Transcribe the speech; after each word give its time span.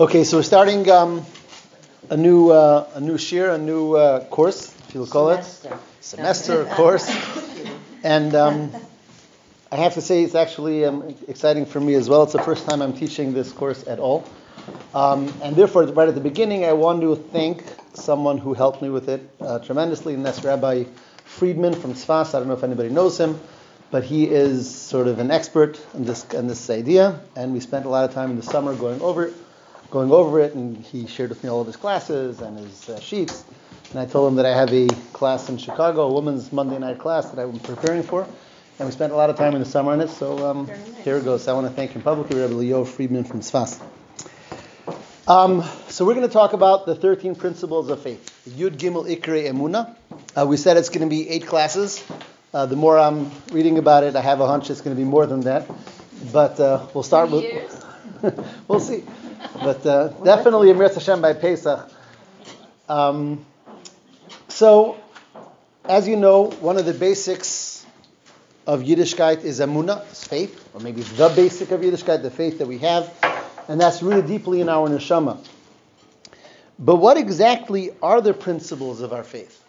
Okay, 0.00 0.22
so 0.22 0.36
we're 0.36 0.44
starting 0.44 0.88
um, 0.88 1.26
a 2.08 2.16
new 2.16 2.50
uh, 2.50 2.88
a 2.94 3.00
new 3.00 3.18
shir, 3.18 3.50
a 3.50 3.58
new 3.58 3.94
uh, 3.94 4.24
course, 4.26 4.72
if 4.86 4.94
you'll 4.94 5.08
call 5.08 5.34
Semester. 5.34 5.74
it 5.74 6.04
semester 6.04 6.64
course, 6.66 7.10
and 8.04 8.32
um, 8.36 8.70
I 9.72 9.74
have 9.74 9.94
to 9.94 10.00
say 10.00 10.22
it's 10.22 10.36
actually 10.36 10.84
um, 10.84 11.16
exciting 11.26 11.66
for 11.66 11.80
me 11.80 11.94
as 11.94 12.08
well. 12.08 12.22
It's 12.22 12.32
the 12.32 12.40
first 12.44 12.64
time 12.68 12.80
I'm 12.80 12.92
teaching 12.92 13.34
this 13.34 13.50
course 13.50 13.88
at 13.88 13.98
all, 13.98 14.22
um, 14.94 15.34
and 15.42 15.56
therefore, 15.56 15.82
right 15.86 16.06
at 16.06 16.14
the 16.14 16.20
beginning, 16.20 16.64
I 16.64 16.74
want 16.74 17.00
to 17.00 17.16
thank 17.16 17.64
someone 17.94 18.38
who 18.38 18.54
helped 18.54 18.80
me 18.80 18.90
with 18.90 19.08
it 19.08 19.28
uh, 19.40 19.58
tremendously, 19.58 20.14
and 20.14 20.24
that's 20.24 20.44
Rabbi 20.44 20.84
Friedman 21.24 21.74
from 21.74 21.94
Tzfas. 21.94 22.36
I 22.36 22.38
don't 22.38 22.46
know 22.46 22.54
if 22.54 22.62
anybody 22.62 22.90
knows 22.90 23.18
him. 23.18 23.40
But 23.90 24.04
he 24.04 24.26
is 24.26 24.70
sort 24.70 25.08
of 25.08 25.18
an 25.18 25.30
expert 25.30 25.80
in 25.94 26.04
this 26.04 26.22
in 26.34 26.46
this 26.46 26.68
idea, 26.68 27.20
and 27.34 27.54
we 27.54 27.60
spent 27.60 27.86
a 27.86 27.88
lot 27.88 28.04
of 28.04 28.12
time 28.12 28.30
in 28.30 28.36
the 28.36 28.42
summer 28.42 28.74
going 28.74 29.00
over 29.00 29.24
it 29.24 29.34
going 29.90 30.10
over 30.12 30.40
it, 30.40 30.54
and 30.54 30.76
he 30.76 31.06
shared 31.06 31.30
with 31.30 31.42
me 31.42 31.50
all 31.50 31.60
of 31.60 31.66
his 31.66 31.76
classes 31.76 32.40
and 32.40 32.58
his 32.58 32.88
uh, 32.88 33.00
sheets. 33.00 33.44
And 33.90 34.00
I 34.00 34.06
told 34.06 34.30
him 34.30 34.36
that 34.36 34.46
I 34.46 34.54
have 34.54 34.72
a 34.72 34.88
class 35.12 35.48
in 35.48 35.56
Chicago, 35.56 36.02
a 36.02 36.12
women's 36.12 36.52
Monday 36.52 36.78
night 36.78 36.98
class 36.98 37.30
that 37.30 37.42
I'm 37.42 37.58
preparing 37.60 38.02
for. 38.02 38.26
And 38.78 38.86
we 38.86 38.92
spent 38.92 39.12
a 39.12 39.16
lot 39.16 39.30
of 39.30 39.36
time 39.36 39.54
in 39.54 39.60
the 39.60 39.66
summer 39.66 39.92
on 39.92 40.00
it, 40.00 40.10
so 40.10 40.50
um, 40.50 40.70
here 41.02 41.16
it 41.16 41.24
goes. 41.24 41.48
I 41.48 41.52
want 41.52 41.66
to 41.66 41.72
thank 41.72 41.92
him 41.92 42.02
publicly, 42.02 42.40
Rabbi 42.40 42.52
Leo 42.52 42.84
Friedman 42.84 43.24
from 43.24 43.40
Sfas. 43.40 43.82
Um, 45.26 45.64
so 45.88 46.04
we're 46.04 46.14
going 46.14 46.26
to 46.26 46.32
talk 46.32 46.52
about 46.52 46.86
the 46.86 46.94
13 46.94 47.34
principles 47.34 47.90
of 47.90 48.02
faith. 48.02 48.30
Yud 48.48 48.76
Gimel 48.76 49.08
Ikre 49.08 49.50
Emuna. 49.50 49.96
Uh, 50.36 50.46
we 50.46 50.56
said 50.56 50.76
it's 50.76 50.90
going 50.90 51.08
to 51.08 51.10
be 51.10 51.28
eight 51.28 51.46
classes. 51.46 52.04
Uh, 52.54 52.66
the 52.66 52.76
more 52.76 52.98
I'm 52.98 53.30
reading 53.52 53.78
about 53.78 54.04
it, 54.04 54.16
I 54.16 54.20
have 54.20 54.40
a 54.40 54.46
hunch 54.46 54.70
it's 54.70 54.80
going 54.80 54.96
to 54.96 55.00
be 55.00 55.08
more 55.08 55.26
than 55.26 55.40
that. 55.40 55.68
But 56.32 56.60
uh, 56.60 56.86
we'll 56.94 57.02
start 57.02 57.30
with. 57.30 57.44
we'll 58.68 58.80
see. 58.80 59.04
But 59.54 59.84
uh, 59.86 60.08
definitely 60.24 60.70
Emir 60.70 60.88
Hashem 60.88 61.20
by 61.20 61.32
Pesach. 61.32 61.90
Um, 62.88 63.44
so, 64.48 64.98
as 65.84 66.08
you 66.08 66.16
know, 66.16 66.50
one 66.60 66.76
of 66.78 66.86
the 66.86 66.94
basics 66.94 67.86
of 68.66 68.80
Yiddishkeit 68.80 69.44
is 69.44 69.60
Emunah, 69.60 70.10
is 70.10 70.24
faith, 70.24 70.68
or 70.74 70.80
maybe 70.80 71.02
the 71.02 71.28
basic 71.30 71.70
of 71.70 71.80
Yiddishkeit, 71.80 72.22
the 72.22 72.30
faith 72.30 72.58
that 72.58 72.66
we 72.66 72.78
have, 72.78 73.12
and 73.68 73.80
that's 73.80 74.02
really 74.02 74.26
deeply 74.26 74.60
in 74.60 74.68
our 74.68 74.88
neshama. 74.88 75.38
But 76.78 76.96
what 76.96 77.16
exactly 77.16 77.90
are 78.02 78.20
the 78.20 78.34
principles 78.34 79.00
of 79.00 79.12
our 79.12 79.24
faith? 79.24 79.62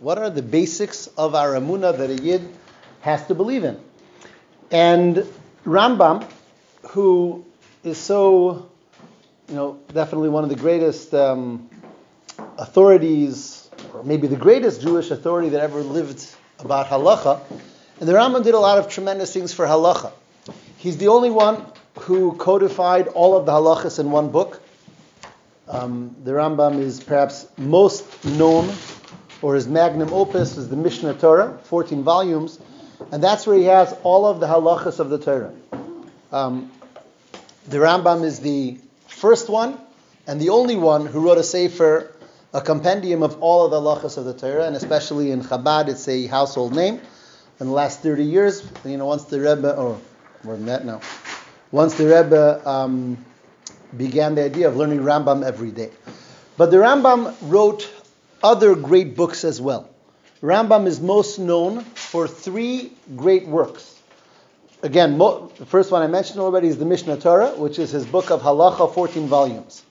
What 0.00 0.18
are 0.18 0.30
the 0.30 0.42
basics 0.42 1.06
of 1.06 1.34
our 1.34 1.54
Emunah 1.54 1.96
that 1.98 2.10
a 2.10 2.14
Yid 2.14 2.48
has 3.00 3.26
to 3.28 3.34
believe 3.34 3.64
in? 3.64 3.78
And 4.70 5.26
Rambam, 5.64 6.28
who 6.88 7.44
is 7.84 7.98
so 7.98 8.70
you 9.48 9.54
know, 9.54 9.78
definitely 9.92 10.28
one 10.28 10.44
of 10.44 10.50
the 10.50 10.56
greatest 10.56 11.12
um, 11.14 11.68
authorities, 12.58 13.68
or 13.92 14.02
maybe 14.04 14.26
the 14.26 14.36
greatest 14.36 14.80
Jewish 14.80 15.10
authority 15.10 15.50
that 15.50 15.60
ever 15.60 15.80
lived 15.82 16.26
about 16.58 16.86
halacha. 16.86 17.40
And 18.00 18.08
the 18.08 18.14
Rambam 18.14 18.44
did 18.44 18.54
a 18.54 18.58
lot 18.58 18.78
of 18.78 18.88
tremendous 18.88 19.32
things 19.32 19.52
for 19.52 19.66
halacha. 19.66 20.12
He's 20.78 20.96
the 20.96 21.08
only 21.08 21.30
one 21.30 21.64
who 22.00 22.34
codified 22.36 23.08
all 23.08 23.36
of 23.36 23.46
the 23.46 23.52
halachas 23.52 23.98
in 23.98 24.10
one 24.10 24.30
book. 24.30 24.62
Um, 25.68 26.16
the 26.24 26.32
Rambam 26.32 26.80
is 26.80 27.02
perhaps 27.02 27.46
most 27.56 28.24
known, 28.24 28.72
or 29.40 29.54
his 29.54 29.68
magnum 29.68 30.12
opus 30.12 30.56
is 30.56 30.68
the 30.68 30.76
Mishnah 30.76 31.14
Torah, 31.14 31.58
14 31.64 32.02
volumes, 32.02 32.58
and 33.10 33.22
that's 33.22 33.46
where 33.46 33.56
he 33.56 33.64
has 33.64 33.94
all 34.02 34.26
of 34.26 34.40
the 34.40 34.46
halachas 34.46 34.98
of 34.98 35.10
the 35.10 35.18
Torah. 35.18 35.52
Um, 36.30 36.70
the 37.68 37.78
Rambam 37.78 38.24
is 38.24 38.40
the 38.40 38.78
first 39.22 39.48
one 39.48 39.78
and 40.26 40.40
the 40.40 40.48
only 40.48 40.74
one 40.74 41.06
who 41.06 41.20
wrote 41.20 41.38
a 41.38 41.44
sefer, 41.44 42.12
a 42.52 42.60
compendium 42.60 43.22
of 43.22 43.40
all 43.40 43.64
of 43.64 43.70
the 43.70 43.78
halachas 43.80 44.18
of 44.18 44.24
the 44.24 44.34
Torah, 44.34 44.66
and 44.66 44.74
especially 44.74 45.30
in 45.30 45.42
Chabad, 45.42 45.86
it's 45.86 46.08
a 46.08 46.26
household 46.26 46.74
name. 46.74 47.00
In 47.60 47.68
the 47.68 47.72
last 47.72 48.00
30 48.00 48.24
years, 48.24 48.68
you 48.84 48.96
know, 48.96 49.06
once 49.06 49.22
the 49.26 49.38
Rebbe, 49.38 49.76
or 49.76 50.00
more 50.42 50.56
than 50.56 50.66
that 50.66 50.84
now, 50.84 51.00
once 51.70 51.94
the 51.94 52.06
Rebbe 52.06 52.68
um, 52.68 53.24
began 53.96 54.34
the 54.34 54.44
idea 54.44 54.66
of 54.66 54.76
learning 54.76 55.02
Rambam 55.02 55.44
every 55.44 55.70
day. 55.70 55.92
But 56.56 56.72
the 56.72 56.78
Rambam 56.78 57.36
wrote 57.42 57.88
other 58.42 58.74
great 58.74 59.14
books 59.14 59.44
as 59.44 59.60
well. 59.60 59.88
Rambam 60.42 60.86
is 60.86 61.00
most 61.00 61.38
known 61.38 61.82
for 61.82 62.26
three 62.26 62.92
great 63.14 63.46
works. 63.46 63.91
Again, 64.84 65.16
mo- 65.16 65.48
the 65.58 65.64
first 65.64 65.92
one 65.92 66.02
I 66.02 66.08
mentioned 66.08 66.40
already 66.40 66.66
is 66.66 66.76
the 66.76 66.84
Mishnah 66.84 67.18
Torah, 67.18 67.50
which 67.50 67.78
is 67.78 67.92
his 67.92 68.04
book 68.04 68.32
of 68.32 68.42
Halacha, 68.42 68.92
14 68.92 69.28
volumes. 69.28 69.84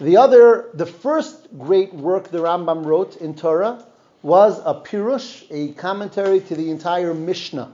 The 0.00 0.18
other, 0.18 0.68
the 0.74 0.84
first 0.84 1.48
great 1.58 1.94
work 1.94 2.28
the 2.28 2.36
Rambam 2.36 2.84
wrote 2.84 3.16
in 3.16 3.34
Torah 3.34 3.82
was 4.20 4.58
a 4.66 4.74
Pirush, 4.74 5.46
a 5.50 5.72
commentary 5.72 6.40
to 6.40 6.54
the 6.54 6.70
entire 6.70 7.14
Mishnah. 7.14 7.72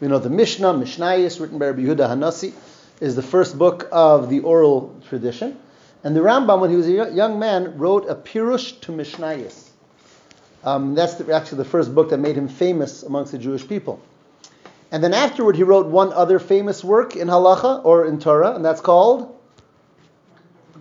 You 0.00 0.08
know, 0.08 0.18
the 0.18 0.28
Mishnah, 0.28 0.74
Mishnayis, 0.74 1.40
written 1.40 1.60
by 1.60 1.66
Rabbi 1.66 1.82
Yehuda 1.82 2.08
Hanassi, 2.08 2.52
is 3.00 3.14
the 3.14 3.22
first 3.22 3.56
book 3.56 3.88
of 3.92 4.28
the 4.28 4.40
oral 4.40 5.00
tradition. 5.08 5.56
And 6.02 6.16
the 6.16 6.20
Rambam, 6.20 6.60
when 6.60 6.70
he 6.70 6.76
was 6.76 6.88
a 6.88 7.12
young 7.12 7.38
man, 7.38 7.78
wrote 7.78 8.10
a 8.10 8.16
Pirush 8.16 8.80
to 8.80 8.92
Mishnayis. 8.92 9.68
Um, 10.64 10.96
that's 10.96 11.14
the, 11.14 11.32
actually 11.32 11.58
the 11.58 11.64
first 11.64 11.94
book 11.94 12.10
that 12.10 12.18
made 12.18 12.36
him 12.36 12.48
famous 12.48 13.04
amongst 13.04 13.30
the 13.30 13.38
Jewish 13.38 13.68
people. 13.68 14.00
And 14.92 15.02
then 15.02 15.14
afterward, 15.14 15.56
he 15.56 15.62
wrote 15.62 15.86
one 15.86 16.12
other 16.12 16.38
famous 16.38 16.84
work 16.84 17.16
in 17.16 17.28
halacha 17.28 17.84
or 17.84 18.06
in 18.06 18.20
Torah, 18.20 18.54
and 18.54 18.64
that's 18.64 18.80
called 18.80 19.36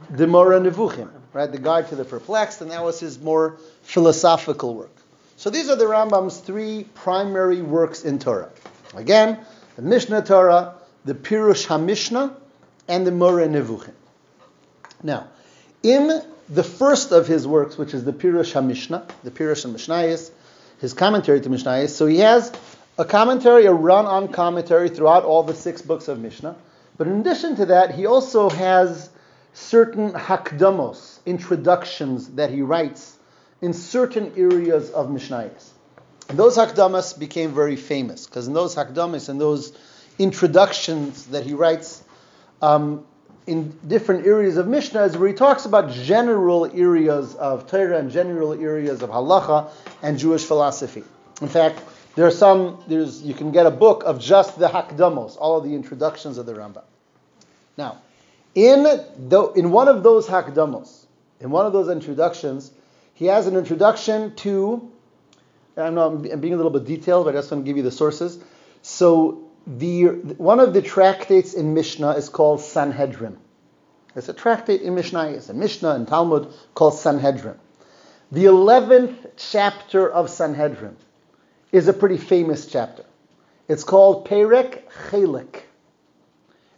the 0.10 0.28
Mora 0.28 0.60
Nevuchim, 0.60 1.10
right? 1.34 1.52
The 1.52 1.58
Guide 1.58 1.90
to 1.90 1.96
the 1.96 2.06
Perplexed, 2.06 2.62
and 2.62 2.72
that 2.72 2.84
was 2.84 3.00
his 3.00 3.20
more 3.20 3.58
philosophical 3.82 4.76
work. 4.76 4.96
So 5.38 5.50
these 5.50 5.70
are 5.70 5.76
the 5.76 5.86
Rambam's 5.86 6.40
three 6.40 6.86
primary 6.94 7.62
works 7.62 8.06
in 8.06 8.20
Torah. 8.20 8.52
Again, 8.94 9.40
the 9.76 9.82
Mishnah 9.82 10.24
Torah, 10.24 10.76
the 11.04 11.16
Pirush 11.16 11.68
HaMishnah, 11.68 12.34
and 12.88 13.06
the 13.06 13.12
Mora 13.12 13.48
Nevuchim. 13.48 13.94
Now, 15.02 15.28
in 15.82 16.22
the 16.48 16.64
first 16.64 17.12
of 17.12 17.28
his 17.28 17.48
works, 17.48 17.78
which 17.78 17.94
is 17.94 18.06
the 18.06 18.14
Pirush 18.14 18.54
HaMishnah, 18.54 19.10
the 19.24 19.32
Pirush 19.32 19.66
HaMishnayis, 19.66 20.32
his 20.80 20.94
commentary 20.94 21.42
to 21.42 21.50
Mishnayis, 21.50 21.90
so 21.90 22.06
he 22.06 22.20
has 22.20 22.52
a 22.98 23.06
commentary, 23.06 23.66
a 23.66 23.74
run-on 23.74 24.30
commentary 24.30 24.90
throughout 24.90 25.24
all 25.24 25.44
the 25.44 25.54
six 25.54 25.82
books 25.82 26.08
of 26.08 26.20
Mishnah. 26.20 26.56
But 26.98 27.08
in 27.08 27.20
addition 27.20 27.58
to 27.58 27.66
that, 27.68 27.94
he 27.94 28.06
also 28.06 28.50
has 28.50 29.10
certain 29.54 30.12
hakdamos, 30.12 31.20
introductions 31.26 32.30
that 32.32 32.50
he 32.50 32.62
writes 32.62 33.18
in 33.62 33.74
certain 33.74 34.34
areas 34.38 34.90
of 34.92 35.08
Mishnayos. 35.08 35.70
And 36.30 36.40
those 36.40 36.58
hakdamas 36.58 37.18
became 37.18 37.54
very 37.54 37.76
famous 37.76 38.26
because 38.26 38.48
in 38.48 38.54
those 38.54 38.76
hakdamas 38.76 39.30
and 39.30 39.40
those 39.40 39.78
introductions 40.18 41.28
that 41.28 41.46
he 41.46 41.54
writes 41.54 42.04
um, 42.62 43.06
in 43.46 43.78
different 43.86 44.26
areas 44.26 44.58
of 44.58 44.68
Mishnah 44.68 45.04
is 45.04 45.18
where 45.18 45.28
he 45.28 45.36
talks 45.36 45.66
about 45.66 45.92
general 45.92 46.66
areas 46.66 47.36
of 47.36 47.68
Torah 47.68 48.00
and 48.00 48.10
general 48.10 48.54
areas 48.54 49.04
of 49.04 49.10
halacha 49.10 49.70
and 50.02 50.18
Jewish 50.18 50.44
philosophy. 50.44 51.04
In 51.42 51.48
fact, 51.48 51.80
there 52.16 52.26
are 52.26 52.32
some, 52.32 52.82
there's, 52.88 53.22
you 53.22 53.34
can 53.34 53.52
get 53.52 53.66
a 53.66 53.72
book 53.72 54.04
of 54.06 54.20
just 54.20 54.58
the 54.58 54.68
Hakdamos, 54.68 55.38
all 55.38 55.58
of 55.58 55.66
the 55.66 55.76
introductions 55.76 56.38
of 56.38 56.46
the 56.46 56.54
Rambam. 56.54 56.84
Now, 57.78 58.02
in, 58.56 58.84
the, 58.84 59.52
in 59.56 59.72
one 59.72 59.90
of 59.90 60.02
those 60.02 60.26
Hakdamos, 60.26 61.06
in 61.42 61.50
one 61.50 61.66
of 61.66 61.74
those 61.74 61.90
introductions, 61.90 62.72
he 63.14 63.26
has 63.26 63.48
an 63.48 63.58
introduction 63.58 64.34
to, 64.38 64.90
I 65.76 65.90
know 65.90 66.08
I'm 66.08 66.40
being 66.40 66.54
a 66.54 66.58
little 66.58 66.72
bit 66.72 66.86
detailed, 66.86 67.26
but 67.26 67.36
I 67.36 67.40
just 67.40 67.52
want 67.52 67.66
to 67.66 67.70
give 67.70 67.76
you 67.78 67.84
the 67.84 67.92
sources. 67.92 68.40
So, 68.82 69.42
the, 69.68 70.06
one 70.38 70.60
of 70.60 70.74
the 70.74 70.82
tractates 70.82 71.54
in 71.54 71.74
Mishnah 71.74 72.12
is 72.12 72.30
called 72.30 72.62
Sanhedrin. 72.62 73.38
It's 74.16 74.30
a 74.30 74.34
tractate 74.34 74.82
in 74.82 74.96
Mishnah, 74.96 75.32
it's 75.32 75.50
a 75.50 75.54
Mishnah 75.54 75.96
in 75.96 76.06
Talmud 76.06 76.54
called 76.76 76.94
Sanhedrin. 76.94 77.60
The 78.32 78.46
11th 78.46 79.32
chapter 79.36 80.10
of 80.10 80.30
Sanhedrin 80.30 80.96
is 81.76 81.90
a 81.90 81.94
pretty 81.94 82.18
famous 82.18 82.68
chapter. 82.68 83.04
It's 83.68 83.84
called 83.84 84.30
Perek 84.30 84.84
Chelik. 85.10 85.64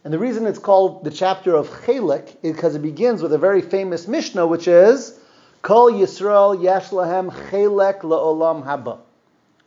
And 0.02 0.12
the 0.12 0.18
reason 0.18 0.44
it's 0.44 0.58
called 0.58 1.04
the 1.04 1.12
chapter 1.12 1.54
of 1.54 1.68
Chelik 1.68 2.34
is 2.42 2.56
because 2.56 2.74
it 2.74 2.82
begins 2.82 3.22
with 3.22 3.32
a 3.32 3.38
very 3.38 3.60
famous 3.60 4.08
Mishnah, 4.08 4.44
which 4.48 4.66
is 4.66 5.16
Kol 5.62 5.92
Yisrael 5.92 6.60
Yesh 6.60 6.88
Lahem 6.88 7.30
Chelek 7.30 8.00
La'olam 8.00 8.64
Haba. 8.64 8.98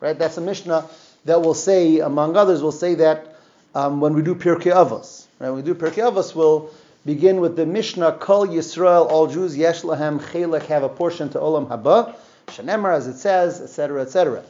Right? 0.02 0.20
That's 0.20 0.36
a 0.36 0.42
Mishnah 0.42 0.90
that 1.24 1.42
will 1.42 1.54
say, 1.54 2.00
among 2.00 2.36
others, 2.36 2.62
will 2.62 2.74
say 2.74 2.96
that 2.96 3.38
um, 3.74 4.02
when 4.02 4.14
we 4.14 4.24
do 4.24 4.36
Pirkei 4.36 4.74
Avos. 4.74 5.28
Right? 5.40 5.50
When 5.50 5.58
we 5.58 5.62
do 5.62 5.76
Pirkei 5.76 6.12
Avos, 6.12 6.36
we'll 6.36 6.72
begin 7.06 7.40
with 7.40 7.56
the 7.56 7.66
Mishnah 7.66 8.18
Kol 8.20 8.48
Yisrael, 8.48 9.10
all 9.10 9.28
Jews 9.28 9.56
Yesh 9.56 9.84
Chelek 9.84 10.64
have 10.64 10.84
a 10.84 10.90
portion 10.90 11.30
to 11.30 11.40
Olam 11.40 11.70
Haba. 11.70 12.16
Shanemar, 12.48 12.94
as 12.94 13.08
it 13.08 13.18
says, 13.18 13.62
etc., 13.62 14.02
etc. 14.02 14.44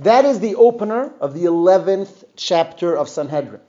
That 0.00 0.24
is 0.24 0.40
the 0.40 0.56
opener 0.56 1.12
of 1.20 1.34
the 1.34 1.44
11th 1.44 2.24
chapter 2.36 2.96
of 2.96 3.08
Sanhedrin. 3.08 3.60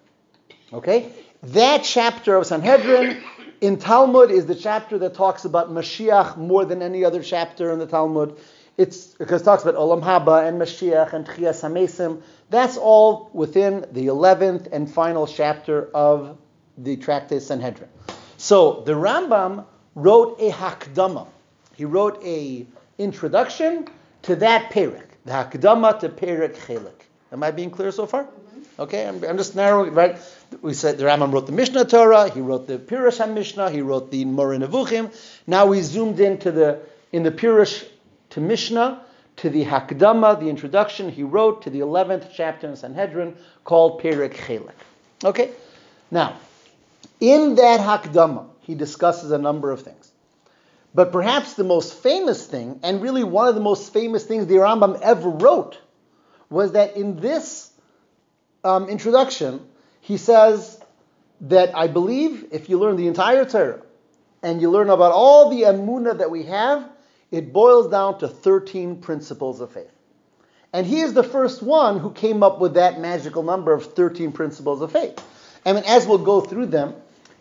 Okay? 0.74 1.12
That 1.44 1.84
chapter 1.84 2.36
of 2.36 2.48
Sanhedrin 2.48 3.22
In 3.62 3.78
Talmud 3.78 4.32
is 4.32 4.46
the 4.46 4.56
chapter 4.56 4.98
that 5.00 5.14
talks 5.14 5.46
about 5.46 5.72
Mashiach 5.72 6.38
more 6.38 6.66
than 6.66 6.82
any 6.82 7.06
other 7.06 7.24
chapter 7.24 7.72
in 7.72 7.80
the 7.80 7.88
Talmud. 7.88 8.38
It's 8.78 9.08
because 9.08 9.42
it 9.42 9.46
talks 9.46 9.64
about 9.64 9.76
Olam 9.76 10.04
Haba 10.04 10.48
and 10.48 10.62
Mashiach 10.62 11.14
and 11.14 11.26
Tchias 11.26 11.62
Hamesim. 11.62 12.22
That's 12.50 12.76
all 12.76 13.30
within 13.34 13.86
the 13.92 14.08
11th 14.08 14.68
and 14.74 14.92
final 14.92 15.26
chapter 15.26 15.90
of 15.96 16.38
the 16.78 16.98
Tractate 16.98 17.42
Sanhedrin. 17.42 17.90
So 18.38 18.84
the 18.86 18.92
Rambam 18.92 19.66
wrote 19.96 20.40
a 20.42 20.52
Hakdama. 20.52 21.28
He 21.76 21.86
wrote 21.86 22.22
a 22.24 22.66
introduction 22.98 23.88
to 24.24 24.36
that 24.36 24.72
Perik, 24.72 25.08
the 25.26 25.32
Hakdama 25.32 26.00
to 26.00 26.10
Perik 26.10 26.56
Chelik. 26.56 26.94
Am 27.32 27.44
I 27.44 27.52
being 27.52 27.72
clear 27.72 27.92
so 27.92 28.06
far? 28.06 28.24
Mm-hmm. 28.24 28.82
Okay, 28.82 29.08
I'm, 29.08 29.24
I'm, 29.24 29.38
just 29.38 29.56
narrowing, 29.56 29.94
right? 29.94 30.18
We 30.62 30.74
said 30.74 30.98
the 30.98 31.06
Rambam 31.06 31.34
wrote 31.34 31.48
the 31.48 31.52
Mishnah 31.52 31.86
Torah, 31.86 32.30
he 32.30 32.42
wrote 32.42 32.68
the 32.68 32.78
Pirush 32.78 33.20
HaMishnah, 33.20 33.72
he 33.72 33.82
wrote 33.82 34.12
the 34.12 34.26
Moreh 34.26 34.60
Nevuchim. 34.60 35.14
Now 35.48 35.66
we 35.66 35.82
zoomed 35.82 36.20
into 36.20 36.52
the, 36.52 36.82
in 37.12 37.24
the 37.24 37.32
Pirush 37.32 37.86
to 38.32 38.42
Mishnah, 38.42 39.02
to 39.38 39.50
the 39.50 39.66
Hakdama, 39.66 40.40
the 40.40 40.50
introduction 40.50 41.10
he 41.10 41.24
wrote 41.24 41.64
to 41.64 41.70
the 41.70 41.80
11th 41.80 42.30
chapter 42.34 42.68
in 42.68 42.76
Sanhedrin 42.76 43.36
called 43.64 44.02
Perik 44.02 44.34
Chelik. 44.34 44.72
Okay? 45.24 45.52
Now, 46.12 46.38
in 47.20 47.56
that 47.56 47.80
Hakdama, 47.80 48.48
he 48.62 48.76
discusses 48.76 49.32
a 49.32 49.38
number 49.38 49.72
of 49.72 49.82
things. 49.82 50.05
But 50.96 51.12
perhaps 51.12 51.56
the 51.56 51.66
most 51.66 51.94
famous 51.94 52.48
thing, 52.48 52.80
and 52.82 53.02
really 53.02 53.26
one 53.26 53.50
of 53.50 53.56
the 53.56 53.62
most 53.62 53.92
famous 53.92 54.24
things 54.24 54.48
the 54.48 54.56
Rambam 54.56 55.02
ever 55.02 55.30
wrote, 55.30 55.78
was 56.50 56.72
that 56.72 56.96
in 56.96 57.20
this 57.20 57.70
um, 58.64 58.88
introduction, 58.88 59.60
he 60.00 60.16
says 60.16 60.82
that 61.42 61.76
I 61.76 61.88
believe 61.88 62.46
if 62.52 62.70
you 62.70 62.80
learn 62.80 62.96
the 62.96 63.08
entire 63.08 63.44
Torah 63.44 63.82
and 64.42 64.62
you 64.62 64.72
learn 64.72 64.90
about 64.90 65.12
all 65.12 65.50
the 65.50 65.64
Amunah 65.64 66.20
that 66.20 66.32
we 66.32 66.44
have, 66.44 66.90
it 67.30 67.52
boils 67.52 67.92
down 67.92 68.20
to 68.20 68.30
13 68.30 69.02
principles 69.02 69.60
of 69.60 69.74
faith. 69.74 69.92
And 70.72 70.88
he 70.88 71.02
is 71.02 71.14
the 71.14 71.24
first 71.24 71.62
one 71.62 72.00
who 72.00 72.12
came 72.12 72.42
up 72.42 72.62
with 72.62 72.76
that 72.76 73.02
magical 73.02 73.44
number 73.44 73.74
of 73.74 73.94
13 73.96 74.32
principles 74.32 74.82
of 74.82 74.94
faith. 74.94 75.22
I 75.66 75.74
mean, 75.74 75.84
as 75.86 76.08
we'll 76.08 76.20
go 76.20 76.40
through 76.40 76.68
them, 76.68 76.96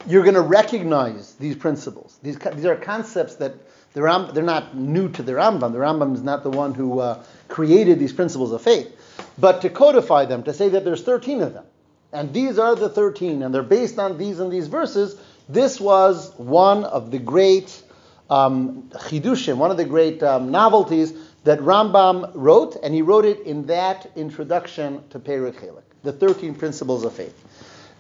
you're 0.07 0.23
going 0.23 0.35
to 0.35 0.41
recognize 0.41 1.35
these 1.35 1.57
principles. 1.57 2.19
These, 2.23 2.39
these 2.39 2.65
are 2.67 2.77
concepts 2.77 3.37
that 3.37 3.55
the 3.95 4.03
Ram, 4.03 4.31
they're 4.35 4.43
not 4.43 4.77
new 4.77 5.09
to 5.11 5.23
the 5.23 5.33
Rambam. 5.33 5.73
The 5.73 5.79
Rambam 5.79 6.15
is 6.15 6.23
not 6.23 6.43
the 6.43 6.51
one 6.51 6.75
who 6.75 6.99
uh, 6.99 7.23
created 7.49 7.99
these 8.01 8.13
principles 8.13 8.53
of 8.53 8.61
faith. 8.61 8.93
But 9.39 9.63
to 9.63 9.71
codify 9.71 10.25
them, 10.25 10.43
to 10.43 10.53
say 10.53 10.69
that 10.71 10.85
there's 10.85 11.03
13 11.03 11.43
of 11.43 11.55
them, 11.55 11.65
and 12.13 12.33
these 12.33 12.59
are 12.59 12.75
the 12.75 12.89
13, 12.89 13.43
and 13.43 13.55
they're 13.55 13.63
based 13.63 13.99
on 13.99 14.19
these 14.19 14.41
and 14.41 14.53
these 14.53 14.67
verses, 14.67 15.21
this 15.49 15.81
was 15.81 16.33
one 16.37 16.85
of 16.85 17.11
the 17.11 17.19
great 17.19 17.83
um, 18.31 18.91
chidushim, 18.95 19.57
one 19.59 19.71
of 19.71 19.77
the 19.77 19.85
great 19.85 20.23
um, 20.23 20.51
novelties 20.51 21.13
that 21.45 21.61
Rambam 21.61 22.33
wrote, 22.35 22.77
and 22.83 22.95
he 22.95 23.03
wrote 23.03 23.25
it 23.25 23.41
in 23.41 23.67
that 23.67 24.11
introduction 24.17 25.03
to 25.11 25.19
Perek 25.21 25.55
Chelik, 25.55 25.83
the 26.03 26.13
13 26.13 26.55
principles 26.55 27.05
of 27.05 27.13
faith. 27.13 27.39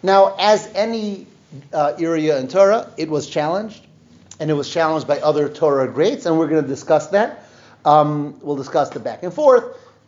Now, 0.02 0.34
as 0.38 0.66
any 0.74 1.26
uh, 1.72 1.94
area 1.98 2.38
in 2.38 2.48
Torah, 2.48 2.90
it 2.96 3.08
was 3.08 3.28
challenged, 3.28 3.86
and 4.40 4.50
it 4.50 4.54
was 4.54 4.68
challenged 4.68 5.06
by 5.06 5.20
other 5.20 5.48
Torah 5.48 5.90
greats, 5.90 6.26
and 6.26 6.38
we're 6.38 6.48
going 6.48 6.62
to 6.62 6.68
discuss 6.68 7.08
that. 7.08 7.46
Um, 7.84 8.38
we'll 8.40 8.56
discuss 8.56 8.90
the 8.90 9.00
back 9.00 9.22
and 9.22 9.32
forth. 9.32 9.64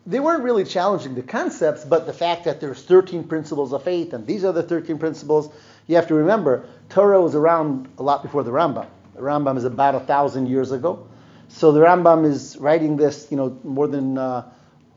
They 0.06 0.20
weren't 0.20 0.42
really 0.42 0.64
challenging 0.64 1.14
the 1.14 1.22
concepts, 1.22 1.84
but 1.84 2.06
the 2.06 2.12
fact 2.12 2.44
that 2.44 2.60
there's 2.60 2.82
13 2.82 3.24
principles 3.24 3.72
of 3.72 3.82
faith, 3.82 4.12
and 4.12 4.26
these 4.26 4.44
are 4.44 4.52
the 4.52 4.62
13 4.62 4.98
principles. 4.98 5.52
You 5.86 5.96
have 5.96 6.06
to 6.08 6.14
remember, 6.14 6.68
Torah 6.88 7.20
was 7.20 7.34
around 7.34 7.88
a 7.98 8.02
lot 8.02 8.22
before 8.22 8.42
the 8.42 8.52
Rambam. 8.52 8.86
The 9.14 9.22
Rambam 9.22 9.56
is 9.56 9.64
about 9.64 9.94
a 9.94 10.00
thousand 10.00 10.46
years 10.48 10.72
ago, 10.72 11.06
so 11.48 11.72
the 11.72 11.80
Rambam 11.80 12.24
is 12.24 12.56
writing 12.58 12.96
this, 12.96 13.28
you 13.30 13.36
know, 13.36 13.58
more 13.64 13.88
than 13.88 14.18
uh, 14.18 14.50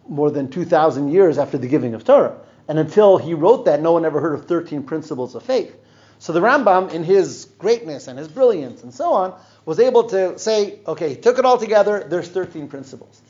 more 0.10 0.32
than 0.32 0.50
2,000 0.50 1.10
years 1.10 1.38
after 1.38 1.58
the 1.58 1.68
giving 1.68 1.94
of 1.94 2.04
Torah. 2.04 2.36
And 2.68 2.80
until 2.80 3.18
he 3.18 3.34
wrote 3.34 3.66
that, 3.66 3.82
no 3.82 3.94
one 3.94 4.06
ever 4.06 4.20
heard 4.20 4.34
of 4.34 4.46
13 4.46 4.84
principles 4.84 5.36
of 5.36 5.44
faith. 5.44 5.76
So 6.20 6.34
the 6.34 6.42
Rambam, 6.42 6.92
in 6.92 7.04
his 7.04 7.46
greatness 7.58 8.08
and 8.08 8.20
his 8.20 8.28
brilliance 8.28 8.84
and 8.84 8.94
so 8.94 9.14
on, 9.14 9.40
was 9.66 9.80
able 9.80 10.04
to 10.10 10.38
say, 10.38 10.80
okay, 10.86 11.10
he 11.10 11.16
took 11.16 11.40
it 11.40 11.46
all 11.46 11.58
together, 11.58 12.06
there's 12.08 12.28
13 12.28 12.68
principles. 12.68 13.22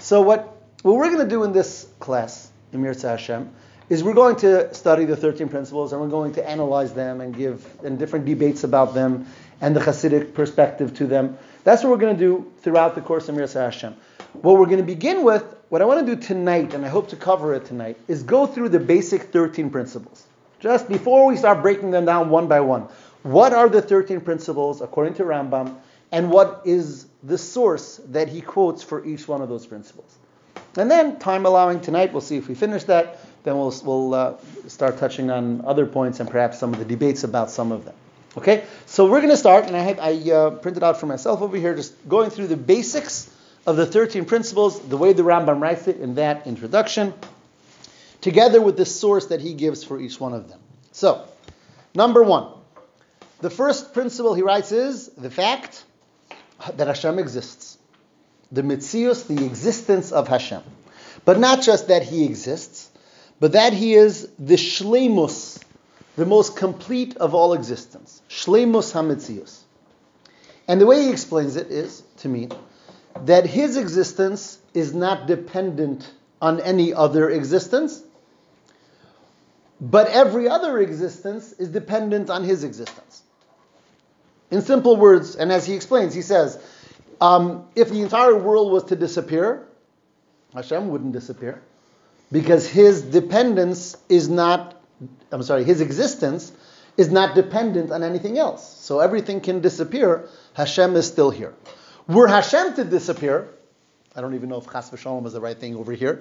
So 0.00 0.20
what, 0.20 0.54
what 0.82 0.94
we're 0.96 1.08
going 1.08 1.26
to 1.26 1.28
do 1.28 1.44
in 1.44 1.52
this 1.52 1.88
class, 2.00 2.50
Emir 2.72 2.94
Hashem, 2.94 3.50
is 3.88 4.04
we're 4.04 4.14
going 4.14 4.36
to 4.36 4.72
study 4.74 5.06
the 5.06 5.16
13 5.16 5.48
principles 5.48 5.92
and 5.92 6.02
we're 6.02 6.08
going 6.08 6.34
to 6.34 6.46
analyze 6.48 6.92
them 6.92 7.22
and 7.22 7.34
give 7.34 7.66
and 7.82 7.98
different 7.98 8.26
debates 8.26 8.62
about 8.62 8.92
them 8.92 9.26
and 9.62 9.74
the 9.74 9.80
Hasidic 9.80 10.34
perspective 10.34 10.94
to 10.94 11.06
them. 11.06 11.38
That's 11.64 11.82
what 11.82 11.90
we're 11.90 11.98
going 11.98 12.16
to 12.16 12.20
do 12.20 12.52
throughout 12.60 12.94
the 12.94 13.00
course 13.00 13.28
of 13.30 13.36
Mir 13.36 13.46
Hashem. 13.46 13.94
What 14.34 14.58
we're 14.58 14.66
going 14.66 14.78
to 14.78 14.84
begin 14.84 15.22
with, 15.22 15.44
what 15.70 15.80
I 15.80 15.86
want 15.86 16.06
to 16.06 16.14
do 16.14 16.20
tonight, 16.20 16.74
and 16.74 16.84
I 16.84 16.88
hope 16.88 17.08
to 17.08 17.16
cover 17.16 17.54
it 17.54 17.64
tonight, 17.64 17.96
is 18.06 18.22
go 18.22 18.46
through 18.46 18.68
the 18.70 18.80
basic 18.80 19.22
13 19.22 19.70
principles. 19.70 20.26
Just 20.64 20.88
before 20.88 21.26
we 21.26 21.36
start 21.36 21.60
breaking 21.60 21.90
them 21.90 22.06
down 22.06 22.30
one 22.30 22.48
by 22.48 22.60
one, 22.60 22.88
what 23.22 23.52
are 23.52 23.68
the 23.68 23.82
13 23.82 24.22
principles 24.22 24.80
according 24.80 25.12
to 25.16 25.22
Rambam, 25.22 25.76
and 26.10 26.30
what 26.30 26.62
is 26.64 27.04
the 27.22 27.36
source 27.36 28.00
that 28.08 28.30
he 28.30 28.40
quotes 28.40 28.82
for 28.82 29.04
each 29.04 29.28
one 29.28 29.42
of 29.42 29.50
those 29.50 29.66
principles? 29.66 30.16
And 30.78 30.90
then, 30.90 31.18
time 31.18 31.44
allowing 31.44 31.82
tonight, 31.82 32.12
we'll 32.12 32.22
see 32.22 32.38
if 32.38 32.48
we 32.48 32.54
finish 32.54 32.84
that. 32.84 33.18
Then 33.42 33.58
we'll, 33.58 33.74
we'll 33.84 34.14
uh, 34.14 34.34
start 34.66 34.96
touching 34.96 35.30
on 35.30 35.66
other 35.66 35.84
points 35.84 36.20
and 36.20 36.30
perhaps 36.30 36.60
some 36.60 36.72
of 36.72 36.78
the 36.78 36.86
debates 36.86 37.24
about 37.24 37.50
some 37.50 37.70
of 37.70 37.84
them. 37.84 37.94
Okay, 38.38 38.64
so 38.86 39.04
we're 39.04 39.20
going 39.20 39.32
to 39.32 39.36
start, 39.36 39.66
and 39.66 39.76
I, 39.76 39.80
have, 39.80 39.98
I 40.00 40.30
uh, 40.30 40.50
printed 40.52 40.82
out 40.82 40.98
for 40.98 41.04
myself 41.04 41.42
over 41.42 41.58
here, 41.58 41.74
just 41.74 41.92
going 42.08 42.30
through 42.30 42.46
the 42.46 42.56
basics 42.56 43.30
of 43.66 43.76
the 43.76 43.84
13 43.84 44.24
principles, 44.24 44.80
the 44.80 44.96
way 44.96 45.12
the 45.12 45.24
Rambam 45.24 45.60
writes 45.60 45.88
it 45.88 45.98
in 46.00 46.14
that 46.14 46.46
introduction 46.46 47.12
together 48.24 48.58
with 48.58 48.78
the 48.78 48.86
source 48.86 49.26
that 49.26 49.42
he 49.42 49.52
gives 49.52 49.84
for 49.84 50.00
each 50.00 50.18
one 50.18 50.32
of 50.32 50.48
them. 50.48 50.58
So, 50.92 51.28
number 51.94 52.22
one, 52.22 52.48
the 53.42 53.50
first 53.50 53.92
principle 53.92 54.32
he 54.32 54.40
writes 54.40 54.72
is 54.72 55.08
the 55.08 55.30
fact 55.30 55.84
that 56.76 56.86
Hashem 56.86 57.18
exists. 57.18 57.76
The 58.50 58.62
mitzius, 58.62 59.26
the 59.26 59.44
existence 59.44 60.10
of 60.10 60.26
Hashem. 60.26 60.62
But 61.26 61.38
not 61.38 61.60
just 61.60 61.88
that 61.88 62.02
he 62.02 62.24
exists, 62.24 62.90
but 63.40 63.52
that 63.52 63.74
he 63.74 63.92
is 63.92 64.26
the 64.38 64.54
shlemus, 64.54 65.62
the 66.16 66.24
most 66.24 66.56
complete 66.56 67.18
of 67.18 67.34
all 67.34 67.52
existence. 67.52 68.22
Shlemus 68.30 68.94
hamitzius. 68.94 69.60
And 70.66 70.80
the 70.80 70.86
way 70.86 71.02
he 71.02 71.10
explains 71.10 71.56
it 71.56 71.70
is, 71.70 72.02
to 72.18 72.30
me, 72.30 72.48
that 73.26 73.44
his 73.44 73.76
existence 73.76 74.58
is 74.72 74.94
not 74.94 75.26
dependent 75.26 76.10
on 76.40 76.60
any 76.60 76.94
other 76.94 77.28
existence, 77.28 78.02
but 79.80 80.08
every 80.08 80.48
other 80.48 80.78
existence 80.78 81.52
is 81.52 81.68
dependent 81.68 82.30
on 82.30 82.44
his 82.44 82.64
existence. 82.64 83.22
In 84.50 84.62
simple 84.62 84.96
words, 84.96 85.36
and 85.36 85.50
as 85.50 85.66
he 85.66 85.74
explains, 85.74 86.14
he 86.14 86.22
says, 86.22 86.62
um, 87.20 87.66
if 87.74 87.90
the 87.90 88.02
entire 88.02 88.36
world 88.36 88.72
was 88.72 88.84
to 88.84 88.96
disappear, 88.96 89.66
Hashem 90.52 90.88
wouldn't 90.88 91.12
disappear 91.12 91.62
because 92.30 92.68
his 92.68 93.02
dependence 93.02 93.96
is 94.08 94.28
not, 94.28 94.80
I'm 95.32 95.42
sorry, 95.42 95.64
his 95.64 95.80
existence 95.80 96.52
is 96.96 97.10
not 97.10 97.34
dependent 97.34 97.90
on 97.90 98.02
anything 98.02 98.38
else. 98.38 98.66
So 98.80 99.00
everything 99.00 99.40
can 99.40 99.60
disappear, 99.60 100.28
Hashem 100.54 100.94
is 100.96 101.06
still 101.06 101.30
here. 101.30 101.54
Were 102.06 102.28
Hashem 102.28 102.74
to 102.74 102.84
disappear, 102.84 103.53
I 104.16 104.20
don't 104.20 104.34
even 104.34 104.48
know 104.48 104.58
if 104.58 104.70
chas 104.70 104.90
v'shalom 104.90 105.26
is 105.26 105.32
the 105.32 105.40
right 105.40 105.58
thing 105.58 105.74
over 105.76 105.92
here. 105.92 106.20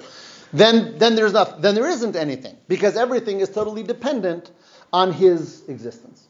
Then, 0.51 0.97
then 0.97 1.15
there's 1.15 1.33
not, 1.33 1.61
then 1.61 1.75
there 1.75 1.87
isn't 1.87 2.15
anything 2.15 2.57
because 2.67 2.97
everything 2.97 3.39
is 3.39 3.49
totally 3.49 3.83
dependent 3.83 4.51
on 4.91 5.11
His 5.11 5.67
existence. 5.67 6.27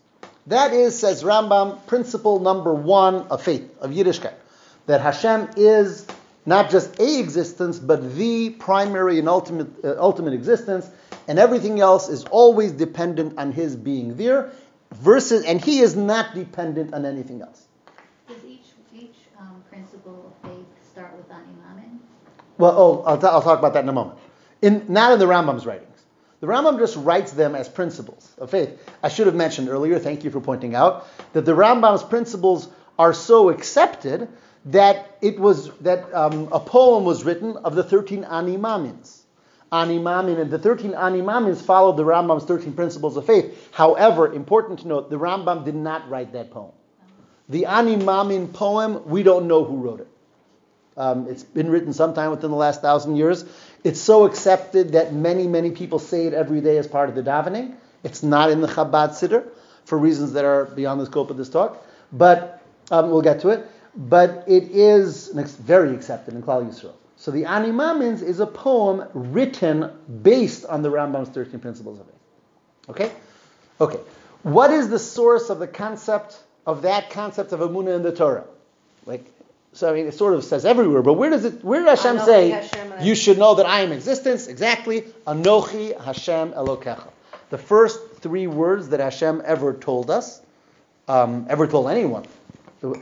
That 0.48 0.74
is, 0.74 1.00
says 1.00 1.24
Rambam, 1.24 1.86
principle 1.88 2.40
number 2.40 2.74
one 2.74 3.28
of 3.28 3.42
faith 3.42 3.70
of 3.80 3.92
Yiddishkeit, 3.92 4.34
that 4.88 5.00
Hashem 5.00 5.52
is 5.56 6.06
not 6.46 6.70
just 6.70 7.00
a 7.00 7.20
existence, 7.20 7.80
but 7.80 8.16
the 8.16 8.50
primary 8.50 9.20
and 9.20 9.30
ultimate 9.30 9.68
uh, 9.86 9.96
ultimate 9.98 10.34
existence, 10.34 10.90
and 11.30 11.40
everything 11.40 11.80
else 11.80 12.10
is 12.10 12.26
always 12.26 12.74
dependent 12.74 13.38
on 13.38 13.54
His 13.54 13.78
being 13.78 14.18
there. 14.18 14.52
Versus, 14.92 15.46
and 15.46 15.60
He 15.64 15.80
is 15.80 15.96
not 15.96 16.36
dependent 16.36 16.94
on 16.94 17.06
anything 17.06 17.42
else. 17.42 17.66
Well, 22.58 22.74
oh, 22.78 23.04
I'll, 23.06 23.18
t- 23.18 23.28
I'll 23.28 23.42
talk 23.42 23.60
about 23.60 23.74
that 23.74 23.84
in 23.84 23.90
a 23.90 23.94
moment. 23.94 24.20
In, 24.62 24.86
not 24.88 25.12
in 25.14 25.20
the 25.20 25.26
Rambam's 25.26 25.66
writings. 25.66 25.90
The 26.40 26.48
Rambam 26.48 26.78
just 26.78 26.98
writes 26.98 27.32
them 27.32 27.56
as 27.56 27.70
principles 27.70 28.36
of 28.38 28.50
faith. 28.50 28.78
I 29.02 29.08
should 29.08 29.28
have 29.28 29.36
mentioned 29.36 29.70
earlier, 29.70 29.98
thank 29.98 30.24
you 30.24 30.30
for 30.30 30.42
pointing 30.42 30.76
out, 30.76 31.08
that 31.34 31.46
the 31.46 31.54
Rambam's 31.54 32.04
principles 32.04 32.68
are 33.00 33.14
so 33.14 33.50
accepted 33.50 34.28
that 34.66 35.18
it 35.22 35.40
was 35.40 35.72
that 35.80 36.14
um, 36.14 36.50
a 36.52 36.60
poem 36.60 37.06
was 37.06 37.24
written 37.24 37.58
of 37.58 37.76
the 37.76 37.84
13 37.84 38.24
animamins. 38.24 39.22
Animamin 39.72 40.40
and 40.40 40.52
the 40.52 40.60
13 40.60 40.92
animamins 40.92 41.62
followed 41.62 41.98
the 41.98 42.04
Rambam's 42.04 42.46
13 42.46 42.74
principles 42.74 43.18
of 43.18 43.26
faith. 43.26 43.70
However, 43.72 44.32
important 44.32 44.80
to 44.80 44.88
note, 44.88 45.10
the 45.10 45.18
Rambam 45.18 45.66
did 45.66 45.76
not 45.76 46.10
write 46.10 46.34
that 46.34 46.52
poem. 46.52 46.72
The 47.50 47.64
animamin 47.64 48.54
poem, 48.54 49.06
we 49.06 49.24
don't 49.24 49.48
know 49.48 49.64
who 49.64 49.78
wrote 49.78 50.02
it. 50.02 50.08
Um, 50.96 51.28
it's 51.28 51.44
been 51.44 51.70
written 51.70 51.94
sometime 51.94 52.32
within 52.32 52.52
the 52.52 52.58
last 52.58 52.82
thousand 52.82 53.16
years. 53.16 53.46
It's 53.84 54.00
so 54.00 54.26
accepted 54.26 54.94
that 54.94 55.14
many, 55.14 55.48
many 55.48 55.72
people 55.72 56.00
say 56.00 56.28
it 56.28 56.34
every 56.34 56.62
day 56.62 56.78
as 56.78 56.88
part 56.88 57.10
of 57.10 57.16
the 57.16 57.24
davening. 57.24 57.76
It's 58.04 58.24
not 58.24 58.52
in 58.52 58.62
the 58.62 58.68
Chabad 58.68 59.10
Siddur 59.10 59.48
for 59.86 59.98
reasons 59.98 60.34
that 60.34 60.46
are 60.46 60.66
beyond 60.66 61.02
the 61.02 61.06
scope 61.06 61.30
of 61.30 61.38
this 61.38 61.50
talk, 61.50 61.86
but 62.12 62.62
um, 62.92 63.10
we'll 63.10 63.22
get 63.22 63.42
to 63.42 63.50
it. 63.50 63.68
But 63.96 64.44
it 64.48 64.72
is 64.72 65.30
very 65.30 65.94
accepted 65.94 66.34
in 66.34 66.42
Klal 66.42 66.68
Yisrael. 66.68 66.94
So 67.16 67.32
the 67.32 67.46
Ani 67.46 67.70
Mamins 67.70 68.22
is 68.22 68.40
a 68.40 68.46
poem 68.46 69.08
written 69.14 69.92
based 70.22 70.66
on 70.66 70.82
the 70.82 70.90
Rambam's 70.90 71.30
13 71.30 71.60
principles 71.60 72.00
of 72.00 72.06
faith. 72.06 72.16
Okay? 72.90 73.12
Okay. 73.80 74.00
What 74.42 74.72
is 74.72 74.90
the 74.90 75.00
source 75.00 75.50
of 75.50 75.60
the 75.60 75.68
concept 75.68 76.38
of 76.66 76.82
that 76.82 77.12
concept 77.12 77.54
of 77.54 77.62
Amunah 77.62 77.96
in 77.96 78.04
the 78.04 78.12
Torah? 78.12 78.46
Like, 79.06 79.26
so 79.74 79.90
I 79.90 79.94
mean, 79.94 80.08
it 80.08 80.14
sort 80.14 80.36
of 80.36 80.44
says 80.44 80.66
everywhere, 80.66 81.02
but 81.02 81.14
where 81.14 81.32
does 81.32 81.46
it? 81.46 81.64
Where 81.64 81.84
does 81.84 82.02
Hashem 82.02 82.20
Anochi 82.20 82.26
say 82.26 82.50
Hashem 82.52 82.94
you 83.02 83.16
should 83.16 83.38
know 83.40 83.56
that 83.56 83.66
I 83.66 83.82
am 83.82 83.92
existence? 83.92 84.48
Exactly, 84.48 85.02
Anochi 85.26 86.00
Hashem 86.00 86.52
Elokecha. 86.54 87.08
The 87.50 87.58
first 87.58 88.00
three 88.18 88.48
words 88.48 88.90
that 88.90 89.00
Hashem 89.00 89.42
ever 89.46 89.74
told 89.74 90.10
us, 90.12 90.42
um, 91.08 91.48
ever 91.50 91.68
told 91.68 91.90
anyone, 91.90 92.26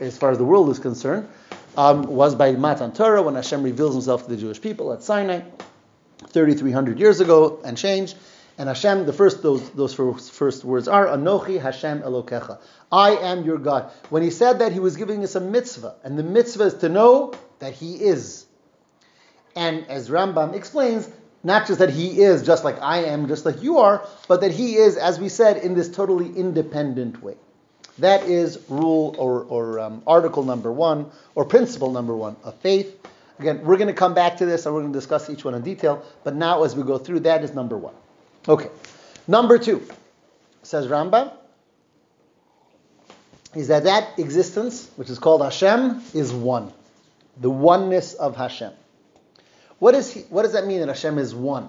as 0.00 0.16
far 0.16 0.30
as 0.30 0.38
the 0.38 0.44
world 0.44 0.70
is 0.70 0.78
concerned, 0.78 1.28
um, 1.76 2.04
was 2.04 2.34
by 2.34 2.52
Matan 2.52 2.92
Torah 2.92 3.22
when 3.22 3.34
Hashem 3.34 3.62
reveals 3.62 3.94
Himself 3.94 4.24
to 4.24 4.30
the 4.30 4.36
Jewish 4.36 4.60
people 4.60 4.92
at 4.92 5.02
Sinai, 5.02 5.40
3,300 6.28 6.98
years 6.98 7.20
ago 7.20 7.60
and 7.64 7.76
change. 7.76 8.14
And 8.58 8.68
Hashem, 8.68 9.06
the 9.06 9.12
first 9.12 9.42
those 9.42 9.70
those 9.70 9.94
first, 9.94 10.64
words 10.64 10.86
are 10.86 11.06
Anochi 11.06 11.60
Hashem 11.60 12.02
Elokecha. 12.02 12.60
I 12.90 13.16
am 13.16 13.44
your 13.44 13.58
God. 13.58 13.90
When 14.10 14.22
he 14.22 14.30
said 14.30 14.58
that, 14.58 14.72
he 14.72 14.78
was 14.78 14.96
giving 14.96 15.24
us 15.24 15.34
a 15.34 15.40
mitzvah, 15.40 15.96
and 16.04 16.18
the 16.18 16.22
mitzvah 16.22 16.64
is 16.64 16.74
to 16.74 16.88
know 16.88 17.32
that 17.60 17.72
he 17.72 17.94
is. 17.94 18.46
And 19.56 19.86
as 19.88 20.08
Rambam 20.10 20.54
explains, 20.54 21.08
not 21.44 21.66
just 21.66 21.78
that 21.78 21.90
he 21.90 22.20
is 22.20 22.42
just 22.42 22.64
like 22.64 22.80
I 22.80 23.04
am, 23.04 23.26
just 23.28 23.44
like 23.44 23.62
you 23.62 23.78
are, 23.78 24.06
but 24.28 24.40
that 24.42 24.52
he 24.52 24.76
is, 24.76 24.96
as 24.96 25.18
we 25.18 25.28
said, 25.28 25.58
in 25.58 25.74
this 25.74 25.88
totally 25.88 26.28
independent 26.36 27.22
way. 27.22 27.36
That 27.98 28.24
is 28.24 28.58
rule 28.68 29.14
or, 29.18 29.44
or 29.44 29.80
um, 29.80 30.02
article 30.06 30.44
number 30.44 30.72
one, 30.72 31.10
or 31.34 31.44
principle 31.44 31.90
number 31.90 32.14
one 32.14 32.36
of 32.42 32.54
faith. 32.60 32.98
Again, 33.38 33.62
we're 33.64 33.76
going 33.76 33.88
to 33.88 33.94
come 33.94 34.14
back 34.14 34.36
to 34.38 34.46
this 34.46 34.66
and 34.66 34.74
we're 34.74 34.82
going 34.82 34.92
to 34.92 34.98
discuss 34.98 35.28
each 35.28 35.44
one 35.44 35.54
in 35.54 35.62
detail, 35.62 36.04
but 36.22 36.34
now 36.34 36.62
as 36.62 36.76
we 36.76 36.84
go 36.84 36.96
through, 36.96 37.20
that 37.20 37.42
is 37.42 37.54
number 37.54 37.76
one. 37.76 37.94
Okay. 38.48 38.68
Number 39.28 39.58
two, 39.58 39.86
says 40.62 40.86
Rambam, 40.88 41.32
is 43.54 43.68
that 43.68 43.84
that 43.84 44.18
existence, 44.18 44.90
which 44.96 45.10
is 45.10 45.18
called 45.18 45.42
Hashem, 45.42 46.02
is 46.14 46.32
one. 46.32 46.72
The 47.40 47.50
oneness 47.50 48.14
of 48.14 48.36
Hashem. 48.36 48.72
What, 49.78 49.94
is 49.94 50.12
he, 50.12 50.20
what 50.22 50.42
does 50.42 50.52
that 50.52 50.66
mean 50.66 50.80
that 50.80 50.88
Hashem 50.88 51.18
is 51.18 51.34
one? 51.34 51.68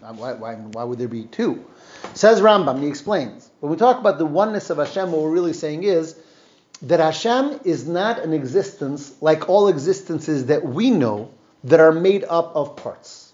Why, 0.00 0.32
why, 0.32 0.54
why 0.54 0.84
would 0.84 0.98
there 0.98 1.08
be 1.08 1.24
two? 1.24 1.64
Says 2.14 2.40
Rambam, 2.40 2.80
he 2.80 2.88
explains. 2.88 3.50
When 3.60 3.70
we 3.70 3.76
talk 3.76 3.98
about 3.98 4.18
the 4.18 4.26
oneness 4.26 4.70
of 4.70 4.78
Hashem, 4.78 5.12
what 5.12 5.20
we're 5.20 5.30
really 5.30 5.52
saying 5.52 5.84
is 5.84 6.16
that 6.82 7.00
Hashem 7.00 7.60
is 7.64 7.86
not 7.86 8.20
an 8.20 8.32
existence 8.32 9.14
like 9.20 9.48
all 9.48 9.68
existences 9.68 10.46
that 10.46 10.64
we 10.64 10.90
know 10.90 11.30
that 11.64 11.80
are 11.80 11.92
made 11.92 12.24
up 12.24 12.56
of 12.56 12.76
parts. 12.76 13.32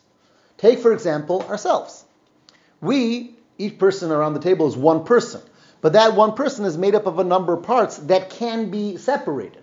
Take, 0.58 0.80
for 0.80 0.92
example, 0.92 1.42
ourselves. 1.42 2.05
We, 2.80 3.34
each 3.58 3.78
person 3.78 4.10
around 4.10 4.34
the 4.34 4.40
table 4.40 4.66
is 4.66 4.76
one 4.76 5.04
person. 5.04 5.40
But 5.80 5.92
that 5.92 6.16
one 6.16 6.34
person 6.34 6.64
is 6.64 6.76
made 6.76 6.94
up 6.94 7.06
of 7.06 7.18
a 7.18 7.24
number 7.24 7.52
of 7.52 7.62
parts 7.62 7.98
that 7.98 8.30
can 8.30 8.70
be 8.70 8.96
separated, 8.96 9.62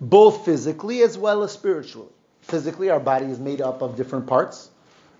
both 0.00 0.44
physically 0.44 1.02
as 1.02 1.16
well 1.18 1.42
as 1.42 1.52
spiritually. 1.52 2.10
Physically, 2.42 2.90
our 2.90 3.00
body 3.00 3.26
is 3.26 3.38
made 3.38 3.60
up 3.60 3.82
of 3.82 3.96
different 3.96 4.26
parts, 4.26 4.70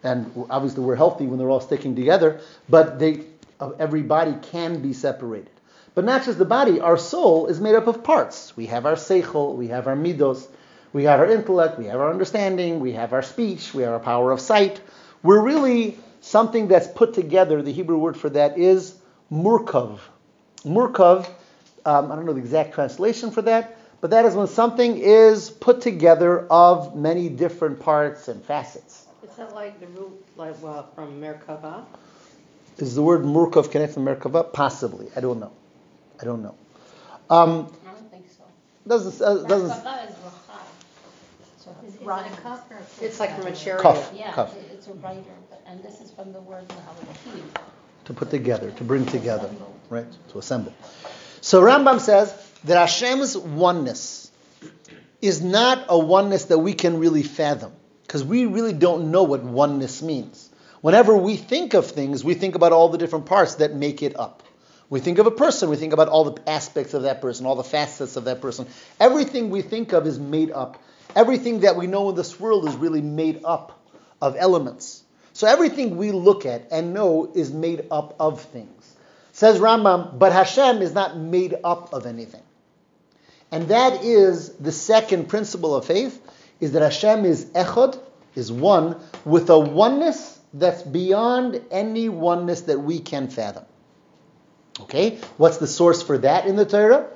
and 0.02 0.30
obviously 0.50 0.84
we're 0.84 0.94
healthy 0.94 1.26
when 1.26 1.38
they're 1.38 1.50
all 1.50 1.60
sticking 1.60 1.96
together, 1.96 2.40
but 2.68 2.98
they, 2.98 3.24
every 3.78 4.02
body 4.02 4.34
can 4.42 4.82
be 4.82 4.92
separated. 4.92 5.50
But 5.94 6.04
not 6.04 6.24
just 6.24 6.38
the 6.38 6.44
body, 6.44 6.80
our 6.80 6.98
soul 6.98 7.46
is 7.46 7.60
made 7.60 7.74
up 7.74 7.86
of 7.86 8.04
parts. 8.04 8.56
We 8.56 8.66
have 8.66 8.84
our 8.84 8.96
seichel, 8.96 9.56
we 9.56 9.68
have 9.68 9.86
our 9.86 9.96
midos, 9.96 10.46
we 10.92 11.04
have 11.04 11.20
our 11.20 11.30
intellect, 11.30 11.78
we 11.78 11.86
have 11.86 11.98
our 11.98 12.10
understanding, 12.10 12.80
we 12.80 12.92
have 12.92 13.12
our 13.12 13.22
speech, 13.22 13.72
we 13.72 13.82
have 13.84 13.92
our 13.92 14.00
power 14.00 14.30
of 14.32 14.40
sight. 14.40 14.80
We're 15.22 15.40
really 15.40 15.98
something 16.24 16.68
that's 16.68 16.86
put 16.86 17.14
together. 17.14 17.60
The 17.62 17.72
Hebrew 17.72 17.98
word 17.98 18.16
for 18.16 18.30
that 18.30 18.58
is 18.58 18.96
murkav. 19.30 20.00
Murkav, 20.64 21.28
um, 21.84 22.10
I 22.10 22.16
don't 22.16 22.24
know 22.24 22.32
the 22.32 22.40
exact 22.40 22.74
translation 22.74 23.30
for 23.30 23.42
that, 23.42 23.76
but 24.00 24.10
that 24.10 24.24
is 24.24 24.34
when 24.34 24.46
something 24.46 24.98
is 24.98 25.50
put 25.50 25.82
together 25.82 26.46
of 26.48 26.96
many 26.96 27.28
different 27.28 27.80
parts 27.80 28.28
and 28.28 28.42
facets. 28.42 29.06
Is 29.22 29.36
that 29.36 29.54
like 29.54 29.78
the 29.80 29.86
root, 29.88 30.24
like 30.36 30.60
well, 30.62 30.88
from 30.94 31.20
Merkava? 31.20 31.84
Is 32.78 32.94
the 32.94 33.02
word 33.02 33.22
murkav 33.22 33.70
connected 33.70 33.94
to 33.94 34.00
Merkava? 34.00 34.52
Possibly. 34.52 35.08
I 35.14 35.20
don't 35.20 35.40
know. 35.40 35.52
I 36.20 36.24
don't 36.24 36.42
know. 36.42 36.54
Um, 37.28 37.72
I 37.86 37.92
don't 37.92 38.10
think 38.10 38.26
so. 38.30 38.44
doesn't 38.86 39.26
uh, 39.26 39.46
doesn't 39.46 39.84
Merkava 41.66 41.86
is 41.86 41.94
rachai. 41.94 41.94
So 41.94 41.94
Is, 41.94 41.94
is 41.94 42.00
right. 42.02 42.26
it 42.32 42.38
a 42.38 42.40
cup 42.42 42.70
or? 42.70 42.76
a 42.76 43.04
It's 43.04 43.20
like 43.20 43.36
from 43.36 43.46
a 43.46 43.52
chariot. 43.56 43.82
Cuff. 43.82 44.12
Yeah, 44.16 44.32
Cuff. 44.32 44.56
it- 44.56 44.70
it's 44.72 44.86
a 44.88 44.92
writer, 44.94 45.22
but, 45.50 45.62
and 45.66 45.82
this 45.82 46.00
is 46.00 46.10
from 46.10 46.32
the 46.32 46.40
word 46.40 46.66
Nahalakim. 46.68 47.42
to 48.06 48.12
put 48.14 48.30
together, 48.30 48.70
to 48.72 48.84
bring 48.84 49.06
together, 49.06 49.48
right? 49.90 50.06
To 50.32 50.38
assemble. 50.38 50.72
So 51.40 51.62
Rambam 51.62 52.00
says 52.00 52.32
that 52.64 52.76
Hashem's 52.76 53.36
oneness 53.36 54.30
is 55.22 55.40
not 55.42 55.86
a 55.88 55.98
oneness 55.98 56.46
that 56.46 56.58
we 56.58 56.74
can 56.74 56.98
really 56.98 57.22
fathom, 57.22 57.72
because 58.02 58.22
we 58.24 58.44
really 58.46 58.72
don't 58.74 59.10
know 59.10 59.22
what 59.22 59.42
oneness 59.42 60.02
means. 60.02 60.50
Whenever 60.82 61.16
we 61.16 61.36
think 61.36 61.72
of 61.72 61.86
things, 61.86 62.22
we 62.22 62.34
think 62.34 62.54
about 62.56 62.72
all 62.72 62.90
the 62.90 62.98
different 62.98 63.24
parts 63.24 63.54
that 63.56 63.74
make 63.74 64.02
it 64.02 64.18
up. 64.18 64.42
We 64.90 65.00
think 65.00 65.16
of 65.18 65.26
a 65.26 65.30
person, 65.30 65.70
we 65.70 65.76
think 65.76 65.94
about 65.94 66.08
all 66.08 66.24
the 66.24 66.42
aspects 66.50 66.92
of 66.92 67.02
that 67.04 67.22
person, 67.22 67.46
all 67.46 67.56
the 67.56 67.64
facets 67.64 68.16
of 68.16 68.24
that 68.24 68.42
person. 68.42 68.66
Everything 69.00 69.48
we 69.48 69.62
think 69.62 69.92
of 69.94 70.06
is 70.06 70.18
made 70.18 70.50
up. 70.50 70.78
Everything 71.14 71.60
that 71.60 71.76
we 71.76 71.86
know 71.86 72.10
in 72.10 72.16
this 72.16 72.38
world 72.40 72.68
is 72.68 72.74
really 72.76 73.02
made 73.02 73.42
up 73.44 73.80
of 74.20 74.36
elements. 74.38 75.02
So 75.32 75.46
everything 75.46 75.96
we 75.96 76.12
look 76.12 76.46
at 76.46 76.68
and 76.70 76.94
know 76.94 77.30
is 77.34 77.52
made 77.52 77.86
up 77.90 78.16
of 78.20 78.40
things. 78.40 78.94
Says 79.32 79.58
Rambam, 79.58 80.18
but 80.18 80.32
Hashem 80.32 80.80
is 80.80 80.94
not 80.94 81.16
made 81.16 81.56
up 81.64 81.92
of 81.92 82.06
anything. 82.06 82.42
And 83.50 83.68
that 83.68 84.04
is 84.04 84.50
the 84.54 84.72
second 84.72 85.28
principle 85.28 85.74
of 85.74 85.84
faith, 85.84 86.20
is 86.60 86.72
that 86.72 86.82
Hashem 86.82 87.24
is 87.24 87.46
echad, 87.46 87.98
is 88.34 88.50
one, 88.50 89.00
with 89.24 89.50
a 89.50 89.58
oneness 89.58 90.38
that's 90.52 90.82
beyond 90.82 91.60
any 91.70 92.08
oneness 92.08 92.62
that 92.62 92.78
we 92.78 93.00
can 93.00 93.28
fathom. 93.28 93.64
Okay? 94.80 95.18
What's 95.36 95.58
the 95.58 95.66
source 95.66 96.02
for 96.02 96.18
that 96.18 96.46
in 96.46 96.56
the 96.56 96.64
Torah? 96.64 97.08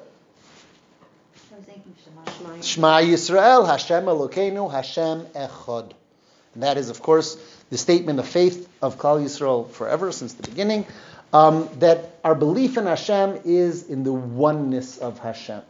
Shema. 2.78 3.00
Yisrael, 3.00 3.66
Hashem 3.66 4.04
Elokeinu, 4.04 4.70
Hashem 4.70 5.26
Echad. 5.34 5.90
And 6.54 6.62
that 6.62 6.76
is, 6.76 6.90
of 6.90 7.02
course, 7.02 7.36
the 7.70 7.76
statement 7.76 8.20
of 8.20 8.28
faith 8.28 8.68
of 8.80 8.98
Klal 8.98 9.20
Yisrael 9.20 9.68
forever, 9.68 10.12
since 10.12 10.34
the 10.34 10.48
beginning, 10.48 10.86
um, 11.32 11.68
that 11.80 12.20
our 12.22 12.36
belief 12.36 12.76
in 12.76 12.86
Hashem 12.86 13.40
is 13.44 13.88
in 13.88 14.04
the 14.04 14.12
oneness 14.12 14.96
of 14.96 15.18
Hashem. 15.18 15.62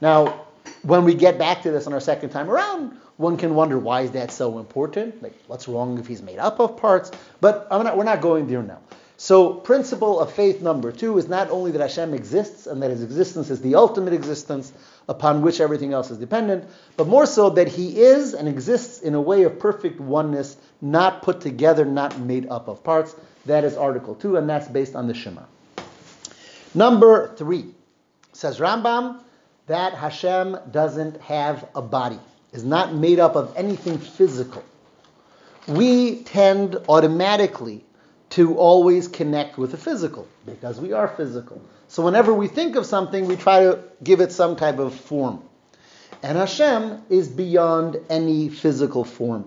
Now, 0.00 0.46
when 0.82 1.04
we 1.04 1.14
get 1.14 1.38
back 1.38 1.62
to 1.62 1.70
this 1.70 1.86
on 1.86 1.92
our 1.92 2.00
second 2.00 2.30
time 2.30 2.50
around, 2.50 2.98
one 3.16 3.36
can 3.36 3.54
wonder 3.54 3.78
why 3.78 4.00
is 4.00 4.10
that 4.10 4.32
so 4.32 4.58
important? 4.58 5.22
Like, 5.22 5.40
what's 5.46 5.68
wrong 5.68 5.98
if 6.00 6.08
he's 6.08 6.20
made 6.20 6.40
up 6.40 6.58
of 6.58 6.76
parts? 6.78 7.12
But 7.40 7.68
not, 7.70 7.96
we're 7.96 8.02
not 8.02 8.20
going 8.20 8.48
there 8.48 8.60
now. 8.60 8.80
So, 9.16 9.54
principle 9.54 10.18
of 10.18 10.32
faith 10.32 10.60
number 10.60 10.90
two 10.90 11.16
is 11.16 11.28
not 11.28 11.48
only 11.50 11.70
that 11.70 11.80
Hashem 11.80 12.12
exists 12.12 12.66
and 12.66 12.82
that 12.82 12.90
his 12.90 13.04
existence 13.04 13.48
is 13.50 13.60
the 13.60 13.76
ultimate 13.76 14.12
existence 14.12 14.72
upon 15.08 15.42
which 15.42 15.60
everything 15.60 15.92
else 15.92 16.10
is 16.10 16.18
dependent, 16.18 16.64
but 16.96 17.06
more 17.06 17.26
so 17.26 17.50
that 17.50 17.68
he 17.68 18.00
is 18.00 18.34
and 18.34 18.48
exists 18.48 19.00
in 19.00 19.14
a 19.14 19.20
way 19.20 19.42
of 19.42 19.58
perfect 19.58 20.00
oneness, 20.00 20.56
not 20.80 21.22
put 21.22 21.40
together, 21.40 21.84
not 21.84 22.18
made 22.18 22.48
up 22.48 22.68
of 22.68 22.82
parts. 22.82 23.14
That 23.46 23.64
is 23.64 23.76
article 23.76 24.14
two, 24.14 24.36
and 24.36 24.48
that's 24.48 24.68
based 24.68 24.94
on 24.94 25.06
the 25.06 25.14
Shema. 25.14 25.42
Number 26.74 27.34
three 27.36 27.74
says 28.32 28.58
Rambam 28.58 29.20
that 29.66 29.94
Hashem 29.94 30.58
doesn't 30.70 31.20
have 31.22 31.68
a 31.74 31.82
body, 31.82 32.18
is 32.52 32.64
not 32.64 32.94
made 32.94 33.18
up 33.18 33.34
of 33.36 33.54
anything 33.56 33.98
physical. 33.98 34.62
We 35.66 36.22
tend 36.24 36.76
automatically 36.88 37.84
to 38.30 38.56
always 38.56 39.08
connect 39.08 39.56
with 39.56 39.70
the 39.70 39.78
physical 39.78 40.28
because 40.44 40.80
we 40.80 40.92
are 40.92 41.08
physical. 41.08 41.62
So 41.94 42.02
whenever 42.02 42.34
we 42.34 42.48
think 42.48 42.74
of 42.74 42.86
something, 42.86 43.28
we 43.28 43.36
try 43.36 43.60
to 43.60 43.78
give 44.02 44.20
it 44.20 44.32
some 44.32 44.56
type 44.56 44.80
of 44.80 44.96
form. 44.96 45.44
And 46.24 46.36
Hashem 46.36 47.04
is 47.08 47.28
beyond 47.28 47.98
any 48.10 48.48
physical 48.48 49.04
form. 49.04 49.46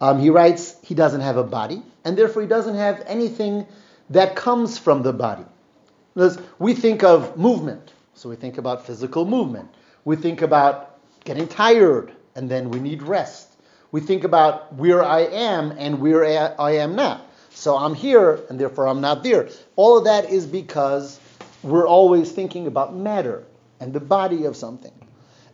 Um, 0.00 0.20
he 0.20 0.30
writes 0.30 0.76
he 0.84 0.94
doesn't 0.94 1.20
have 1.20 1.36
a 1.36 1.42
body, 1.42 1.82
and 2.04 2.16
therefore 2.16 2.42
he 2.42 2.48
doesn't 2.48 2.76
have 2.76 3.02
anything 3.08 3.66
that 4.10 4.36
comes 4.36 4.78
from 4.78 5.02
the 5.02 5.12
body. 5.12 5.44
We 6.60 6.74
think 6.74 7.02
of 7.02 7.36
movement. 7.36 7.92
So 8.14 8.28
we 8.28 8.36
think 8.36 8.56
about 8.56 8.86
physical 8.86 9.24
movement. 9.24 9.68
We 10.04 10.14
think 10.14 10.42
about 10.42 10.96
getting 11.24 11.48
tired 11.48 12.12
and 12.36 12.48
then 12.48 12.70
we 12.70 12.78
need 12.78 13.02
rest. 13.02 13.48
We 13.90 14.00
think 14.00 14.22
about 14.22 14.72
where 14.76 15.02
I 15.02 15.22
am 15.22 15.72
and 15.72 16.00
where 16.00 16.24
I 16.24 16.70
am 16.76 16.94
not. 16.94 17.26
So 17.50 17.76
I'm 17.76 17.94
here 17.94 18.44
and 18.48 18.60
therefore 18.60 18.86
I'm 18.86 19.00
not 19.00 19.24
there. 19.24 19.48
All 19.74 19.98
of 19.98 20.04
that 20.04 20.30
is 20.30 20.46
because 20.46 21.18
we're 21.62 21.86
always 21.86 22.30
thinking 22.32 22.66
about 22.66 22.94
matter 22.94 23.44
and 23.80 23.92
the 23.92 24.00
body 24.00 24.44
of 24.44 24.56
something. 24.56 24.92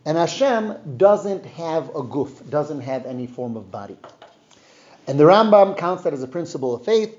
And 0.05 0.17
Hashem 0.17 0.97
doesn't 0.97 1.45
have 1.45 1.93
a 1.95 2.01
goof, 2.01 2.41
doesn't 2.49 2.81
have 2.81 3.05
any 3.05 3.27
form 3.27 3.57
of 3.57 3.71
body. 3.71 3.97
And 5.07 5.19
the 5.19 5.25
Rambam 5.25 5.77
counts 5.77 6.03
that 6.03 6.13
as 6.13 6.23
a 6.23 6.27
principle 6.27 6.75
of 6.75 6.85
faith. 6.85 7.15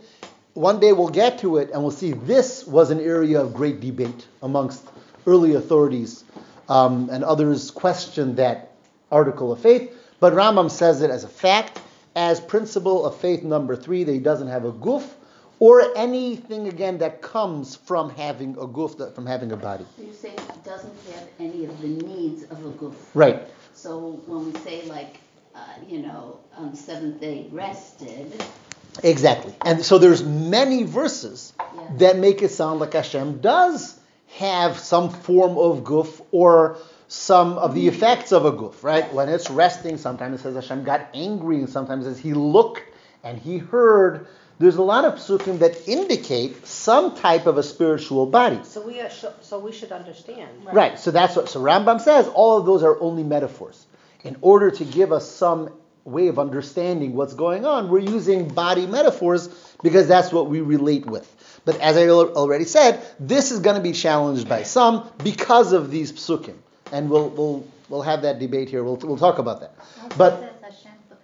One 0.55 0.81
day 0.81 0.93
we'll 0.93 1.09
get 1.09 1.39
to 1.41 1.59
it 1.59 1.71
and 1.71 1.83
we'll 1.83 1.91
see 1.91 2.13
this 2.13 2.67
was 2.67 2.91
an 2.91 3.01
area 3.01 3.41
of 3.41 3.55
great 3.55 3.81
debate 3.81 4.27
amongst 4.43 4.87
early 5.27 5.55
authorities, 5.55 6.25
um, 6.69 7.11
and 7.13 7.23
others 7.23 7.71
questioned 7.71 8.37
that 8.37 8.73
article 9.13 9.53
of 9.53 9.61
faith. 9.61 9.95
But 10.21 10.33
Rambam 10.33 10.71
says 10.71 11.03
it 11.03 11.11
as 11.11 11.25
a 11.25 11.29
fact, 11.29 11.81
as 12.17 12.41
principle 12.41 13.07
of 13.07 13.17
faith 13.17 13.43
number 13.43 13.77
three, 13.77 14.05
that 14.05 14.13
he 14.13 14.19
doesn't 14.19 14.49
have 14.49 14.65
a 14.65 14.73
goof, 14.73 15.15
or 15.61 15.97
anything 15.97 16.69
again 16.69 16.99
that 16.99 17.23
comes 17.23 17.77
from 17.77 18.11
having 18.11 18.57
a 18.59 18.67
goof, 18.67 18.97
from 19.15 19.27
having 19.27 19.53
a 19.53 19.57
body. 19.57 19.85
So 19.97 20.03
you 20.03 20.13
say 20.13 20.31
it 20.31 20.65
doesn't 20.65 20.95
have 21.13 21.29
any 21.41 21.65
of 21.65 21.81
the 21.81 21.89
needs 21.89 22.45
of 22.45 22.65
a 22.65 22.71
goof. 22.71 23.11
Right. 23.15 23.43
So 23.75 24.21
when 24.27 24.53
we 24.53 24.59
say 24.61 24.83
like, 24.87 25.19
uh, 25.55 25.61
you 25.89 26.03
know, 26.03 26.39
on 26.57 26.71
the 26.71 26.77
seventh 26.77 27.21
day 27.21 27.47
rested, 27.51 28.33
Exactly. 29.03 29.55
And 29.65 29.85
so 29.85 29.99
there's 29.99 30.25
many 30.25 30.83
verses 30.83 31.53
Yeah. 31.59 31.83
that 31.99 32.17
make 32.17 32.43
it 32.43 32.51
sound 32.51 32.81
like 32.81 32.95
Hashem 32.95 33.41
does 33.41 33.99
have 34.39 34.79
some 34.79 35.11
form 35.11 35.57
of 35.57 35.85
goof 35.85 36.21
or 36.33 36.79
some 37.07 37.59
of 37.59 37.75
the 37.75 37.89
effects 37.89 38.33
of 38.33 38.45
a 38.45 38.51
goof, 38.51 38.85
right? 38.85 39.13
When 39.15 39.29
it's 39.29 39.51
resting, 39.51 39.97
sometimes 39.97 40.41
it 40.41 40.43
says 40.43 40.55
Hashem 40.55 40.85
got 40.85 41.09
angry, 41.15 41.59
and 41.59 41.71
sometimes 41.71 42.07
it 42.07 42.15
says 42.15 42.19
he 42.19 42.35
looked 42.35 42.83
and 43.23 43.39
he 43.39 43.59
heard. 43.59 44.27
There's 44.59 44.77
a 44.77 44.83
lot 44.83 45.05
of 45.05 45.15
psukim 45.15 45.61
that 45.61 45.89
indicate 45.89 46.67
some 46.67 47.15
type 47.15 47.47
of 47.47 47.59
a 47.59 47.63
spiritual 47.63 48.27
body. 48.27 48.59
So 48.65 48.85
we 48.87 49.01
are, 49.01 49.11
so 49.11 49.33
so 49.41 49.59
we 49.59 49.71
should 49.73 49.93
understand. 49.93 50.49
Right. 50.65 50.99
So 50.99 51.11
that's 51.13 51.37
what. 51.37 51.49
So 51.49 51.61
Rambam 51.61 52.01
says 52.01 52.27
all 52.29 52.59
of 52.59 52.67
those 52.67 52.83
are 52.83 53.01
only 53.01 53.23
metaphors. 53.23 53.87
In 54.25 54.37
order 54.41 54.71
to 54.73 54.85
give 54.85 55.13
us 55.13 55.31
some 55.31 55.71
way 56.05 56.27
of 56.29 56.39
understanding 56.41 57.15
what's 57.15 57.35
going 57.35 57.67
on, 57.67 57.89
we're 57.89 58.01
using 58.01 58.49
body 58.49 58.87
metaphors 58.87 59.49
because 59.83 60.09
that's 60.09 60.33
what 60.33 60.49
we 60.49 60.61
relate 60.61 61.07
with. 61.07 61.61
But 61.65 61.79
as 61.81 61.97
I 61.97 62.07
al- 62.07 62.33
already 62.35 62.65
said, 62.65 63.01
this 63.21 63.53
is 63.53 63.61
going 63.61 63.77
to 63.77 63.83
be 63.83 63.93
challenged 63.93 64.49
by 64.49 64.63
some 64.65 65.09
because 65.23 65.73
of 65.73 65.91
these 65.91 66.11
psukim, 66.13 66.57
and 66.91 67.09
we'll 67.11 67.29
we'll 67.29 67.67
we'll 67.89 68.03
have 68.03 68.23
that 68.23 68.41
debate 68.41 68.71
here. 68.71 68.83
We'll 68.83 68.97
we'll 68.97 69.19
talk 69.19 69.39
about 69.39 69.61
that. 69.61 69.75
Also 70.03 70.17
But 70.17 70.41
says 70.41 70.51
Hashem 70.63 70.93
pu- 71.09 71.17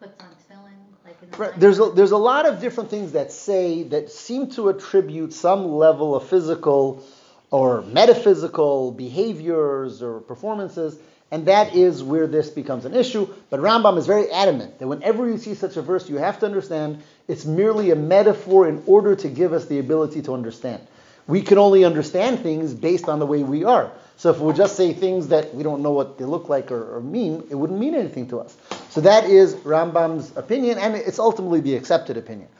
puts 0.00 0.22
on 0.22 0.28
tefillin, 0.28 1.06
like 1.06 1.16
in 1.21 1.21
the 1.21 1.21
Right, 1.21 1.21
night. 1.21 1.21
There's 1.56 1.78
a, 1.78 1.90
there's 1.90 2.10
a 2.12 2.16
lot 2.16 2.46
of 2.46 2.60
different 2.60 2.90
things 2.90 3.12
that 3.12 3.32
say 3.32 3.84
that 3.84 4.10
seem 4.10 4.50
to 4.50 4.68
attribute 4.68 5.32
some 5.32 5.72
level 5.72 6.14
of 6.14 6.28
physical 6.28 7.04
or 7.50 7.82
metaphysical 7.82 8.92
behaviors 8.92 10.02
or 10.02 10.20
performances, 10.20 10.98
and 11.30 11.46
that 11.46 11.74
is 11.74 12.02
where 12.02 12.26
this 12.26 12.50
becomes 12.50 12.84
an 12.84 12.94
issue. 12.94 13.28
But 13.50 13.60
Rambam 13.60 13.98
is 13.98 14.06
very 14.06 14.30
adamant 14.30 14.78
that 14.78 14.88
whenever 14.88 15.28
you 15.28 15.38
see 15.38 15.54
such 15.54 15.76
a 15.76 15.82
verse, 15.82 16.08
you 16.08 16.16
have 16.16 16.40
to 16.40 16.46
understand 16.46 17.02
it's 17.28 17.44
merely 17.44 17.90
a 17.90 17.96
metaphor 17.96 18.68
in 18.68 18.82
order 18.86 19.14
to 19.16 19.28
give 19.28 19.52
us 19.52 19.66
the 19.66 19.78
ability 19.78 20.22
to 20.22 20.34
understand. 20.34 20.86
We 21.26 21.42
can 21.42 21.58
only 21.58 21.84
understand 21.84 22.40
things 22.40 22.74
based 22.74 23.08
on 23.08 23.18
the 23.18 23.26
way 23.26 23.42
we 23.42 23.64
are. 23.64 23.92
So 24.16 24.30
if 24.30 24.40
we 24.40 24.52
just 24.52 24.76
say 24.76 24.92
things 24.92 25.28
that 25.28 25.54
we 25.54 25.62
don't 25.62 25.82
know 25.82 25.92
what 25.92 26.18
they 26.18 26.24
look 26.24 26.48
like 26.48 26.70
or, 26.70 26.96
or 26.96 27.00
mean, 27.00 27.44
it 27.50 27.54
wouldn't 27.54 27.78
mean 27.78 27.94
anything 27.94 28.28
to 28.28 28.40
us. 28.40 28.56
So 28.92 29.00
that 29.00 29.24
is 29.24 29.54
Rambam's 29.54 30.36
opinion, 30.36 30.76
and 30.76 30.94
it's 30.94 31.18
ultimately 31.18 31.60
the 31.60 31.76
accepted 31.76 32.18
opinion. 32.18 32.50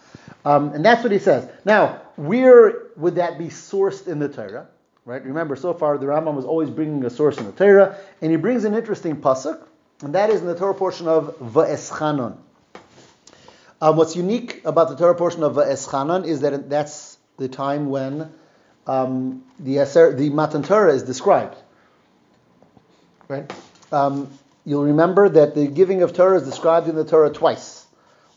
Um, 0.46 0.72
and 0.72 0.82
that's 0.82 1.02
what 1.02 1.12
he 1.12 1.18
says. 1.18 1.46
Now, 1.66 2.00
where 2.16 2.84
would 2.96 3.16
that 3.16 3.36
be 3.36 3.48
sourced 3.48 4.08
in 4.08 4.18
the 4.18 4.30
Torah? 4.30 4.66
Right? 5.04 5.22
Remember, 5.22 5.56
so 5.56 5.74
far 5.74 5.98
the 5.98 6.06
Rambam 6.06 6.34
was 6.34 6.46
always 6.46 6.70
bringing 6.70 7.04
a 7.04 7.10
source 7.10 7.36
in 7.36 7.44
the 7.44 7.52
Torah, 7.52 7.98
and 8.22 8.30
he 8.30 8.38
brings 8.38 8.64
an 8.64 8.72
interesting 8.72 9.16
pasuk, 9.16 9.60
and 10.00 10.14
that 10.14 10.30
is 10.30 10.40
in 10.40 10.46
the 10.46 10.54
Torah 10.54 10.72
portion 10.74 11.06
of 11.06 11.36
Va'eschanon. 11.38 12.38
Um, 13.82 13.96
what's 13.98 14.16
unique 14.16 14.62
about 14.64 14.88
the 14.88 14.96
Torah 14.96 15.14
portion 15.14 15.42
of 15.42 15.56
Va'eschanon 15.56 16.24
is 16.24 16.40
that 16.40 16.70
that's 16.70 17.18
the 17.36 17.48
time 17.48 17.90
when 17.90 18.32
um, 18.86 19.44
the 19.58 19.84
the 20.16 20.30
Matan 20.30 20.62
Torah 20.62 20.94
is 20.94 21.02
described. 21.02 21.58
Right? 23.28 23.52
Um, 23.92 24.30
you'll 24.64 24.84
remember 24.84 25.28
that 25.28 25.54
the 25.54 25.66
giving 25.66 26.02
of 26.02 26.12
Torah 26.12 26.38
is 26.38 26.44
described 26.44 26.88
in 26.88 26.94
the 26.94 27.04
Torah 27.04 27.30
twice. 27.30 27.86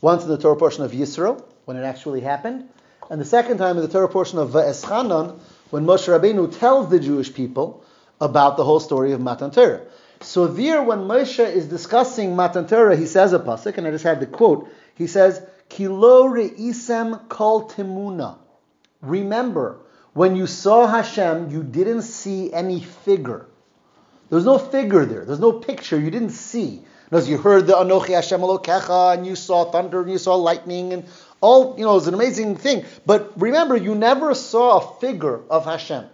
Once 0.01 0.23
in 0.23 0.29
the 0.29 0.38
Torah 0.38 0.55
portion 0.55 0.83
of 0.83 0.91
Yisro, 0.91 1.43
when 1.65 1.77
it 1.77 1.83
actually 1.83 2.21
happened, 2.21 2.69
and 3.09 3.21
the 3.21 3.25
second 3.25 3.57
time 3.57 3.77
in 3.77 3.83
the 3.83 3.89
Torah 3.89 4.09
portion 4.09 4.39
of 4.39 4.51
Va'eschanon, 4.51 5.39
when 5.69 5.85
Moshe 5.85 6.07
Rabbeinu 6.07 6.57
tells 6.59 6.89
the 6.89 6.99
Jewish 6.99 7.33
people 7.33 7.83
about 8.19 8.57
the 8.57 8.63
whole 8.63 8.79
story 8.79 9.11
of 9.11 9.21
Matan 9.21 9.51
Torah. 9.51 9.81
So 10.21 10.47
there, 10.47 10.81
when 10.81 10.99
Moshe 10.99 11.45
is 11.45 11.67
discussing 11.67 12.35
Matan 12.35 12.67
Torah, 12.67 12.95
he 12.95 13.05
says 13.05 13.33
a 13.33 13.39
pasuk, 13.39 13.77
and 13.77 13.85
I 13.85 13.91
just 13.91 14.03
had 14.03 14.19
the 14.19 14.25
quote. 14.25 14.69
He 14.95 15.07
says, 15.07 15.41
"Kilo 15.69 16.23
re'isem 16.29 17.27
kol 17.27 17.67
timuna." 17.67 18.38
Remember, 19.01 19.79
when 20.13 20.35
you 20.35 20.47
saw 20.47 20.88
Hashem, 20.88 21.51
you 21.51 21.61
didn't 21.61 22.03
see 22.03 22.53
any 22.53 22.79
figure. 22.79 23.45
There's 24.29 24.45
no 24.45 24.57
figure 24.57 25.05
there. 25.05 25.25
There's 25.25 25.39
no 25.39 25.51
picture. 25.51 25.99
You 25.99 26.11
didn't 26.11 26.31
see. 26.31 26.81
As 27.11 27.29
you 27.29 27.38
heard 27.38 27.67
the 27.67 27.73
Anochi 27.73 28.09
Hashem 28.09 28.41
Elokecha, 28.41 29.15
and 29.15 29.25
you 29.25 29.35
saw 29.35 29.71
thunder, 29.71 30.01
and 30.01 30.11
you 30.11 30.17
saw 30.17 30.35
lightning, 30.35 30.91
and 30.91 31.05
all, 31.39 31.75
you 31.77 31.85
know, 31.85 31.95
it's 31.97 32.07
an 32.07 32.13
amazing 32.13 32.55
thing. 32.55 32.83
But 33.05 33.39
remember, 33.39 33.77
you 33.77 33.93
never 33.93 34.33
saw 34.33 34.79
a 34.79 34.99
figure 34.99 35.41
of 35.49 35.65
Hashem. 35.65 36.05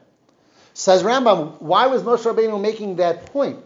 Says 0.73 1.03
Rambam, 1.03 1.61
why 1.61 1.87
was 1.87 2.03
Moshe 2.03 2.23
Rabbeinu 2.23 2.61
making 2.61 2.97
that 2.97 3.27
point? 3.27 3.59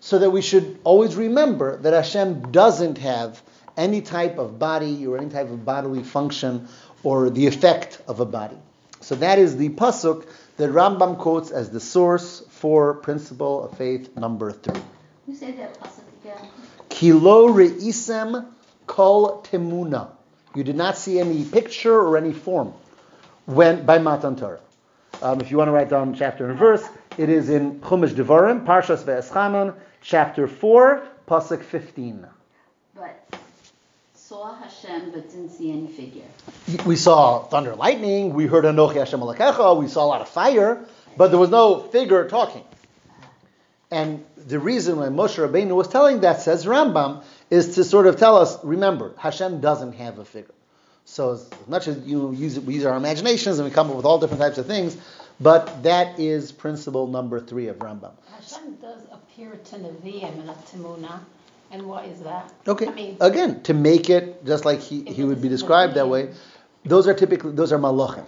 So 0.00 0.18
that 0.18 0.30
we 0.30 0.42
should 0.42 0.78
always 0.84 1.16
remember 1.16 1.78
that 1.78 1.92
Hashem 1.92 2.52
doesn't 2.52 2.98
have 2.98 3.42
any 3.76 4.00
type 4.00 4.38
of 4.38 4.58
body 4.58 5.06
or 5.06 5.18
any 5.18 5.30
type 5.30 5.50
of 5.50 5.64
bodily 5.64 6.02
function 6.02 6.68
or 7.02 7.30
the 7.30 7.46
effect 7.46 8.00
of 8.06 8.20
a 8.20 8.24
body. 8.24 8.58
So 9.00 9.14
that 9.16 9.38
is 9.38 9.56
the 9.56 9.70
pasuk 9.70 10.26
that 10.58 10.70
Rambam 10.70 11.18
quotes 11.18 11.50
as 11.50 11.70
the 11.70 11.80
source 11.80 12.42
for 12.50 12.94
principle 12.94 13.64
of 13.64 13.78
faith 13.78 14.14
number 14.16 14.52
three. 14.52 14.80
you 15.26 15.34
say 15.34 15.52
that 15.52 15.80
pasuk 15.80 16.02
again. 16.22 16.48
Kilo 16.88 17.48
re'isem 17.48 18.46
kol 18.86 19.42
temuna. 19.42 20.10
You 20.54 20.64
did 20.64 20.76
not 20.76 20.98
see 20.98 21.20
any 21.20 21.44
picture 21.44 21.94
or 21.94 22.16
any 22.16 22.32
form 22.32 22.74
when 23.46 23.86
by 23.86 23.98
Matan 23.98 24.36
Torah. 24.36 24.60
Um, 25.22 25.40
if 25.40 25.50
you 25.50 25.56
want 25.56 25.68
to 25.68 25.72
write 25.72 25.88
down 25.88 26.14
chapter 26.14 26.48
and 26.50 26.58
verse, 26.58 26.84
it 27.16 27.28
is 27.28 27.48
in 27.50 27.80
Chumash 27.80 28.14
Devarim, 28.14 28.64
Parshas 28.64 29.02
Ve'eschanon, 29.04 29.74
chapter 30.00 30.46
4, 30.46 31.06
pasuk 31.26 31.62
15. 31.62 32.26
But 34.28 34.36
saw 34.36 34.54
Hashem 34.56 35.10
but 35.12 35.30
didn't 35.30 35.50
see 35.50 35.72
any 35.72 35.86
figure. 35.86 36.24
We 36.84 36.96
saw 36.96 37.44
thunder, 37.44 37.74
lightning. 37.74 38.34
We 38.34 38.46
heard 38.46 38.64
Anochi 38.64 38.96
Hashem 38.96 39.20
Elokecha. 39.20 39.78
We 39.78 39.88
saw 39.88 40.04
a 40.04 40.08
lot 40.08 40.20
of 40.20 40.28
fire, 40.28 40.84
but 41.16 41.28
there 41.28 41.38
was 41.38 41.48
no 41.48 41.80
figure 41.80 42.28
talking. 42.28 42.64
And 43.90 44.24
the 44.36 44.58
reason 44.58 44.98
why 44.98 45.06
Moshe 45.06 45.38
Rabbeinu 45.38 45.74
was 45.74 45.88
telling 45.88 46.20
that, 46.20 46.42
says 46.42 46.66
Rambam, 46.66 47.24
is 47.48 47.76
to 47.76 47.84
sort 47.84 48.06
of 48.06 48.16
tell 48.16 48.36
us, 48.36 48.62
remember, 48.62 49.14
Hashem 49.16 49.62
doesn't 49.62 49.92
have 49.92 50.18
a 50.18 50.26
figure. 50.26 50.54
So 51.06 51.32
as 51.32 51.50
much 51.66 51.88
as 51.88 52.06
you 52.06 52.32
use 52.32 52.58
it, 52.58 52.64
we 52.64 52.74
use 52.74 52.84
our 52.84 52.96
imaginations 52.96 53.58
and 53.58 53.66
we 53.66 53.74
come 53.74 53.88
up 53.88 53.96
with 53.96 54.04
all 54.04 54.18
different 54.18 54.42
types 54.42 54.58
of 54.58 54.66
things, 54.66 54.98
but 55.40 55.84
that 55.84 56.20
is 56.20 56.52
principle 56.52 57.06
number 57.06 57.40
three 57.40 57.68
of 57.68 57.78
Rambam. 57.78 58.12
Hashem 58.30 58.74
does 58.76 59.00
appear 59.10 59.52
to 59.52 59.76
Nevi'im 59.76 60.34
and 60.34 60.46
not 60.46 60.66
to 60.66 60.76
Muna. 60.76 61.20
And 61.70 61.86
what 61.86 62.06
is 62.06 62.20
that? 62.20 62.52
Okay. 62.66 62.86
I 62.86 62.92
mean, 62.92 63.16
Again, 63.20 63.62
to 63.64 63.74
make 63.74 64.08
it 64.08 64.44
just 64.44 64.64
like 64.64 64.80
he, 64.80 65.04
he 65.04 65.24
would 65.24 65.42
be 65.42 65.48
described 65.48 65.94
that 65.94 66.08
way, 66.08 66.32
those 66.84 67.06
are 67.06 67.14
typically 67.14 67.52
those 67.52 67.72
are 67.72 67.78
malachim. 67.78 68.24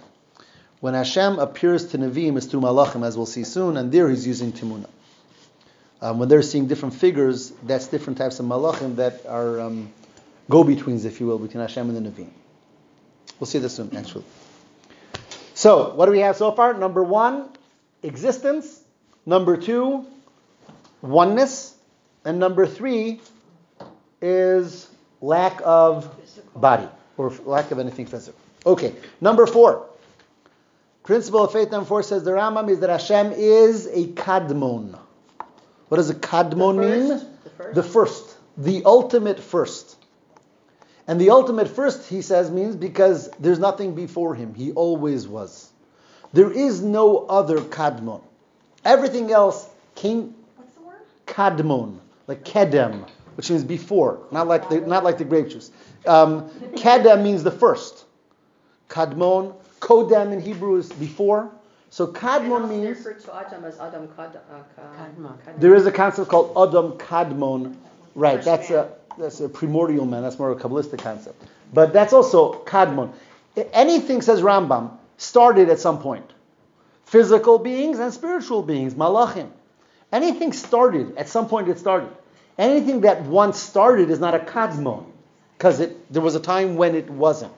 When 0.79 0.93
Hashem 0.95 1.39
appears 1.39 1.87
to 1.87 1.97
Nevi'im, 1.97 2.37
it's 2.37 2.47
through 2.47 2.61
malachim, 2.61 3.05
as 3.05 3.15
we'll 3.15 3.27
see 3.27 3.43
soon, 3.43 3.77
and 3.77 3.91
there 3.91 4.09
he's 4.09 4.25
using 4.25 4.51
timuna. 4.51 4.89
Um, 6.01 6.17
when 6.17 6.27
they're 6.27 6.41
seeing 6.41 6.67
different 6.67 6.95
figures, 6.95 7.51
that's 7.63 7.87
different 7.87 8.17
types 8.17 8.39
of 8.39 8.47
malachim 8.47 8.95
that 8.95 9.25
are 9.27 9.61
um, 9.61 9.91
go-betweens, 10.49 11.05
if 11.05 11.19
you 11.19 11.27
will, 11.27 11.37
between 11.37 11.61
Hashem 11.61 11.87
and 11.89 12.05
the 12.05 12.09
Nevi'im. 12.09 12.31
We'll 13.39 13.47
see 13.47 13.59
this 13.59 13.75
soon, 13.75 13.95
actually. 13.95 14.25
So, 15.53 15.93
what 15.93 16.07
do 16.07 16.11
we 16.11 16.19
have 16.19 16.35
so 16.37 16.51
far? 16.51 16.73
Number 16.73 17.03
one, 17.03 17.49
existence. 18.01 18.81
Number 19.25 19.57
two, 19.57 20.07
oneness. 21.03 21.75
And 22.25 22.39
number 22.39 22.65
three 22.67 23.21
is 24.21 24.87
lack 25.21 25.59
of 25.63 26.13
body 26.55 26.87
or 27.17 27.31
lack 27.45 27.71
of 27.71 27.79
anything 27.79 28.05
physical. 28.05 28.39
Okay, 28.65 28.95
number 29.19 29.47
four. 29.47 29.87
Principle 31.03 31.43
of 31.43 31.51
faith 31.51 31.71
number 31.71 31.87
four 31.87 32.03
says 32.03 32.23
the 32.23 32.31
Rambam 32.31 32.69
is 32.69 32.79
that 32.81 32.89
Hashem 32.89 33.31
is 33.31 33.87
a 33.87 34.07
kadmon. 34.07 34.97
What 35.87 35.97
does 35.97 36.09
a 36.09 36.15
kadmon 36.15 36.75
The 36.75 36.81
mean? 36.81 37.07
The 37.07 37.49
first? 37.49 37.75
The 37.75 37.83
first, 37.83 38.37
the 38.57 38.83
ultimate 38.85 39.39
first. 39.39 39.97
And 41.07 41.19
the 41.19 41.31
ultimate 41.31 41.67
first, 41.67 42.07
he 42.07 42.21
says, 42.21 42.51
means 42.51 42.75
because 42.75 43.29
there's 43.39 43.59
nothing 43.59 43.95
before 43.95 44.35
him. 44.35 44.53
He 44.53 44.71
always 44.71 45.27
was. 45.27 45.71
There 46.33 46.51
is 46.51 46.81
no 46.81 47.17
other 47.17 47.57
kadmon. 47.57 48.21
Everything 48.85 49.31
else 49.31 49.67
came 49.95 50.35
What's 50.55 50.73
the 50.75 50.81
word? 50.81 51.01
kadmon, 51.25 51.97
like 52.31 52.45
kedem, 52.45 53.05
which 53.35 53.49
means 53.49 53.63
before, 53.63 54.19
not 54.31 54.47
like 54.47 54.69
the, 54.69 54.79
not 54.81 55.03
like 55.03 55.17
the 55.17 55.25
grape 55.25 55.49
juice. 55.49 55.69
Um, 56.05 56.49
kedem 56.75 57.23
means 57.23 57.43
the 57.43 57.51
first. 57.51 58.05
Kadmon, 58.87 59.53
kodem 59.81 60.31
in 60.31 60.39
Hebrew 60.39 60.77
is 60.77 60.89
before. 60.93 61.51
So 61.89 62.05
And 62.05 62.15
kadmon 62.15 62.69
means 62.69 63.05
Adam 63.33 63.65
as 63.65 63.77
Adam 63.79 64.07
Kad, 64.15 64.37
uh, 64.37 64.63
Ka- 64.75 64.81
Kadmon. 64.97 65.37
Kadmon. 65.39 65.59
there 65.59 65.75
is 65.75 65.85
a 65.85 65.91
concept 65.91 66.29
called 66.29 66.51
Adam 66.51 66.93
Kadmon. 66.97 67.75
Right, 68.15 68.41
that's 68.41 68.69
a 68.69 68.89
that's 69.17 69.41
a 69.41 69.49
primordial 69.49 70.05
man. 70.05 70.21
That's 70.21 70.39
more 70.39 70.51
of 70.51 70.59
a 70.59 70.63
kabbalistic 70.63 70.99
concept. 70.99 71.43
But 71.73 71.91
that's 71.91 72.13
also 72.13 72.63
Kadmon. 72.63 73.11
Anything 73.73 74.21
says 74.21 74.41
Rambam 74.41 74.91
started 75.17 75.69
at 75.69 75.79
some 75.79 75.99
point. 75.99 76.29
Physical 77.05 77.59
beings 77.59 77.99
and 77.99 78.13
spiritual 78.13 78.61
beings, 78.63 78.93
malachim. 78.93 79.49
Anything 80.13 80.53
started 80.53 81.17
at 81.17 81.27
some 81.27 81.47
point. 81.49 81.67
It 81.67 81.77
started. 81.77 82.09
Anything 82.57 83.01
that 83.01 83.23
once 83.23 83.59
started 83.59 84.09
is 84.09 84.19
not 84.19 84.35
a 84.35 84.39
Kadmon 84.39 85.05
because 85.57 85.81
there 86.09 86.21
was 86.21 86.35
a 86.35 86.39
time 86.39 86.75
when 86.75 86.95
it 86.95 87.09
wasn't. 87.09 87.53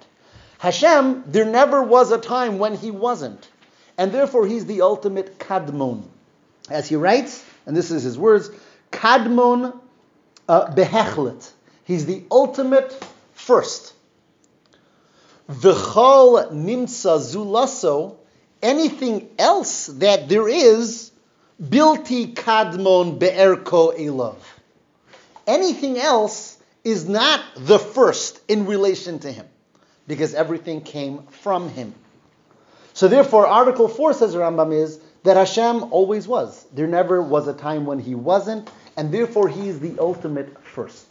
Hashem, 0.60 1.23
there 1.27 1.45
never 1.45 1.84
was 1.84 2.12
a 2.12 2.17
time 2.17 2.58
when 2.58 2.75
he 2.75 2.91
wasn't, 2.91 3.49
and 3.97 4.12
therefore 4.12 4.47
he's 4.47 4.65
the 4.65 4.82
ultimate 4.82 5.38
Kadmon 5.39 6.03
as 6.69 6.88
he 6.88 6.95
writes, 6.95 7.43
and 7.65 7.75
this 7.75 7.91
is 7.91 8.03
his 8.03 8.17
words, 8.17 8.49
Kadmon 8.91 9.77
uh, 10.47 10.73
behechlet. 10.73 11.49
He's 11.84 12.06
the 12.06 12.23
ultimate 12.32 12.97
first. 13.34 13.93
V'chol 15.49 16.51
nimtza 16.51 17.19
zulaso. 17.19 18.15
Anything 18.62 19.29
else 19.38 19.88
that 19.88 20.29
there 20.29 20.47
is, 20.47 21.12
bilti 21.62 22.34
kadmon 22.34 23.19
be'erko 23.19 23.97
elav. 23.97 24.36
Anything 25.45 25.97
else 25.97 26.58
is 26.84 27.08
not 27.08 27.41
the 27.56 27.79
first 27.79 28.39
in 28.47 28.65
relation 28.65 29.19
to 29.19 29.32
him, 29.32 29.47
because 30.08 30.34
everything 30.34 30.82
came 30.82 31.23
from 31.23 31.69
him. 31.69 31.93
So 32.93 33.08
therefore, 33.08 33.47
Article 33.47 33.88
4 33.88 34.13
says 34.13 34.36
Rambam 34.36 34.73
is 34.73 34.99
that 35.23 35.38
Hashem 35.38 35.91
always 35.91 36.27
was. 36.27 36.65
There 36.73 36.88
never 36.88 37.21
was 37.21 37.47
a 37.47 37.53
time 37.53 37.86
when 37.86 37.99
he 37.99 38.15
wasn't, 38.15 38.69
and 38.95 39.12
therefore 39.12 39.49
he 39.49 39.67
is 39.67 39.79
the 39.79 39.97
ultimate 39.99 40.63
first. 40.65 41.08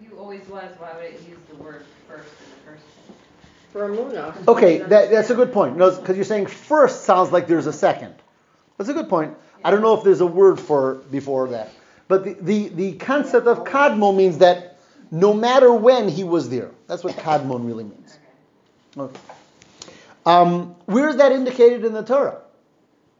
If 0.00 0.10
you 0.10 0.18
always 0.18 0.46
was, 0.48 0.70
why 0.78 0.94
would 0.94 1.04
it 1.04 1.22
use 1.28 1.38
the 1.48 1.56
word 1.56 1.84
first 2.08 2.28
in 2.28 2.50
the 2.50 2.70
first 2.70 2.84
place? 3.06 3.16
For 3.72 3.88
Amuna. 3.88 4.48
Okay, 4.48 4.78
that, 4.78 5.10
that's 5.10 5.30
a 5.30 5.34
good 5.34 5.52
point. 5.52 5.78
Because 5.78 6.16
you're 6.16 6.24
saying 6.24 6.46
first 6.46 7.04
sounds 7.04 7.32
like 7.32 7.46
there's 7.46 7.66
a 7.66 7.72
second. 7.72 8.14
That's 8.76 8.90
a 8.90 8.94
good 8.94 9.08
point. 9.08 9.36
I 9.64 9.70
don't 9.70 9.80
know 9.80 9.96
if 9.96 10.04
there's 10.04 10.20
a 10.20 10.26
word 10.26 10.58
for 10.58 10.94
before 10.94 11.48
that. 11.48 11.70
But 12.12 12.24
the, 12.24 12.34
the, 12.34 12.68
the 12.68 12.92
concept 12.98 13.46
of 13.46 13.64
kadmo 13.64 14.14
means 14.14 14.36
that 14.36 14.76
no 15.10 15.32
matter 15.32 15.72
when 15.72 16.10
he 16.10 16.24
was 16.24 16.50
there. 16.50 16.70
That's 16.86 17.02
what 17.02 17.16
kadmon 17.16 17.66
really 17.66 17.84
means. 17.84 18.18
Okay. 18.98 19.18
Um, 20.26 20.74
where 20.84 21.08
is 21.08 21.16
that 21.16 21.32
indicated 21.32 21.86
in 21.86 21.94
the 21.94 22.02
Torah? 22.02 22.42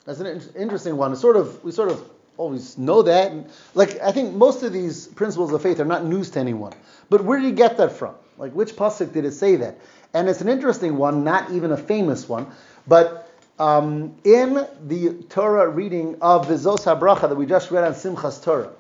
That's 0.05 0.21
an 0.21 0.27
in- 0.27 0.43
interesting 0.55 0.99
one. 0.99 1.13
It's 1.13 1.23
sort 1.23 1.39
of 1.39 1.65
we 1.65 1.73
sort 1.73 1.89
of 1.89 2.07
always 2.37 2.77
know 2.77 3.01
that. 3.01 3.33
Like 3.75 3.99
I 4.03 4.13
think 4.13 4.35
most 4.35 4.63
of 4.63 4.75
these 4.75 5.07
principles 5.07 5.55
of 5.55 5.63
faith 5.63 5.81
are 5.81 5.87
not 5.87 6.05
news 6.05 6.29
to 6.33 6.41
anyone. 6.41 6.75
But 7.09 7.25
where 7.25 7.41
did 7.41 7.47
he 7.47 7.53
get 7.53 7.79
that 7.79 7.93
from? 7.93 8.15
Like 8.37 8.53
which 8.53 8.77
pasuk 8.77 9.15
did 9.15 9.25
it 9.25 9.33
say 9.33 9.57
that? 9.57 9.79
And 10.13 10.29
it's 10.29 10.43
an 10.43 10.51
interesting 10.51 10.99
one, 10.99 11.25
not 11.25 11.51
even 11.51 11.73
a 11.73 11.79
famous 11.79 12.29
one, 12.29 12.47
but 12.87 13.31
um, 13.59 14.15
in 14.25 14.67
the 14.87 15.25
Torah 15.31 15.71
reading 15.71 16.19
of 16.21 16.47
the 16.47 16.57
Zos 16.57 16.85
HaBracha 16.85 17.31
that 17.31 17.37
we 17.37 17.47
just 17.47 17.71
read 17.71 17.85
on 17.85 17.95
Simchas 17.95 18.45
Torah. 18.45 18.71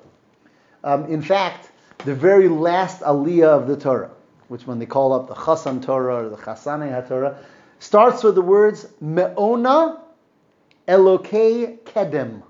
Um, 0.85 1.07
in 1.07 1.23
fact, 1.23 1.71
the 2.05 2.15
very 2.15 2.49
last 2.49 3.01
aliyah 3.03 3.49
of 3.49 3.69
the 3.69 3.77
Torah, 3.77 4.11
which 4.49 4.67
when 4.67 4.79
they 4.79 4.87
call 4.87 5.13
up 5.13 5.29
the 5.29 5.35
Chasan 5.35 5.83
Torah 5.83 6.27
or 6.27 6.29
the 6.29 6.37
Chasane 6.37 6.91
HaTorah, 6.91 7.37
starts 7.79 8.23
with 8.23 8.35
the 8.35 8.43
words 8.43 8.87
Me'ona 9.01 10.01
Elokei 10.89 11.79
Kedem. 11.81 12.43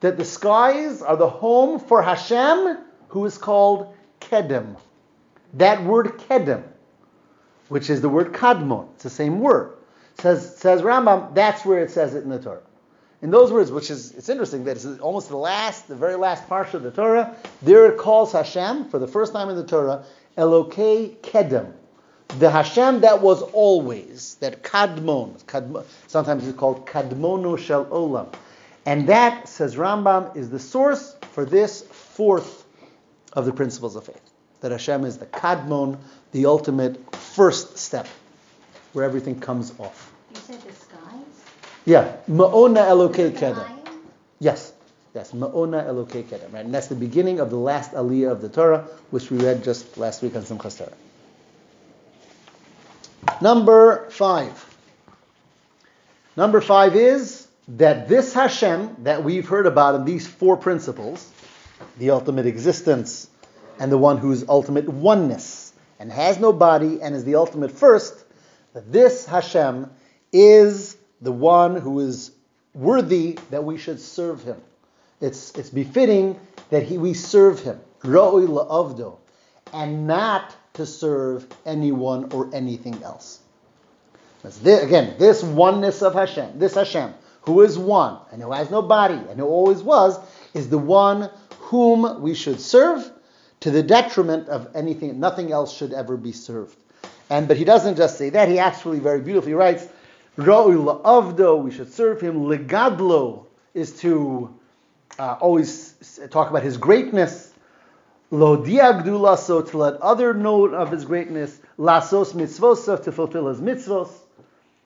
That 0.00 0.16
the 0.18 0.24
skies 0.24 1.00
are 1.00 1.16
the 1.16 1.28
home 1.28 1.80
for 1.80 2.02
Hashem, 2.02 2.78
who 3.08 3.24
is 3.24 3.38
called 3.38 3.94
Kedem. 4.20 4.76
That 5.54 5.82
word 5.84 6.18
Kedem, 6.28 6.62
which 7.68 7.88
is 7.88 8.00
the 8.00 8.08
word 8.08 8.32
Kadmon, 8.32 8.88
it's 8.94 9.04
the 9.04 9.10
same 9.10 9.40
word. 9.40 9.76
Says, 10.18 10.56
says 10.56 10.82
Rambam, 10.82 11.34
that's 11.34 11.64
where 11.64 11.82
it 11.82 11.90
says 11.90 12.14
it 12.14 12.22
in 12.22 12.28
the 12.28 12.38
Torah. 12.38 12.62
In 13.24 13.30
those 13.30 13.50
words, 13.50 13.72
which 13.72 13.90
is 13.90 14.12
it's 14.12 14.28
interesting 14.28 14.64
that 14.64 14.72
it's 14.76 14.84
almost 14.98 15.30
the 15.30 15.38
last, 15.38 15.88
the 15.88 15.96
very 15.96 16.14
last 16.14 16.46
parsha 16.46 16.74
of 16.74 16.82
the 16.82 16.90
Torah, 16.90 17.34
there 17.62 17.86
it 17.86 17.96
calls 17.96 18.32
Hashem 18.32 18.90
for 18.90 18.98
the 18.98 19.06
first 19.06 19.32
time 19.32 19.48
in 19.48 19.56
the 19.56 19.64
Torah, 19.64 20.04
Elokei 20.36 21.16
Kedem. 21.22 21.72
The 22.38 22.50
Hashem 22.50 23.00
that 23.00 23.22
was 23.22 23.40
always, 23.40 24.34
that 24.40 24.62
Kadmon, 24.62 25.42
Kadmon 25.44 25.86
sometimes 26.06 26.46
it's 26.46 26.58
called 26.58 26.84
Kadmono 26.84 27.58
Shel 27.58 27.86
Olam. 27.86 28.30
And 28.84 29.08
that, 29.08 29.48
says 29.48 29.76
Rambam, 29.76 30.36
is 30.36 30.50
the 30.50 30.58
source 30.58 31.16
for 31.32 31.46
this 31.46 31.80
fourth 31.80 32.66
of 33.32 33.46
the 33.46 33.54
principles 33.54 33.96
of 33.96 34.04
faith. 34.04 34.20
That 34.60 34.70
Hashem 34.70 35.06
is 35.06 35.16
the 35.16 35.24
Kadmon, 35.24 35.96
the 36.32 36.44
ultimate 36.44 37.16
first 37.16 37.78
step, 37.78 38.06
where 38.92 39.06
everything 39.06 39.40
comes 39.40 39.72
off. 39.78 40.12
You 40.34 40.40
said 40.42 40.60
the 40.60 40.74
skies? 40.74 41.44
Yeah, 41.86 42.16
Ma'ona 42.30 42.88
Elokei 42.88 43.30
Kedem. 43.32 43.68
Yes, 44.38 44.72
yes, 45.14 45.32
Ma'ona 45.32 45.86
Elokei 45.86 46.24
Kedem, 46.24 46.52
right? 46.52 46.64
And 46.64 46.74
that's 46.74 46.86
the 46.86 46.94
beginning 46.94 47.40
of 47.40 47.50
the 47.50 47.56
last 47.56 47.92
aliyah 47.92 48.32
of 48.32 48.40
the 48.40 48.48
Torah, 48.48 48.86
which 49.10 49.30
we 49.30 49.38
read 49.38 49.62
just 49.64 49.98
last 49.98 50.22
week 50.22 50.34
on 50.34 50.42
Simchas 50.42 50.78
Torah. 50.78 50.92
Number 53.40 54.08
five. 54.10 54.64
Number 56.36 56.60
five 56.60 56.96
is 56.96 57.46
that 57.68 58.08
this 58.08 58.32
Hashem 58.32 58.96
that 59.04 59.22
we've 59.22 59.46
heard 59.46 59.66
about 59.66 59.94
in 59.94 60.04
these 60.04 60.26
four 60.26 60.56
principles, 60.56 61.30
the 61.98 62.10
ultimate 62.10 62.46
existence, 62.46 63.28
and 63.78 63.92
the 63.92 63.98
one 63.98 64.18
whose 64.18 64.48
ultimate 64.48 64.88
oneness, 64.88 65.72
and 65.98 66.10
has 66.10 66.38
no 66.38 66.52
body, 66.52 67.00
and 67.02 67.14
is 67.14 67.24
the 67.24 67.34
ultimate 67.36 67.70
first, 67.70 68.14
that 68.72 68.90
this 68.90 69.26
Hashem 69.26 69.90
is 70.32 70.96
the 71.20 71.32
one 71.32 71.76
who 71.76 72.00
is 72.00 72.32
worthy 72.74 73.38
that 73.50 73.64
we 73.64 73.78
should 73.78 74.00
serve 74.00 74.42
him. 74.42 74.60
It's, 75.20 75.52
it's 75.56 75.70
befitting 75.70 76.38
that 76.70 76.82
he, 76.82 76.98
we 76.98 77.14
serve 77.14 77.60
him, 77.60 77.80
la'avdo, 78.02 79.18
and 79.72 80.06
not 80.06 80.54
to 80.74 80.84
serve 80.84 81.46
anyone 81.64 82.32
or 82.32 82.50
anything 82.54 83.02
else. 83.02 83.40
That's 84.42 84.60
again, 84.60 85.14
this 85.18 85.42
oneness 85.42 86.02
of 86.02 86.14
Hashem, 86.14 86.58
this 86.58 86.74
Hashem, 86.74 87.14
who 87.42 87.62
is 87.62 87.78
one 87.78 88.18
and 88.30 88.42
who 88.42 88.52
has 88.52 88.70
no 88.70 88.82
body 88.82 89.14
and 89.14 89.38
who 89.38 89.46
always 89.46 89.82
was, 89.82 90.18
is 90.52 90.68
the 90.68 90.78
one 90.78 91.30
whom 91.60 92.20
we 92.20 92.34
should 92.34 92.60
serve 92.60 93.10
to 93.60 93.70
the 93.70 93.82
detriment 93.82 94.48
of 94.48 94.68
anything, 94.74 95.18
nothing 95.18 95.50
else 95.50 95.74
should 95.74 95.94
ever 95.94 96.18
be 96.18 96.32
served. 96.32 96.76
And 97.30 97.48
but 97.48 97.56
he 97.56 97.64
doesn't 97.64 97.96
just 97.96 98.18
say 98.18 98.30
that, 98.30 98.48
he 98.48 98.58
actually 98.58 98.98
very 98.98 99.20
beautifully 99.20 99.54
writes, 99.54 99.86
Ra'ui 100.36 100.76
la'avdo, 100.76 101.62
we 101.62 101.70
should 101.70 101.92
serve 101.92 102.20
him, 102.20 102.44
legadlo 102.44 103.46
is 103.72 103.98
to 104.00 104.54
uh, 105.18 105.36
always 105.40 105.94
talk 106.30 106.50
about 106.50 106.62
his 106.62 106.76
greatness, 106.76 107.52
Lo 108.34 108.56
diagdula, 108.56 109.38
so 109.38 109.62
to 109.62 109.78
let 109.78 109.94
other 110.00 110.34
know 110.34 110.66
of 110.66 110.90
his 110.90 111.04
greatness, 111.04 111.56
lasos 111.78 112.32
mitzvos, 112.32 113.04
to 113.04 113.12
fulfill 113.12 113.46
his 113.46 113.60
mitzvos, 113.60 114.10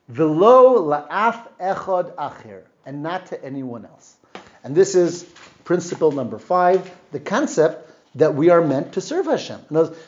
velo 0.08 0.82
la'af 0.82 1.48
echad 1.58 2.14
acher, 2.16 2.62
and 2.84 3.02
not 3.02 3.26
to 3.26 3.42
anyone 3.42 3.86
else. 3.86 4.16
And 4.62 4.74
this 4.74 4.94
is 4.94 5.24
principle 5.64 6.12
number 6.12 6.38
five, 6.38 6.94
the 7.10 7.20
concept 7.20 7.90
that 8.16 8.34
we 8.34 8.50
are 8.50 8.60
meant 8.60 8.92
to 8.94 9.00
serve 9.00 9.24
Hashem. 9.24 9.60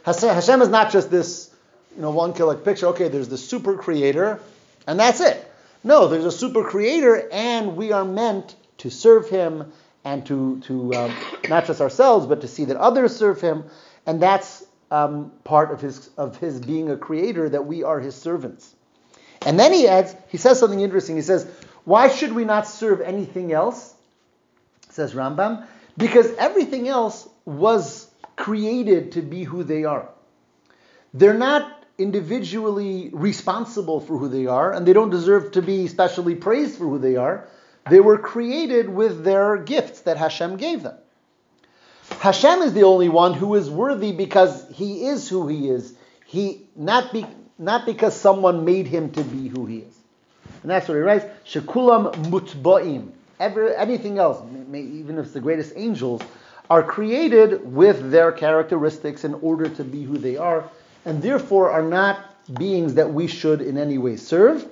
Hashem 0.04 0.60
is 0.60 0.68
not 0.68 0.92
just 0.92 1.10
this, 1.10 1.50
you 1.96 2.02
know, 2.02 2.10
one 2.10 2.32
like 2.34 2.62
picture. 2.62 2.88
Okay, 2.88 3.08
there's 3.08 3.28
the 3.28 3.38
super 3.38 3.76
creator, 3.76 4.40
and 4.86 4.98
that's 4.98 5.20
it. 5.20 5.46
No, 5.82 6.08
there's 6.08 6.24
a 6.24 6.32
super 6.32 6.64
creator, 6.64 7.28
and 7.32 7.76
we 7.76 7.92
are 7.92 8.04
meant 8.04 8.54
to 8.78 8.90
serve 8.90 9.28
him 9.28 9.72
and 10.04 10.24
to 10.26 10.60
to 10.60 10.94
um, 10.94 11.14
not 11.48 11.66
just 11.66 11.80
ourselves, 11.80 12.26
but 12.26 12.42
to 12.42 12.48
see 12.48 12.66
that 12.66 12.76
others 12.76 13.16
serve 13.16 13.40
him, 13.40 13.64
and 14.06 14.20
that's 14.20 14.64
um, 14.90 15.32
part 15.44 15.70
of 15.70 15.80
his 15.80 16.10
of 16.16 16.36
his 16.36 16.60
being 16.60 16.90
a 16.90 16.96
creator 16.96 17.48
that 17.48 17.66
we 17.66 17.84
are 17.84 18.00
his 18.00 18.14
servants. 18.14 18.74
And 19.42 19.58
then 19.58 19.72
he 19.72 19.88
adds, 19.88 20.14
he 20.28 20.36
says 20.36 20.58
something 20.58 20.80
interesting. 20.80 21.16
He 21.16 21.22
says, 21.22 21.50
Why 21.84 22.08
should 22.08 22.32
we 22.32 22.44
not 22.44 22.66
serve 22.66 23.00
anything 23.00 23.52
else? 23.52 23.94
Says 24.90 25.14
Rambam, 25.14 25.66
because 25.96 26.30
everything 26.34 26.88
else 26.88 27.28
was 27.44 28.10
created 28.36 29.12
to 29.12 29.22
be 29.22 29.44
who 29.44 29.64
they 29.64 29.84
are. 29.84 30.08
They're 31.14 31.34
not 31.34 31.79
individually 32.00 33.10
responsible 33.12 34.00
for 34.00 34.16
who 34.18 34.28
they 34.28 34.46
are, 34.46 34.72
and 34.72 34.86
they 34.86 34.92
don't 34.92 35.10
deserve 35.10 35.52
to 35.52 35.62
be 35.62 35.86
specially 35.86 36.34
praised 36.34 36.78
for 36.78 36.84
who 36.84 36.98
they 36.98 37.16
are. 37.16 37.46
They 37.88 38.00
were 38.00 38.18
created 38.18 38.88
with 38.88 39.24
their 39.24 39.56
gifts 39.56 40.00
that 40.02 40.16
Hashem 40.16 40.56
gave 40.56 40.82
them. 40.82 40.96
Hashem 42.18 42.62
is 42.62 42.72
the 42.72 42.82
only 42.82 43.08
one 43.08 43.34
who 43.34 43.54
is 43.54 43.70
worthy 43.70 44.12
because 44.12 44.66
he 44.72 45.06
is 45.06 45.28
who 45.28 45.46
he 45.48 45.68
is. 45.70 45.94
He 46.26 46.66
not 46.76 47.12
be, 47.12 47.26
not 47.58 47.86
because 47.86 48.14
someone 48.14 48.64
made 48.64 48.86
him 48.86 49.10
to 49.12 49.22
be 49.22 49.48
who 49.48 49.66
he 49.66 49.78
is. 49.78 49.96
And 50.62 50.70
that's 50.70 50.88
what 50.88 50.94
he 50.94 51.00
writes. 51.00 51.24
Shekulam 51.46 52.12
mutba'im. 52.26 53.12
Ever, 53.38 53.74
anything 53.74 54.18
else, 54.18 54.42
may, 54.68 54.82
even 54.82 55.18
if 55.18 55.26
it's 55.26 55.34
the 55.34 55.40
greatest 55.40 55.72
angels, 55.76 56.20
are 56.68 56.82
created 56.82 57.72
with 57.72 58.10
their 58.10 58.32
characteristics 58.32 59.24
in 59.24 59.34
order 59.34 59.68
to 59.68 59.82
be 59.82 60.02
who 60.04 60.18
they 60.18 60.36
are, 60.36 60.68
and 61.04 61.22
therefore 61.22 61.70
are 61.70 61.82
not 61.82 62.26
beings 62.54 62.94
that 62.94 63.12
we 63.12 63.26
should 63.26 63.60
in 63.60 63.78
any 63.78 63.98
way 63.98 64.16
serve. 64.16 64.66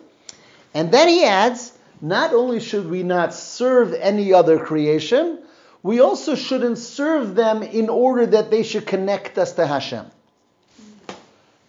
And 0.74 0.92
then 0.92 1.08
he 1.08 1.24
adds, 1.24 1.76
not 2.00 2.32
only 2.32 2.60
should 2.60 2.88
we 2.88 3.02
not 3.02 3.34
serve 3.34 3.92
any 3.94 4.32
other 4.32 4.58
creation, 4.58 5.38
we 5.82 6.00
also 6.00 6.34
shouldn't 6.34 6.78
serve 6.78 7.34
them 7.34 7.62
in 7.62 7.88
order 7.88 8.26
that 8.26 8.50
they 8.50 8.62
should 8.62 8.86
connect 8.86 9.38
us 9.38 9.52
to 9.52 9.66
Hashem. 9.66 10.06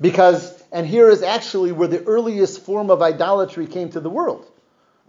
Because, 0.02 0.62
and 0.72 0.88
here 0.88 1.10
is 1.10 1.24
actually 1.24 1.72
where 1.72 1.88
the 1.88 2.04
earliest 2.04 2.62
form 2.62 2.90
of 2.90 3.02
idolatry 3.02 3.68
came 3.68 3.90
to 3.92 4.00
the 4.00 4.10
world. 4.10 4.50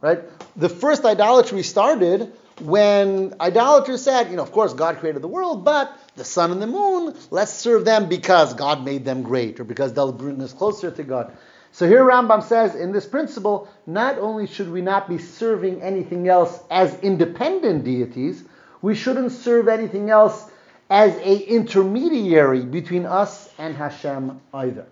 Right? 0.01 0.21
The 0.57 0.69
first 0.69 1.05
idolatry 1.05 1.63
started 1.63 2.33
when 2.61 3.35
idolaters 3.41 4.03
said, 4.03 4.31
you 4.31 4.37
know, 4.37 4.43
of 4.43 4.53
course 4.53 4.73
God 4.73 4.99
created 4.99 5.23
the 5.23 5.29
world, 5.29 5.65
but 5.65 5.97
the 6.21 6.25
sun 6.27 6.53
and 6.53 6.61
the 6.61 6.67
moon, 6.67 7.17
let's 7.31 7.51
serve 7.51 7.87
them 7.87 8.07
because 8.07 8.53
God 8.53 8.85
made 8.85 9.07
them 9.07 9.23
great 9.23 9.59
or 9.59 9.65
because 9.65 9.95
they'll 9.95 10.13
bring 10.13 10.43
us 10.43 10.53
closer 10.53 10.91
to 10.91 11.03
God. 11.03 11.35
So 11.73 11.89
here 11.89 12.05
Rambam 12.05 12.43
says 12.43 12.75
in 12.75 12.93
this 12.93 13.07
principle, 13.07 13.69
not 13.87 14.19
only 14.19 14.47
should 14.47 14.71
we 14.71 14.83
not 14.83 15.09
be 15.09 15.17
serving 15.17 15.81
anything 15.81 16.29
else 16.29 16.63
as 16.71 16.95
independent 17.01 17.85
deities, 17.85 18.45
we 18.83 18.95
shouldn't 18.95 19.33
serve 19.33 19.67
anything 19.69 20.11
else 20.11 20.45
as 20.91 21.17
a 21.17 21.39
intermediary 21.39 22.67
between 22.67 23.07
us 23.07 23.49
and 23.57 23.75
Hashem 23.75 24.43
either. 24.53 24.85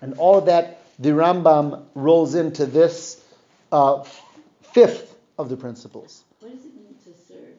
And 0.00 0.14
all 0.14 0.40
that, 0.42 0.82
the 0.98 1.10
Rambam 1.10 1.84
rolls 1.94 2.34
into 2.34 2.66
this 2.66 3.22
uh, 3.70 4.02
fifth 4.72 5.14
of 5.38 5.48
the 5.48 5.56
principles. 5.56 6.24
What 6.40 6.56
does 6.56 6.64
it 6.64 6.74
mean 6.74 6.96
to 7.04 7.10
serve? 7.28 7.54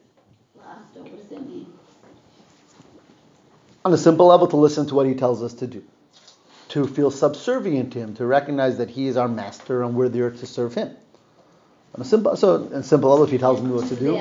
What 0.52 1.16
does 1.16 1.28
that 1.30 1.48
mean? 1.48 1.73
On 3.84 3.92
a 3.92 3.98
simple 3.98 4.26
level, 4.26 4.46
to 4.46 4.56
listen 4.56 4.86
to 4.86 4.94
what 4.94 5.06
he 5.06 5.14
tells 5.14 5.42
us 5.42 5.52
to 5.54 5.66
do, 5.66 5.84
to 6.68 6.86
feel 6.86 7.10
subservient 7.10 7.92
to 7.92 7.98
him, 7.98 8.14
to 8.14 8.24
recognize 8.24 8.78
that 8.78 8.88
he 8.88 9.06
is 9.06 9.16
our 9.18 9.28
master 9.28 9.82
and 9.82 9.94
we're 9.94 10.08
there 10.08 10.30
to 10.30 10.46
serve 10.46 10.74
him. 10.74 10.96
On 11.94 12.00
a 12.00 12.04
simple, 12.04 12.34
so, 12.36 12.64
on 12.64 12.72
a 12.72 12.82
simple 12.82 13.10
level, 13.10 13.24
if 13.24 13.30
he 13.30 13.38
tells 13.38 13.60
me 13.60 13.70
what 13.70 13.86
to 13.88 13.96
do. 13.96 14.20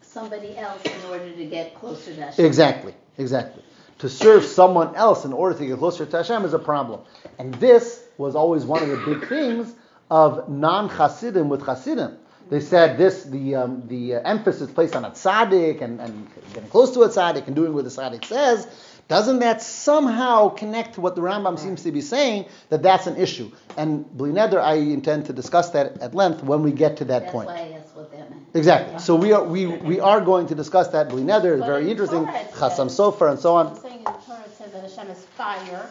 Somebody 0.00 0.56
else 0.56 0.80
in 0.84 1.10
order 1.10 1.30
to 1.30 1.44
get 1.44 1.74
closer 1.74 2.14
to 2.14 2.22
Hashem. 2.22 2.44
Exactly, 2.46 2.94
exactly. 3.18 3.62
To 3.98 4.08
serve 4.08 4.44
someone 4.44 4.96
else 4.96 5.24
in 5.24 5.32
order 5.32 5.58
to 5.58 5.66
get 5.66 5.78
closer 5.78 6.06
to 6.06 6.16
Hashem 6.16 6.44
is 6.44 6.54
a 6.54 6.58
problem. 6.58 7.00
And 7.38 7.52
this 7.54 8.04
was 8.16 8.34
always 8.34 8.64
one 8.64 8.82
of 8.82 8.88
the 8.88 8.96
big 9.04 9.28
things 9.28 9.74
of 10.10 10.48
non-Hasidim 10.48 11.48
with 11.48 11.62
Hasidim. 11.62 12.16
They 12.50 12.60
said 12.60 12.98
this, 12.98 13.24
the 13.24 13.54
um, 13.56 13.88
the 13.88 14.16
uh, 14.16 14.20
emphasis 14.20 14.70
placed 14.70 14.94
on 14.94 15.04
a 15.04 15.10
tzaddik 15.10 15.80
and, 15.80 16.00
and 16.00 16.28
getting 16.52 16.68
close 16.70 16.92
to 16.92 17.00
a 17.02 17.08
tzaddik 17.08 17.46
and 17.46 17.56
doing 17.56 17.72
what 17.74 17.84
the 17.84 17.90
tzaddik 17.90 18.24
says. 18.24 18.66
Doesn't 19.06 19.40
that 19.40 19.60
somehow 19.60 20.48
connect 20.48 20.94
to 20.94 21.02
what 21.02 21.14
the 21.14 21.20
Rambam 21.20 21.58
seems 21.58 21.82
to 21.82 21.92
be 21.92 22.00
saying 22.00 22.46
that 22.70 22.82
that's 22.82 23.06
an 23.06 23.16
issue? 23.18 23.50
And 23.76 24.06
Blineder, 24.06 24.58
I 24.58 24.74
intend 24.76 25.26
to 25.26 25.34
discuss 25.34 25.70
that 25.70 25.98
at 26.00 26.14
length 26.14 26.42
when 26.42 26.62
we 26.62 26.72
get 26.72 26.96
to 26.98 27.04
that 27.06 27.20
That's 27.20 27.32
point. 27.32 27.48
why 27.48 27.74
asked 27.78 27.94
what 27.94 28.10
that 28.12 28.30
meant. 28.30 28.46
Exactly. 28.54 28.98
So 28.98 29.14
we 29.14 29.32
are 29.32 29.44
we, 29.44 29.66
we 29.66 30.00
are 30.00 30.22
going 30.22 30.46
to 30.46 30.54
discuss 30.54 30.88
that 30.88 31.10
Blineder. 31.10 31.58
But 31.58 31.66
very 31.66 31.82
in 31.84 31.90
interesting. 31.90 32.24
Chasam 32.24 32.88
Sofer 32.88 33.30
and 33.30 33.38
so 33.38 33.58
I'm 33.58 33.66
on. 33.66 33.80
saying 33.80 33.98
in 33.98 34.04
the 34.04 34.10
Torah 34.10 34.42
it 34.46 34.56
says 34.56 34.72
that 34.72 34.82
Hashem 34.82 35.10
is 35.10 35.22
fire, 35.36 35.90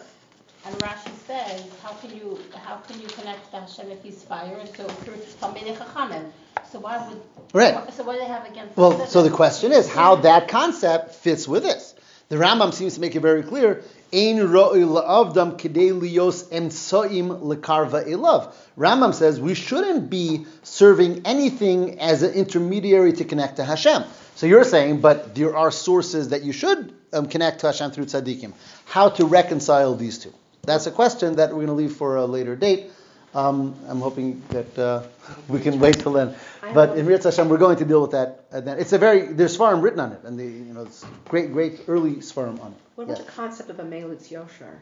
and 0.66 0.74
Rashi 0.78 1.14
says, 1.26 1.62
how 1.82 1.92
can 1.94 2.16
you 2.16 2.38
how 2.54 2.76
can 2.76 3.00
you 3.00 3.06
connect 3.08 3.50
to 3.50 3.60
Hashem 3.60 3.90
if 3.90 4.02
he's 4.02 4.22
fire? 4.22 4.56
And 4.56 4.68
so 4.74 4.84
it's 4.86 5.34
Talmidei 5.34 5.76
Chachamim. 5.76 6.30
So 6.70 6.80
why 6.80 7.06
would 7.08 7.20
Right. 7.52 7.92
So 7.92 8.02
what 8.04 8.14
do 8.14 8.20
they 8.20 8.26
have 8.26 8.46
against? 8.46 8.76
Well, 8.76 9.06
so 9.06 9.22
the 9.22 9.30
question 9.30 9.72
is 9.72 9.88
how 9.88 10.16
that 10.16 10.48
concept 10.48 11.14
fits 11.16 11.46
with 11.46 11.62
this. 11.62 11.94
The 12.30 12.36
Rambam 12.36 12.72
seems 12.72 12.94
to 12.94 13.00
make 13.00 13.14
it 13.14 13.20
very 13.20 13.42
clear. 13.42 13.82
Ein 14.12 14.38
ro'i 14.38 14.82
la'avdam 14.84 15.58
kidei 15.58 15.92
lios 15.92 16.44
emsoim 16.48 17.42
lekarva 17.42 18.06
elav. 18.08 18.52
Rambam 18.78 19.12
says 19.12 19.38
we 19.38 19.54
shouldn't 19.54 20.08
be 20.08 20.46
serving 20.62 21.26
anything 21.26 22.00
as 22.00 22.22
an 22.22 22.32
intermediary 22.32 23.12
to 23.12 23.24
connect 23.24 23.56
to 23.56 23.64
Hashem. 23.64 24.04
So 24.36 24.46
you're 24.46 24.64
saying, 24.64 25.00
but 25.00 25.34
there 25.34 25.54
are 25.56 25.70
sources 25.70 26.30
that 26.30 26.42
you 26.42 26.52
should 26.52 26.94
um, 27.12 27.26
connect 27.26 27.60
to 27.60 27.66
Hashem 27.66 27.90
through 27.90 28.06
tzaddikim. 28.06 28.54
How 28.86 29.10
to 29.10 29.26
reconcile 29.26 29.94
these 29.94 30.18
two? 30.18 30.32
That's 30.66 30.86
a 30.86 30.90
question 30.90 31.36
that 31.36 31.50
we're 31.50 31.66
going 31.66 31.66
to 31.68 31.72
leave 31.74 31.92
for 31.92 32.16
a 32.16 32.24
later 32.26 32.56
date. 32.56 32.90
Um, 33.34 33.74
I'm 33.88 34.00
hoping 34.00 34.42
that 34.50 34.78
uh, 34.78 35.02
we 35.48 35.58
can 35.60 35.80
wait 35.80 35.98
till 35.98 36.12
then. 36.12 36.34
But 36.72 36.96
in 36.96 37.06
Ritzah 37.06 37.24
Hashem, 37.24 37.48
we're 37.48 37.58
going 37.58 37.78
to 37.78 37.84
deal 37.84 38.00
with 38.00 38.12
that. 38.12 38.48
Then. 38.50 38.78
It's 38.78 38.92
a 38.92 38.98
very 38.98 39.32
there's 39.32 39.58
svarim 39.58 39.82
written 39.82 39.98
on 39.98 40.12
it, 40.12 40.20
and 40.22 40.38
the 40.38 40.44
you 40.44 40.72
know 40.72 40.82
it's 40.82 41.04
great 41.28 41.52
great 41.52 41.80
early 41.88 42.16
svarim 42.16 42.62
on 42.62 42.72
it. 42.72 42.78
What 42.94 43.04
about 43.04 43.18
Yes. 43.18 43.26
the 43.26 43.32
concept 43.32 43.70
of 43.70 43.80
a 43.80 43.82
Melitz 43.82 44.30
Yosher? 44.30 44.78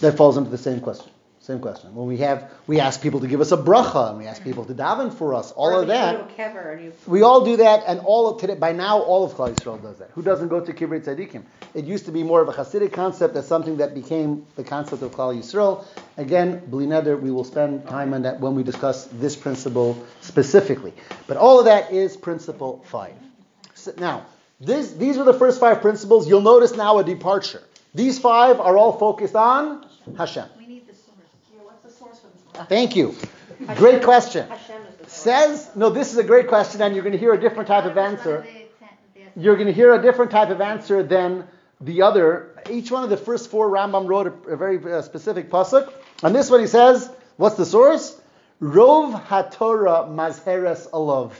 That 0.00 0.16
falls 0.16 0.36
into 0.36 0.50
the 0.50 0.58
same 0.58 0.80
question. 0.80 1.10
Same 1.44 1.60
question. 1.60 1.94
When 1.94 2.06
we 2.06 2.16
have 2.18 2.50
we 2.66 2.80
ask 2.80 3.02
people 3.02 3.20
to 3.20 3.26
give 3.26 3.42
us 3.42 3.52
a 3.52 3.58
bracha, 3.58 4.08
and 4.08 4.18
we 4.18 4.26
ask 4.26 4.42
people 4.42 4.64
to 4.64 4.72
daven 4.72 5.12
for 5.12 5.34
us, 5.34 5.52
all 5.52 5.74
Or 5.74 5.82
of 5.82 5.88
that. 5.88 6.16
go 6.16 6.24
to 6.24 6.32
a 6.32 6.36
kever 6.48 6.72
and 6.72 6.84
you 6.84 6.92
We 7.06 7.20
all 7.20 7.44
do 7.44 7.58
that, 7.58 7.84
and 7.86 8.00
all 8.00 8.30
of 8.30 8.40
today, 8.40 8.54
by 8.54 8.72
now, 8.72 9.02
all 9.02 9.26
of 9.26 9.34
Klal 9.34 9.54
Yisrael 9.54 9.82
does 9.82 9.98
that. 9.98 10.08
Who 10.14 10.22
doesn't 10.22 10.48
go 10.48 10.60
to 10.64 10.72
Kivrei 10.72 11.04
Tzadikim? 11.04 11.42
It 11.74 11.84
used 11.84 12.06
to 12.06 12.12
be 12.12 12.22
more 12.22 12.40
of 12.40 12.48
a 12.48 12.52
Hasidic 12.52 12.94
concept 12.94 13.36
as 13.36 13.46
something 13.46 13.76
that 13.76 13.92
became 13.94 14.46
the 14.56 14.64
concept 14.64 15.02
of 15.02 15.10
Klal 15.10 15.38
Yisrael. 15.38 15.84
Again, 16.16 16.62
Bli 16.68 16.86
Neder, 16.86 17.20
we 17.20 17.30
will 17.30 17.44
spend 17.44 17.86
time 17.88 18.14
on 18.14 18.22
that 18.22 18.40
when 18.40 18.54
we 18.54 18.62
discuss 18.62 19.04
this 19.12 19.36
principle 19.36 20.02
specifically. 20.22 20.94
But 21.26 21.36
all 21.36 21.58
of 21.58 21.66
that 21.66 21.92
is 21.92 22.16
principle 22.16 22.82
five. 22.88 23.12
So 23.74 23.92
now, 23.98 24.24
this, 24.60 24.92
these 24.92 25.18
are 25.18 25.24
the 25.24 25.34
first 25.34 25.60
five 25.60 25.82
principles. 25.82 26.26
You'll 26.26 26.40
notice 26.40 26.74
now 26.74 27.00
a 27.00 27.04
departure. 27.04 27.62
These 27.94 28.18
five 28.18 28.60
are 28.60 28.78
all 28.78 28.98
focused 28.98 29.34
on 29.34 29.86
Hashem. 30.16 30.48
We 30.56 30.66
need 30.66 30.86
the 30.88 30.94
source. 30.94 32.20
Thank 32.54 32.96
you. 32.96 33.14
Great 33.76 34.02
question. 34.02 34.48
Says, 35.06 35.70
no, 35.74 35.90
this 35.90 36.12
is 36.12 36.18
a 36.18 36.24
great 36.24 36.48
question, 36.48 36.82
and 36.82 36.94
you're 36.94 37.04
going 37.04 37.12
to 37.12 37.18
hear 37.18 37.32
a 37.32 37.40
different 37.40 37.68
type 37.68 37.84
of 37.84 37.98
answer. 37.98 38.46
You're 39.36 39.56
going 39.56 39.66
to 39.66 39.72
hear 39.72 39.94
a 39.94 40.00
different 40.00 40.30
type 40.30 40.50
of 40.50 40.60
answer 40.60 41.02
than 41.02 41.46
the 41.80 42.02
other. 42.02 42.50
Each 42.70 42.90
one 42.90 43.04
of 43.04 43.10
the 43.10 43.16
first 43.16 43.50
four 43.50 43.68
Rambam 43.68 44.08
wrote 44.08 44.26
a, 44.28 44.52
a 44.52 44.56
very 44.56 44.78
uh, 44.92 45.02
specific 45.02 45.50
pasuk. 45.50 45.92
On 46.22 46.32
this 46.32 46.50
one, 46.50 46.60
he 46.60 46.66
says, 46.66 47.10
"What's 47.36 47.56
the 47.56 47.66
source? 47.66 48.20
Rov 48.62 49.20
haTorah 49.26 50.08
mazheres 50.08 50.88
alav." 50.90 51.32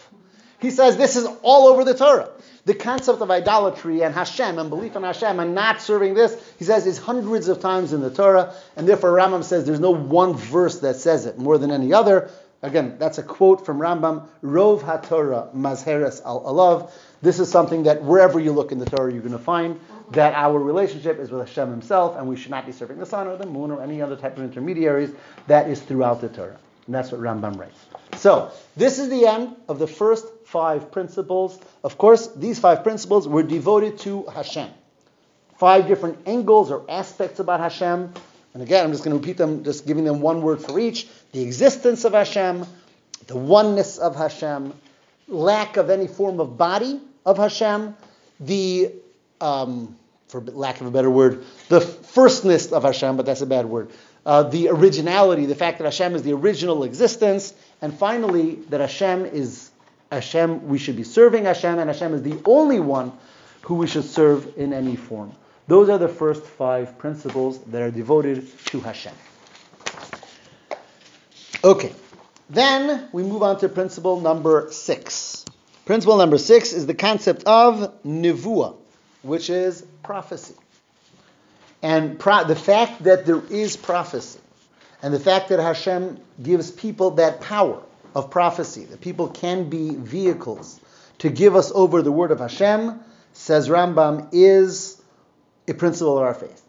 He 0.58 0.70
says 0.70 0.96
this 0.96 1.16
is 1.16 1.26
all 1.42 1.68
over 1.68 1.84
the 1.84 1.94
Torah. 1.94 2.30
The 2.66 2.74
concept 2.74 3.20
of 3.20 3.30
idolatry 3.30 4.02
and 4.02 4.14
Hashem 4.14 4.58
and 4.58 4.70
belief 4.70 4.96
in 4.96 5.02
Hashem 5.02 5.38
and 5.38 5.54
not 5.54 5.82
serving 5.82 6.14
this, 6.14 6.34
he 6.58 6.64
says, 6.64 6.86
is 6.86 6.98
hundreds 6.98 7.48
of 7.48 7.60
times 7.60 7.92
in 7.92 8.00
the 8.00 8.10
Torah, 8.10 8.54
and 8.76 8.88
therefore 8.88 9.12
Rambam 9.12 9.44
says 9.44 9.66
there's 9.66 9.80
no 9.80 9.90
one 9.90 10.34
verse 10.34 10.78
that 10.80 10.96
says 10.96 11.26
it 11.26 11.36
more 11.38 11.58
than 11.58 11.70
any 11.70 11.92
other. 11.92 12.30
Again, 12.62 12.96
that's 12.98 13.18
a 13.18 13.22
quote 13.22 13.66
from 13.66 13.78
Rambam, 13.78 14.26
Rov 14.42 14.80
HaTorah 14.80 15.54
Mazheres 15.54 16.24
al 16.24 16.40
Alav. 16.44 16.90
This 17.20 17.38
is 17.38 17.50
something 17.50 17.82
that 17.82 18.02
wherever 18.02 18.40
you 18.40 18.52
look 18.52 18.72
in 18.72 18.78
the 18.78 18.86
Torah, 18.86 19.12
you're 19.12 19.20
going 19.20 19.32
to 19.32 19.38
find 19.38 19.78
that 20.12 20.32
our 20.32 20.58
relationship 20.58 21.18
is 21.18 21.30
with 21.30 21.46
Hashem 21.46 21.70
Himself, 21.70 22.16
and 22.16 22.26
we 22.26 22.36
should 22.36 22.50
not 22.50 22.64
be 22.64 22.72
serving 22.72 22.98
the 22.98 23.04
sun 23.04 23.26
or 23.26 23.36
the 23.36 23.44
moon 23.44 23.70
or 23.70 23.82
any 23.82 24.00
other 24.00 24.16
type 24.16 24.38
of 24.38 24.44
intermediaries. 24.44 25.10
That 25.46 25.68
is 25.68 25.82
throughout 25.82 26.22
the 26.22 26.30
Torah. 26.30 26.58
And 26.86 26.94
that's 26.94 27.12
what 27.12 27.20
Rambam 27.20 27.58
writes. 27.58 27.78
So, 28.16 28.50
this 28.76 28.98
is 28.98 29.10
the 29.10 29.26
end 29.26 29.56
of 29.68 29.78
the 29.78 29.86
first 29.86 30.26
five 30.54 30.92
principles. 30.92 31.58
Of 31.82 31.98
course, 31.98 32.28
these 32.28 32.60
five 32.60 32.84
principles 32.84 33.26
were 33.26 33.42
devoted 33.42 33.98
to 34.06 34.22
Hashem. 34.26 34.70
Five 35.58 35.88
different 35.88 36.18
angles 36.26 36.70
or 36.70 36.88
aspects 36.88 37.40
about 37.40 37.58
Hashem. 37.58 38.14
And 38.54 38.62
again, 38.62 38.84
I'm 38.84 38.92
just 38.92 39.02
going 39.02 39.16
to 39.16 39.20
repeat 39.20 39.36
them, 39.36 39.64
just 39.64 39.84
giving 39.84 40.04
them 40.04 40.20
one 40.20 40.42
word 40.42 40.62
for 40.62 40.78
each. 40.78 41.08
The 41.32 41.42
existence 41.42 42.04
of 42.04 42.12
Hashem, 42.12 42.64
the 43.26 43.36
oneness 43.36 43.98
of 43.98 44.14
Hashem, 44.14 44.72
lack 45.26 45.76
of 45.76 45.90
any 45.90 46.06
form 46.06 46.38
of 46.38 46.56
body 46.56 47.00
of 47.26 47.36
Hashem, 47.36 47.96
the, 48.38 48.92
um, 49.40 49.96
for 50.28 50.40
lack 50.40 50.80
of 50.80 50.86
a 50.86 50.92
better 50.92 51.10
word, 51.10 51.42
the 51.68 51.80
firstness 51.80 52.70
of 52.70 52.84
Hashem, 52.84 53.16
but 53.16 53.26
that's 53.26 53.40
a 53.40 53.46
bad 53.46 53.66
word, 53.66 53.90
uh, 54.24 54.44
the 54.44 54.68
originality, 54.68 55.46
the 55.46 55.56
fact 55.56 55.78
that 55.78 55.84
Hashem 55.84 56.14
is 56.14 56.22
the 56.22 56.32
original 56.32 56.84
existence, 56.84 57.52
and 57.82 57.92
finally 57.92 58.54
that 58.70 58.80
Hashem 58.80 59.26
is 59.26 59.70
Hashem. 60.10 60.68
We 60.68 60.78
should 60.78 60.96
be 60.96 61.04
serving 61.04 61.44
Hashem, 61.44 61.78
and 61.78 61.88
Hashem 61.88 62.14
is 62.14 62.22
the 62.22 62.40
only 62.44 62.80
one 62.80 63.12
who 63.62 63.76
we 63.76 63.86
should 63.86 64.04
serve 64.04 64.56
in 64.56 64.72
any 64.72 64.96
form. 64.96 65.32
Those 65.66 65.88
are 65.88 65.98
the 65.98 66.08
first 66.08 66.44
five 66.44 66.98
principles 66.98 67.58
that 67.64 67.80
are 67.80 67.90
devoted 67.90 68.46
to 68.66 68.80
Hashem. 68.80 69.14
Okay, 71.62 71.92
then 72.50 73.08
we 73.12 73.22
move 73.22 73.42
on 73.42 73.58
to 73.60 73.68
principle 73.70 74.20
number 74.20 74.68
six. 74.70 75.46
Principle 75.86 76.18
number 76.18 76.36
six 76.36 76.72
is 76.72 76.86
the 76.86 76.94
concept 76.94 77.44
of 77.44 78.02
nivuah, 78.04 78.76
which 79.22 79.48
is 79.48 79.82
prophecy. 80.02 80.54
And 81.82 82.18
pro- 82.18 82.44
the 82.44 82.56
fact 82.56 83.04
that 83.04 83.24
there 83.24 83.42
is 83.50 83.76
prophecy, 83.76 84.40
and 85.02 85.12
the 85.12 85.20
fact 85.20 85.48
that 85.48 85.58
Hashem 85.58 86.18
gives 86.42 86.70
people 86.70 87.12
that 87.12 87.40
power 87.40 87.82
of 88.14 88.30
prophecy, 88.30 88.84
that 88.84 89.00
people 89.00 89.28
can 89.28 89.68
be 89.68 89.94
vehicles 89.94 90.80
to 91.18 91.28
give 91.28 91.56
us 91.56 91.72
over 91.74 92.02
the 92.02 92.12
word 92.12 92.30
of 92.30 92.40
Hashem, 92.40 93.00
says 93.32 93.68
Rambam, 93.68 94.28
is 94.32 95.02
a 95.66 95.74
principle 95.74 96.18
of 96.18 96.24
our 96.24 96.34
faith. 96.34 96.62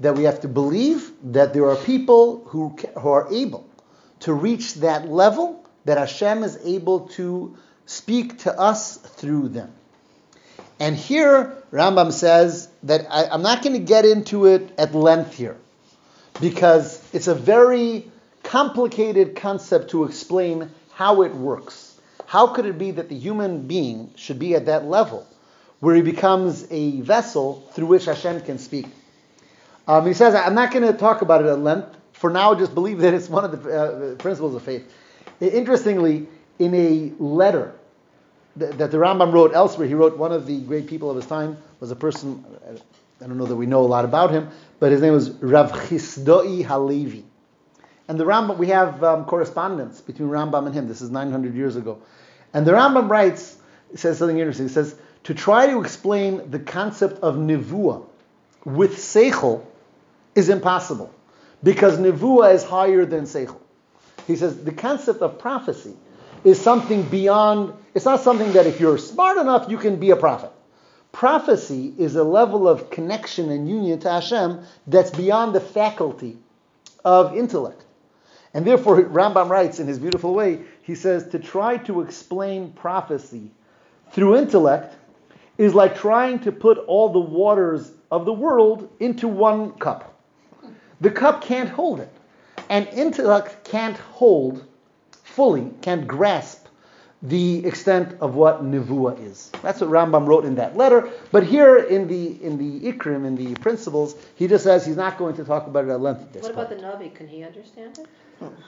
That 0.00 0.16
we 0.16 0.24
have 0.24 0.40
to 0.40 0.48
believe 0.48 1.10
that 1.24 1.54
there 1.54 1.68
are 1.70 1.76
people 1.76 2.44
who, 2.46 2.76
who 2.98 3.08
are 3.08 3.32
able 3.32 3.68
to 4.20 4.32
reach 4.32 4.74
that 4.74 5.08
level, 5.08 5.64
that 5.84 5.98
Hashem 5.98 6.42
is 6.42 6.58
able 6.64 7.08
to 7.10 7.56
speak 7.86 8.38
to 8.40 8.58
us 8.58 8.96
through 8.96 9.48
them. 9.50 9.72
And 10.78 10.96
here, 10.96 11.56
Rambam 11.72 12.12
says 12.12 12.68
that 12.82 13.06
I, 13.10 13.34
am 13.34 13.42
not 13.42 13.62
going 13.62 13.74
to 13.74 13.84
get 13.84 14.04
into 14.04 14.46
it 14.46 14.72
at 14.76 14.94
length 14.94 15.34
here, 15.34 15.56
because 16.40 17.02
it's 17.14 17.28
a 17.28 17.34
very 17.34 18.10
complicated 18.46 19.36
concept 19.36 19.90
to 19.90 20.04
explain 20.04 20.70
how 20.94 21.22
it 21.22 21.34
works. 21.34 22.00
How 22.26 22.46
could 22.46 22.64
it 22.64 22.78
be 22.78 22.92
that 22.92 23.08
the 23.08 23.18
human 23.18 23.66
being 23.66 24.12
should 24.16 24.38
be 24.38 24.54
at 24.54 24.66
that 24.66 24.86
level, 24.86 25.26
where 25.80 25.94
he 25.94 26.02
becomes 26.02 26.66
a 26.70 27.00
vessel 27.00 27.68
through 27.72 27.86
which 27.86 28.04
Hashem 28.06 28.40
can 28.42 28.58
speak? 28.58 28.86
Um, 29.88 30.06
he 30.06 30.14
says, 30.14 30.34
I'm 30.34 30.54
not 30.54 30.72
going 30.72 30.90
to 30.90 30.98
talk 30.98 31.22
about 31.22 31.42
it 31.42 31.48
at 31.48 31.58
length. 31.58 31.96
For 32.12 32.30
now, 32.30 32.54
just 32.54 32.74
believe 32.74 32.98
that 33.00 33.14
it's 33.14 33.28
one 33.28 33.44
of 33.44 33.62
the 33.62 33.70
uh, 33.70 34.14
principles 34.14 34.54
of 34.54 34.62
faith. 34.62 34.90
Interestingly, 35.40 36.26
in 36.58 36.74
a 36.74 37.12
letter 37.22 37.74
that, 38.56 38.78
that 38.78 38.90
the 38.90 38.96
Rambam 38.96 39.32
wrote 39.32 39.52
elsewhere, 39.54 39.86
he 39.86 39.94
wrote 39.94 40.16
one 40.16 40.32
of 40.32 40.46
the 40.46 40.60
great 40.60 40.86
people 40.86 41.10
of 41.10 41.16
his 41.16 41.26
time 41.26 41.58
was 41.78 41.90
a 41.90 41.96
person, 41.96 42.44
I 43.20 43.26
don't 43.26 43.36
know 43.36 43.44
that 43.46 43.56
we 43.56 43.66
know 43.66 43.80
a 43.80 43.86
lot 43.86 44.04
about 44.04 44.30
him, 44.30 44.48
but 44.80 44.92
his 44.92 45.02
name 45.02 45.12
was 45.12 45.30
Rav 45.30 45.72
Chisdoi 45.72 46.64
Halevi. 46.64 47.24
And 48.08 48.20
the 48.20 48.24
Rambam, 48.24 48.58
we 48.58 48.68
have 48.68 49.02
um, 49.02 49.24
correspondence 49.24 50.00
between 50.00 50.28
Rambam 50.28 50.66
and 50.66 50.74
him. 50.74 50.88
This 50.88 51.00
is 51.00 51.10
900 51.10 51.54
years 51.54 51.76
ago. 51.76 51.98
And 52.54 52.66
the 52.66 52.72
Rambam 52.72 53.08
writes, 53.08 53.56
says 53.94 54.18
something 54.18 54.38
interesting. 54.38 54.68
He 54.68 54.72
says, 54.72 54.94
to 55.24 55.34
try 55.34 55.66
to 55.66 55.80
explain 55.80 56.50
the 56.50 56.60
concept 56.60 57.22
of 57.22 57.34
nivuah 57.34 58.06
with 58.64 58.96
seichel 58.96 59.64
is 60.34 60.48
impossible 60.48 61.12
because 61.62 61.98
nivuah 61.98 62.54
is 62.54 62.62
higher 62.62 63.04
than 63.04 63.24
seichel. 63.24 63.58
He 64.26 64.36
says 64.36 64.62
the 64.62 64.72
concept 64.72 65.22
of 65.22 65.38
prophecy 65.38 65.94
is 66.44 66.60
something 66.60 67.02
beyond, 67.02 67.72
it's 67.94 68.04
not 68.04 68.20
something 68.20 68.52
that 68.52 68.66
if 68.66 68.78
you're 68.78 68.98
smart 68.98 69.38
enough, 69.38 69.68
you 69.68 69.78
can 69.78 69.96
be 69.96 70.10
a 70.10 70.16
prophet. 70.16 70.50
Prophecy 71.12 71.94
is 71.98 72.14
a 72.14 72.24
level 72.24 72.68
of 72.68 72.90
connection 72.90 73.50
and 73.50 73.68
union 73.68 73.98
to 74.00 74.10
Hashem 74.10 74.60
that's 74.86 75.10
beyond 75.10 75.54
the 75.54 75.60
faculty 75.60 76.36
of 77.04 77.36
intellect. 77.36 77.85
And 78.54 78.64
therefore, 78.64 79.02
Rambam 79.02 79.48
writes 79.48 79.80
in 79.80 79.86
his 79.86 79.98
beautiful 79.98 80.34
way, 80.34 80.60
he 80.82 80.94
says, 80.94 81.28
to 81.28 81.38
try 81.38 81.76
to 81.78 82.00
explain 82.00 82.72
prophecy 82.72 83.50
through 84.12 84.36
intellect 84.36 84.96
is 85.58 85.74
like 85.74 85.96
trying 85.96 86.38
to 86.40 86.52
put 86.52 86.78
all 86.78 87.08
the 87.08 87.18
waters 87.18 87.92
of 88.10 88.24
the 88.24 88.32
world 88.32 88.88
into 89.00 89.28
one 89.28 89.72
cup. 89.72 90.14
The 91.00 91.10
cup 91.10 91.42
can't 91.42 91.68
hold 91.68 92.00
it. 92.00 92.12
And 92.68 92.88
intellect 92.88 93.64
can't 93.64 93.96
hold 93.96 94.64
fully, 95.10 95.70
can't 95.82 96.06
grasp 96.06 96.65
the 97.22 97.64
extent 97.64 98.16
of 98.20 98.34
what 98.34 98.62
nevuah 98.62 99.24
is. 99.24 99.50
That's 99.62 99.80
what 99.80 99.90
Rambam 99.90 100.26
wrote 100.26 100.44
in 100.44 100.56
that 100.56 100.76
letter. 100.76 101.10
But 101.32 101.44
here 101.44 101.76
in 101.76 102.08
the 102.08 102.42
in 102.44 102.58
the 102.58 102.92
Ikrim, 102.92 103.26
in 103.26 103.36
the 103.36 103.54
principles, 103.60 104.14
he 104.34 104.46
just 104.46 104.64
says 104.64 104.84
he's 104.84 104.96
not 104.96 105.16
going 105.16 105.36
to 105.36 105.44
talk 105.44 105.66
about 105.66 105.84
it 105.84 105.90
at 105.90 106.00
length. 106.00 106.22
At 106.22 106.32
this 106.34 106.42
What 106.42 106.52
about 106.52 106.68
the 106.68 106.76
point. 106.76 107.00
Navi? 107.00 107.14
Can 107.14 107.26
he 107.28 107.42
understand 107.42 107.98
it? 107.98 108.06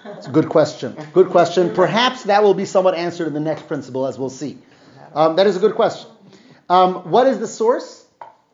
It's 0.04 0.26
a 0.26 0.30
good 0.30 0.48
question. 0.48 0.96
Good 1.12 1.28
question. 1.28 1.74
Perhaps 1.74 2.24
that 2.24 2.42
will 2.42 2.54
be 2.54 2.64
somewhat 2.64 2.94
answered 2.94 3.26
in 3.26 3.34
the 3.34 3.40
next 3.40 3.68
principle, 3.68 4.06
as 4.06 4.18
we'll 4.18 4.30
see. 4.30 4.56
Um, 5.14 5.37
that 5.37 5.46
is 5.46 5.56
a 5.56 5.61
good 5.61 5.74
question. 5.74 6.11
Um, 6.70 7.11
what 7.11 7.26
is 7.26 7.38
the 7.38 7.46
source 7.46 8.06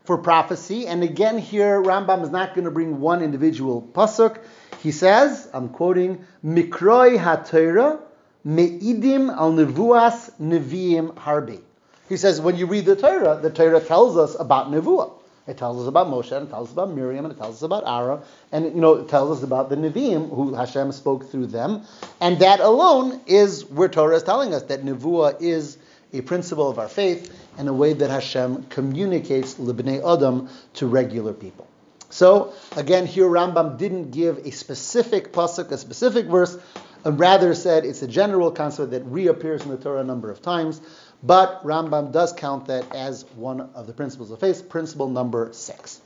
for 0.04 0.18
prophecy? 0.18 0.88
And 0.88 1.04
again, 1.04 1.38
here 1.38 1.80
Rambam 1.80 2.22
is 2.24 2.30
not 2.30 2.54
going 2.54 2.64
to 2.64 2.70
bring 2.70 3.00
one 3.00 3.22
individual 3.22 3.80
pasuk. 3.80 4.38
He 4.82 4.90
says, 4.90 5.48
I'm 5.52 5.68
quoting, 5.68 6.24
"Mikroi 6.44 7.16
haTorah 7.16 8.00
me'idim 8.44 9.30
al 9.30 9.52
nevuas 9.52 10.30
neviim 10.40 11.14
harbi." 11.14 11.60
He 12.08 12.16
says, 12.16 12.40
when 12.40 12.56
you 12.56 12.66
read 12.66 12.84
the 12.84 12.96
Torah, 12.96 13.38
the 13.40 13.50
Torah 13.50 13.80
tells 13.80 14.16
us 14.16 14.36
about 14.38 14.70
nevuah. 14.70 15.10
It 15.46 15.58
tells 15.58 15.82
us 15.82 15.86
about 15.86 16.06
Moshe, 16.06 16.32
and 16.32 16.48
it 16.48 16.50
tells 16.50 16.68
us 16.68 16.72
about 16.72 16.90
Miriam, 16.92 17.26
and 17.26 17.34
it 17.34 17.36
tells 17.36 17.56
us 17.56 17.62
about 17.62 17.84
Aaron, 17.86 18.20
and 18.50 18.64
you 18.64 18.80
know, 18.80 18.94
it 18.94 19.08
tells 19.08 19.36
us 19.36 19.44
about 19.44 19.68
the 19.68 19.76
Nevi'im, 19.76 20.34
who 20.34 20.54
Hashem 20.54 20.90
spoke 20.92 21.30
through 21.30 21.48
them. 21.48 21.82
And 22.18 22.38
that 22.38 22.60
alone 22.60 23.20
is 23.26 23.66
where 23.66 23.90
Torah 23.90 24.16
is 24.16 24.22
telling 24.22 24.54
us 24.54 24.62
that 24.64 24.84
Nevuah 24.84 25.42
is 25.42 25.76
a 26.14 26.22
principle 26.22 26.70
of 26.70 26.78
our 26.78 26.88
faith 26.88 27.30
and 27.58 27.68
a 27.68 27.74
way 27.74 27.92
that 27.92 28.08
Hashem 28.08 28.64
communicates 28.70 29.56
Libnei 29.56 30.00
Adam 30.00 30.48
to 30.74 30.86
regular 30.86 31.34
people. 31.34 31.66
So 32.08 32.54
again, 32.76 33.06
here 33.06 33.26
Rambam 33.26 33.76
didn't 33.76 34.12
give 34.12 34.38
a 34.46 34.50
specific 34.50 35.32
pasuk, 35.32 35.72
a 35.72 35.76
specific 35.76 36.26
verse, 36.26 36.56
and 37.04 37.20
rather 37.20 37.54
said 37.54 37.84
it's 37.84 38.02
a 38.02 38.08
general 38.08 38.50
concept 38.50 38.90
that 38.92 39.04
reappears 39.04 39.62
in 39.62 39.70
the 39.70 39.76
Torah 39.76 40.00
a 40.00 40.04
number 40.04 40.30
of 40.30 40.42
times. 40.42 40.80
But 41.22 41.64
Rambam 41.64 42.12
does 42.12 42.32
count 42.32 42.66
that 42.66 42.94
as 42.94 43.24
one 43.36 43.60
of 43.60 43.86
the 43.86 43.92
principles 43.92 44.30
of 44.30 44.40
faith, 44.40 44.68
principle 44.68 45.08
number 45.08 45.50
six. 45.52 46.00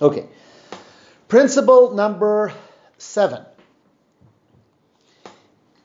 Okay. 0.00 0.26
Principle 1.28 1.94
number 1.94 2.52
seven. 2.98 3.44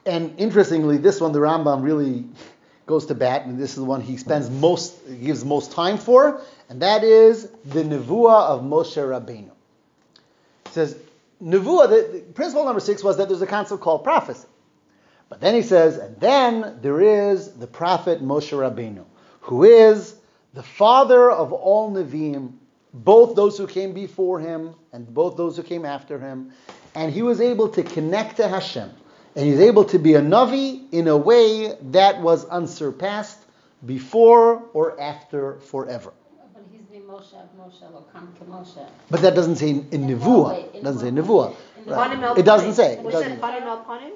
And 0.06 0.40
interestingly, 0.40 0.98
this 0.98 1.22
one 1.22 1.32
the 1.32 1.40
Rambam 1.40 1.84
really 1.84 2.26
goes 2.86 3.06
to 3.06 3.16
bat, 3.16 3.46
and 3.46 3.60
this 3.60 3.72
is 3.72 3.76
the 3.76 3.84
one 3.84 4.02
he 4.02 4.18
spends 4.18 4.50
most, 4.50 4.98
gives 5.22 5.46
most 5.46 5.72
time 5.72 5.98
for, 5.98 6.42
and 6.70 6.82
that 6.82 7.04
is 7.04 7.48
the 7.66 7.84
nevuah 7.84 8.48
of 8.48 8.62
Moshe 8.62 8.98
Rabbeinu. 8.98 9.52
He 10.66 10.72
says, 10.72 10.98
nevuah, 11.44 11.90
the, 11.90 12.10
the 12.14 12.20
principle 12.34 12.66
number 12.66 12.80
six 12.80 13.04
was 13.04 13.18
that 13.18 13.30
there's 13.30 13.44
a 13.44 13.48
concept 13.48 13.82
called 13.82 14.04
prophecy. 14.04 14.48
But 15.30 15.42
then 15.42 15.54
he 15.54 15.62
says, 15.62 15.98
and 15.98 16.20
then 16.20 16.80
there 16.82 17.02
is 17.02 17.52
the 17.52 17.68
prophet 17.68 18.22
Moshe 18.24 18.52
Rabbeinu, 18.52 19.06
who 19.42 19.64
is 19.64 20.16
the 20.54 20.64
father 20.64 21.30
of 21.30 21.54
all 21.54 21.92
Nevi'im, 21.92 22.54
both 22.94 23.36
those 23.36 23.58
who 23.58 23.68
came 23.68 23.94
before 23.94 24.40
him 24.40 24.74
and 24.92 25.08
both 25.14 25.38
those 25.38 25.56
who 25.56 25.64
came 25.64 25.86
after 25.86 26.20
him. 26.20 26.52
And 26.96 27.14
he 27.14 27.22
was 27.22 27.40
able 27.40 27.70
to 27.70 27.84
connect 27.84 28.38
to 28.38 28.48
Hashem. 28.48 28.90
And 29.36 29.46
he's 29.46 29.60
able 29.60 29.86
to 29.86 30.00
be 30.00 30.16
a 30.16 30.22
Navi 30.22 30.92
in 30.92 31.08
a 31.08 31.16
way 31.16 31.76
that 31.92 32.20
was 32.22 32.46
unsurpassed 32.46 33.38
before 33.86 34.64
or 34.74 35.00
after 35.00 35.60
forever. 35.60 36.12
But 36.54 36.64
he's 36.72 36.82
the 36.88 37.06
Moshe 37.06 37.36
Moshe, 37.56 37.92
will 37.92 38.08
come 38.12 38.34
to 38.40 38.46
Moshe. 38.46 38.90
But 39.12 39.22
that 39.22 39.36
doesn't 39.36 39.58
say 39.58 39.70
in 39.70 39.88
In 39.92 40.08
Nevuah. 40.08 40.76
It 40.76 40.84
doesn't 40.84 41.02
say 41.02 41.12
Nevuah. 41.12 41.56
In 41.78 41.86
the 41.86 41.92
Right. 41.92 42.38
It 42.38 42.44
doesn't 42.44 42.74
say. 42.74 42.98
It 42.98 43.12
doesn't. 43.12 43.34
it 43.34 43.42
panim 43.42 43.64
el 43.64 43.86
panim? 43.86 44.12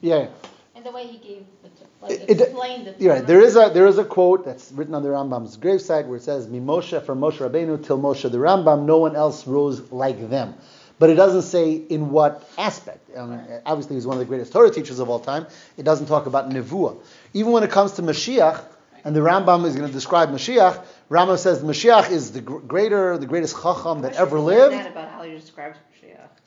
Yeah. 0.00 0.28
And 0.74 0.86
the 0.86 0.92
way 0.92 1.06
he 1.06 1.18
gave, 1.18 1.44
the, 1.62 1.70
like, 2.02 2.12
It- 2.12 2.30
it- 2.30 2.40
explained 2.40 2.86
it. 2.86 2.98
to 2.98 3.04
You're 3.04 3.14
right. 3.14 3.26
There 3.26 3.40
is 3.40 3.56
a 3.56 3.70
there 3.72 3.86
is 3.86 3.98
a 3.98 4.04
quote 4.04 4.44
that's 4.44 4.70
written 4.72 4.94
on 4.94 5.02
the 5.02 5.08
Rambam's 5.08 5.56
gravesite 5.56 6.06
where 6.06 6.16
it 6.18 6.22
says, 6.22 6.46
"Mimoshe 6.46 7.02
from 7.02 7.20
Moshe 7.20 7.38
Rabbeinu 7.38 7.84
till 7.84 7.98
Moshe 7.98 8.30
the 8.30 8.38
Rambam, 8.38 8.84
no 8.84 8.98
one 8.98 9.16
else 9.16 9.46
rose 9.46 9.90
like 9.90 10.30
them." 10.30 10.54
But 11.00 11.10
it 11.10 11.14
doesn't 11.14 11.42
say 11.42 11.72
in 11.72 12.10
what 12.10 12.42
aspect. 12.58 13.16
Um, 13.16 13.40
Obviously, 13.66 13.96
he's 13.96 14.06
one 14.06 14.14
of 14.16 14.18
the 14.20 14.24
greatest 14.24 14.52
Torah 14.52 14.70
teachers 14.70 14.98
of 14.98 15.08
all 15.08 15.20
time. 15.20 15.46
It 15.76 15.84
doesn't 15.84 16.06
talk 16.06 16.26
about 16.26 16.50
nevuah. 16.50 16.96
Even 17.34 17.52
when 17.52 17.62
it 17.62 17.70
comes 17.70 17.92
to 17.92 18.02
Mashiach, 18.02 18.60
and 19.04 19.14
the 19.14 19.20
Rambam 19.20 19.64
is 19.64 19.74
going 19.76 19.86
to 19.86 19.92
describe 19.92 20.30
Mashiach, 20.32 20.80
Rambam 21.08 21.38
says 21.38 21.62
Mashiach 21.62 22.10
is 22.10 22.32
the 22.32 22.40
greater, 22.40 23.16
the 23.16 23.26
greatest 23.26 23.54
Chacham 23.62 24.02
that 24.02 24.18
I 24.18 24.22
wish 24.24 24.32
we 24.32 24.38
ever 24.38 24.40
lived. 24.40 24.74
That 24.74 24.90
about 24.90 25.08
how 25.08 25.22
you 25.22 25.38
describe 25.38 25.72
Mashiach. 25.72 25.87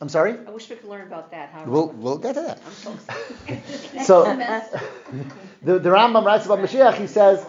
I'm 0.01 0.09
sorry. 0.09 0.35
I 0.47 0.49
wish 0.49 0.67
we 0.67 0.75
could 0.75 0.89
learn 0.89 1.05
about 1.05 1.29
that. 1.29 1.49
How 1.49 1.63
We'll 1.63 1.89
we'll 1.89 2.17
get 2.17 2.33
to 2.33 2.41
that. 2.41 2.59
I'm 2.65 2.73
so 2.73 2.93
excited. 2.93 3.61
So 4.05 4.23
the, 5.61 5.77
the 5.77 5.89
Rambam 5.89 6.25
writes 6.25 6.47
about 6.47 6.59
Mashiach. 6.59 6.95
He 6.95 7.05
says 7.05 7.45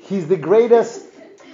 he's 0.00 0.28
the 0.28 0.36
greatest. 0.36 1.06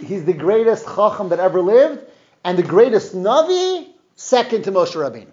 He's 0.05 0.25
the 0.25 0.33
greatest 0.33 0.87
Chacham 0.87 1.29
that 1.29 1.39
ever 1.39 1.63
lived, 1.63 2.05
and 2.43 2.59
the 2.59 2.65
greatest 2.65 3.15
Navi, 3.15 3.87
second 4.17 4.65
to 4.65 4.73
Moshe 4.73 4.95
Rabbeinu. 4.95 5.31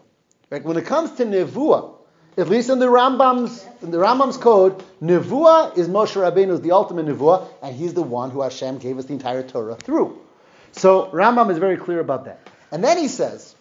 Right? 0.52 0.64
When 0.64 0.78
it 0.78 0.86
comes 0.86 1.12
to 1.14 1.26
nevuah, 1.26 1.96
at 2.38 2.48
least 2.48 2.70
in 2.70 2.78
the 2.78 2.86
Rambam's 2.86 3.66
in 3.82 3.90
the 3.90 3.98
Rambam's 3.98 4.38
code, 4.38 4.84
nevuah 5.02 5.76
is 5.78 5.88
Moshe 5.88 6.16
Rabbeinu's 6.16 6.62
the 6.62 6.74
ultimate 6.74 7.08
nevuah, 7.08 7.48
and 7.64 7.76
he's 7.76 7.96
the 7.96 8.04
one 8.04 8.30
who 8.30 8.42
Hashem 8.42 8.78
gave 8.78 9.00
us 9.00 9.06
the 9.06 9.14
entire 9.14 9.42
Torah 9.42 9.76
through. 9.76 10.20
So 10.74 11.08
Rambam 11.08 11.50
is 11.50 11.58
very 11.58 11.78
clear 11.78 12.02
about 12.02 12.26
that. 12.26 12.48
And 12.72 12.84
then 12.84 12.98
he 12.98 13.08
says, 13.08 13.56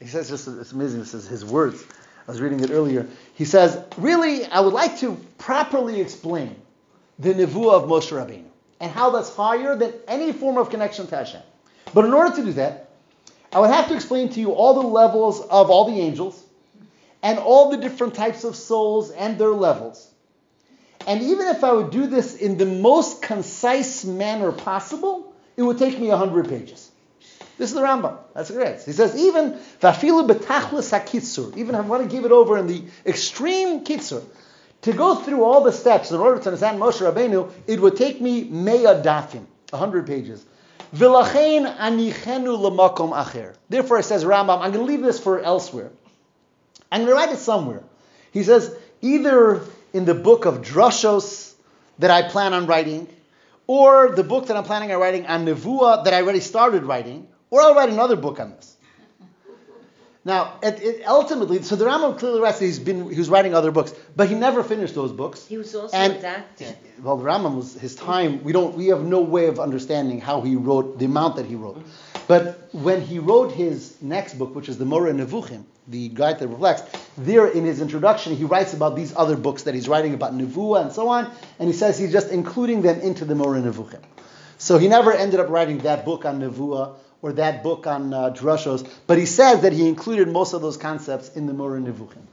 he 0.00 0.06
says 0.06 0.28
just 0.28 0.48
it's 0.48 0.72
amazing. 0.72 1.00
This 1.00 1.14
is 1.14 1.28
his 1.28 1.44
words. 1.44 1.84
I 2.26 2.30
was 2.30 2.40
reading 2.40 2.60
it 2.60 2.70
earlier. 2.70 3.06
He 3.34 3.44
says, 3.44 3.82
really, 3.96 4.46
I 4.46 4.60
would 4.60 4.72
like 4.72 4.98
to 5.00 5.16
properly 5.38 6.00
explain 6.00 6.56
the 7.18 7.34
nevuah 7.34 7.82
of 7.82 7.88
Moshe 7.88 8.10
Rabbeinu 8.10 8.44
and 8.80 8.90
how 8.90 9.10
that's 9.10 9.34
higher 9.34 9.76
than 9.76 9.92
any 10.08 10.32
form 10.32 10.56
of 10.56 10.70
connection 10.70 11.06
to 11.06 11.16
Hashem. 11.16 11.42
But 11.92 12.04
in 12.04 12.14
order 12.14 12.34
to 12.36 12.44
do 12.44 12.52
that, 12.54 12.90
I 13.52 13.60
would 13.60 13.70
have 13.70 13.88
to 13.88 13.94
explain 13.94 14.30
to 14.30 14.40
you 14.40 14.52
all 14.52 14.74
the 14.74 14.88
levels 14.88 15.40
of 15.40 15.70
all 15.70 15.90
the 15.90 16.00
angels 16.00 16.42
and 17.22 17.38
all 17.38 17.70
the 17.70 17.76
different 17.76 18.14
types 18.14 18.44
of 18.44 18.56
souls 18.56 19.10
and 19.10 19.38
their 19.38 19.50
levels. 19.50 20.08
And 21.06 21.22
even 21.22 21.48
if 21.48 21.64
I 21.64 21.72
would 21.72 21.90
do 21.90 22.06
this 22.06 22.36
in 22.36 22.56
the 22.56 22.66
most 22.66 23.22
concise 23.22 24.04
manner 24.04 24.52
possible, 24.52 25.34
it 25.56 25.62
would 25.62 25.78
take 25.78 25.98
me 25.98 26.08
100 26.08 26.48
pages. 26.48 26.89
This 27.60 27.68
is 27.68 27.74
the 27.74 27.82
Rambam. 27.82 28.16
That's 28.32 28.50
great. 28.50 28.80
He 28.80 28.92
says, 28.92 29.14
even 29.14 29.52
vafilu 29.82 30.26
betachlis 30.26 30.98
hakitsur, 30.98 31.54
even 31.58 31.74
if 31.74 31.82
I 31.82 31.84
want 31.84 32.02
to 32.02 32.08
give 32.08 32.24
it 32.24 32.32
over 32.32 32.56
in 32.56 32.66
the 32.66 32.84
extreme 33.04 33.84
kitsur, 33.84 34.24
to 34.80 34.92
go 34.94 35.16
through 35.16 35.44
all 35.44 35.62
the 35.62 35.70
steps 35.70 36.10
in 36.10 36.16
order 36.16 36.40
to 36.40 36.46
understand 36.46 36.80
Moshe 36.80 37.06
Rabbeinu, 37.06 37.52
it 37.66 37.78
would 37.78 37.96
take 37.96 38.18
me 38.18 38.46
meya 38.46 39.02
dafim, 39.04 39.44
100 39.68 40.06
pages. 40.06 40.42
V'lachein 40.94 41.76
anichenu 41.76 42.56
lemakom 42.56 43.12
acher. 43.12 43.54
Therefore, 43.68 43.98
it 43.98 44.04
says 44.04 44.24
Rambam, 44.24 44.62
I'm 44.62 44.72
going 44.72 44.86
to 44.86 44.90
leave 44.90 45.02
this 45.02 45.20
for 45.20 45.38
elsewhere. 45.38 45.90
I'm 46.90 47.02
going 47.02 47.10
to 47.10 47.14
write 47.14 47.34
it 47.34 47.40
somewhere. 47.40 47.82
He 48.32 48.42
says, 48.42 48.74
either 49.02 49.60
in 49.92 50.06
the 50.06 50.14
book 50.14 50.46
of 50.46 50.62
Drushos 50.62 51.52
that 51.98 52.10
I 52.10 52.22
plan 52.22 52.54
on 52.54 52.66
writing, 52.66 53.06
or 53.66 54.12
the 54.12 54.24
book 54.24 54.46
that 54.46 54.56
I'm 54.56 54.64
planning 54.64 54.90
on 54.92 54.98
writing 54.98 55.26
on 55.26 55.44
Nevuah 55.44 56.04
that 56.04 56.14
I 56.14 56.22
already 56.22 56.40
started 56.40 56.84
writing, 56.84 57.26
or 57.50 57.60
I'll 57.62 57.74
write 57.74 57.90
another 57.90 58.16
book 58.16 58.40
on 58.40 58.50
this. 58.52 58.76
Now, 60.22 60.58
it, 60.62 60.82
it 60.82 61.08
ultimately, 61.08 61.62
so 61.62 61.76
the 61.76 61.86
Rambam 61.86 62.18
clearly 62.18 62.40
writes 62.40 62.58
that 62.58 62.66
he's 62.66 62.78
been 62.78 63.08
he 63.10 63.16
was 63.18 63.30
writing 63.30 63.54
other 63.54 63.70
books, 63.70 63.94
but 64.14 64.28
he 64.28 64.34
never 64.34 64.62
finished 64.62 64.94
those 64.94 65.12
books. 65.12 65.46
He 65.46 65.56
was 65.56 65.74
also 65.74 65.96
And- 65.96 66.16
a 66.16 66.20
doctor. 66.20 66.66
Well, 67.02 67.16
the 67.16 67.24
Rambam 67.24 67.56
was 67.56 67.72
his 67.74 67.94
time. 67.94 68.44
We 68.44 68.52
don't. 68.52 68.74
We 68.76 68.88
have 68.88 69.00
no 69.02 69.20
way 69.22 69.46
of 69.46 69.58
understanding 69.58 70.20
how 70.20 70.42
he 70.42 70.56
wrote 70.56 70.98
the 70.98 71.06
amount 71.06 71.36
that 71.36 71.46
he 71.46 71.54
wrote. 71.54 71.82
But 72.28 72.68
when 72.72 73.00
he 73.00 73.18
wrote 73.18 73.52
his 73.52 73.96
next 74.02 74.34
book, 74.34 74.54
which 74.54 74.68
is 74.68 74.76
the 74.76 74.84
Moreh 74.84 75.12
Nevuchim, 75.14 75.64
the 75.88 76.08
guide 76.10 76.38
the 76.38 76.46
perplexed, 76.46 76.84
there 77.16 77.46
in 77.46 77.64
his 77.64 77.80
introduction 77.80 78.36
he 78.36 78.44
writes 78.44 78.74
about 78.74 78.96
these 78.96 79.16
other 79.16 79.36
books 79.36 79.62
that 79.62 79.74
he's 79.74 79.88
writing 79.88 80.12
about 80.12 80.34
Nevuah 80.34 80.82
and 80.82 80.92
so 80.92 81.08
on, 81.08 81.30
and 81.58 81.66
he 81.66 81.72
says 81.74 81.98
he's 81.98 82.12
just 82.12 82.28
including 82.28 82.82
them 82.82 83.00
into 83.00 83.24
the 83.24 83.34
Moreh 83.34 83.62
Nevuchim. 83.62 84.02
So 84.58 84.76
he 84.76 84.86
never 84.88 85.10
ended 85.14 85.40
up 85.40 85.48
writing 85.48 85.78
that 85.78 86.04
book 86.04 86.26
on 86.26 86.40
Nevuah 86.40 86.96
or 87.22 87.32
that 87.34 87.62
book 87.62 87.86
on 87.86 88.12
uh, 88.14 88.30
Drushos, 88.30 88.88
but 89.06 89.18
he 89.18 89.26
says 89.26 89.62
that 89.62 89.72
he 89.72 89.88
included 89.88 90.28
most 90.28 90.54
of 90.54 90.62
those 90.62 90.76
concepts 90.76 91.36
in 91.36 91.46
the 91.46 91.52
Moreh 91.52 91.80
Nevuchim. 91.80 92.26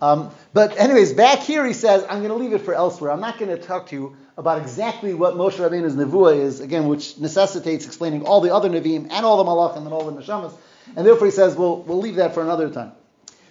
Um, 0.00 0.30
but 0.52 0.78
anyways, 0.78 1.12
back 1.12 1.40
here 1.40 1.66
he 1.66 1.72
says, 1.72 2.04
I'm 2.08 2.18
going 2.18 2.28
to 2.30 2.36
leave 2.36 2.52
it 2.52 2.60
for 2.60 2.72
elsewhere. 2.72 3.10
I'm 3.10 3.20
not 3.20 3.38
going 3.38 3.54
to 3.56 3.60
talk 3.60 3.88
to 3.88 3.96
you 3.96 4.16
about 4.36 4.62
exactly 4.62 5.12
what 5.14 5.34
Moshe 5.34 5.54
Rabbeinu's 5.54 5.96
nevuah 5.96 6.38
is, 6.38 6.60
again, 6.60 6.86
which 6.86 7.18
necessitates 7.18 7.84
explaining 7.84 8.24
all 8.24 8.40
the 8.40 8.54
other 8.54 8.70
neviim 8.70 9.08
and 9.10 9.26
all 9.26 9.42
the 9.42 9.50
malachim 9.50 9.78
and 9.78 9.92
all 9.92 10.08
the 10.08 10.22
neshamas. 10.22 10.54
And 10.96 11.04
therefore 11.04 11.26
he 11.26 11.32
says, 11.32 11.56
well, 11.56 11.82
we'll 11.82 11.98
leave 11.98 12.16
that 12.16 12.34
for 12.34 12.42
another 12.42 12.70
time. 12.70 12.92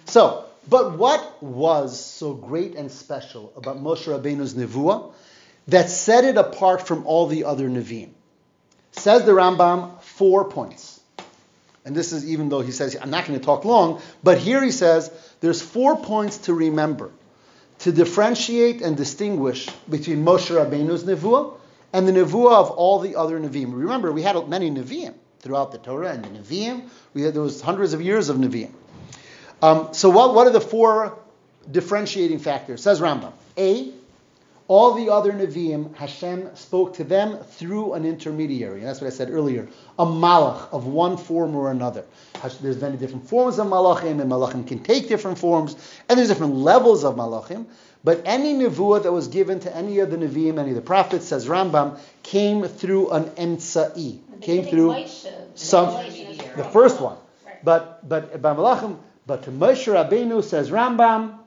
So, 0.06 0.46
but 0.68 0.96
what 0.96 1.42
was 1.42 2.02
so 2.02 2.32
great 2.32 2.74
and 2.74 2.90
special 2.90 3.52
about 3.56 3.76
Moshe 3.76 4.06
Rabbeinu's 4.06 4.54
nevuah 4.54 5.12
that 5.68 5.90
set 5.90 6.24
it 6.24 6.38
apart 6.38 6.86
from 6.86 7.06
all 7.06 7.26
the 7.26 7.44
other 7.44 7.68
neviim? 7.68 8.10
Says 8.92 9.24
the 9.24 9.32
Rambam, 9.32 9.97
four 10.18 10.44
points. 10.44 11.00
And 11.84 11.96
this 11.96 12.12
is 12.12 12.28
even 12.28 12.48
though 12.48 12.60
he 12.60 12.72
says, 12.72 12.96
I'm 13.00 13.10
not 13.10 13.26
going 13.26 13.38
to 13.38 13.44
talk 13.44 13.64
long, 13.64 14.02
but 14.22 14.36
here 14.38 14.62
he 14.62 14.72
says, 14.72 15.10
there's 15.40 15.62
four 15.62 15.96
points 15.96 16.38
to 16.38 16.52
remember 16.52 17.10
to 17.80 17.92
differentiate 17.92 18.82
and 18.82 18.96
distinguish 18.96 19.68
between 19.88 20.24
Moshe 20.24 20.50
Rabbeinu's 20.50 21.04
nevuah 21.04 21.54
and 21.92 22.06
the 22.06 22.12
nevuah 22.12 22.56
of 22.56 22.70
all 22.72 22.98
the 22.98 23.16
other 23.16 23.38
neviim. 23.38 23.72
Remember, 23.72 24.12
we 24.12 24.22
had 24.22 24.36
many 24.48 24.70
neviim 24.70 25.14
throughout 25.38 25.72
the 25.72 25.78
Torah 25.78 26.12
and 26.12 26.24
the 26.24 26.28
neviim. 26.28 26.88
We 27.14 27.22
had 27.22 27.34
there 27.34 27.42
was 27.42 27.62
hundreds 27.62 27.92
of 27.92 28.02
years 28.02 28.28
of 28.28 28.36
neviim. 28.36 28.72
Um, 29.62 29.88
so 29.92 30.10
what, 30.10 30.34
what 30.34 30.46
are 30.46 30.52
the 30.52 30.60
four 30.60 31.18
differentiating 31.70 32.40
factors? 32.40 32.82
Says 32.82 33.00
Rambam. 33.00 33.32
A, 33.56 33.92
all 34.68 34.92
the 34.92 35.10
other 35.10 35.32
Nevi'im, 35.32 35.96
Hashem 35.96 36.54
spoke 36.54 36.94
to 36.94 37.04
them 37.04 37.38
through 37.38 37.94
an 37.94 38.04
intermediary. 38.04 38.80
And 38.80 38.88
that's 38.88 39.00
what 39.00 39.06
I 39.08 39.10
said 39.10 39.30
earlier. 39.30 39.66
A 39.98 40.06
malach 40.06 40.70
of 40.72 40.86
one 40.86 41.16
form 41.16 41.56
or 41.56 41.70
another. 41.70 42.04
There's 42.60 42.80
many 42.80 42.98
different 42.98 43.26
forms 43.26 43.58
of 43.58 43.66
malachim, 43.66 44.20
and 44.20 44.30
malachim 44.30 44.66
can 44.66 44.80
take 44.80 45.08
different 45.08 45.38
forms, 45.38 45.74
and 46.08 46.18
there's 46.18 46.28
different 46.28 46.54
levels 46.54 47.02
of 47.02 47.16
malachim. 47.16 47.66
But 48.04 48.22
any 48.24 48.54
nevuah 48.54 49.02
that 49.02 49.12
was 49.12 49.28
given 49.28 49.58
to 49.60 49.76
any 49.76 49.98
of 49.98 50.10
the 50.10 50.16
Nevi'im, 50.16 50.58
any 50.58 50.70
of 50.70 50.76
the 50.76 50.82
prophets, 50.82 51.26
says 51.26 51.48
Rambam, 51.48 51.98
came 52.22 52.62
through 52.64 53.10
an 53.10 53.24
emtsa'i. 53.30 54.18
Came 54.40 54.64
through 54.64 54.94
some- 55.56 55.94
the 56.56 56.64
first 56.64 57.00
one. 57.00 57.16
But 57.64 58.08
but 58.08 58.40
by 58.40 58.54
Malachim, 58.54 58.96
but 59.26 59.42
to 59.44 59.50
Moshe 59.50 59.92
Rabbeinu 59.92 60.44
says 60.44 60.70
Rambam, 60.70 61.38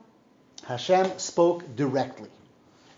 Hashem 0.64 1.12
spoke 1.16 1.74
directly, 1.74 2.28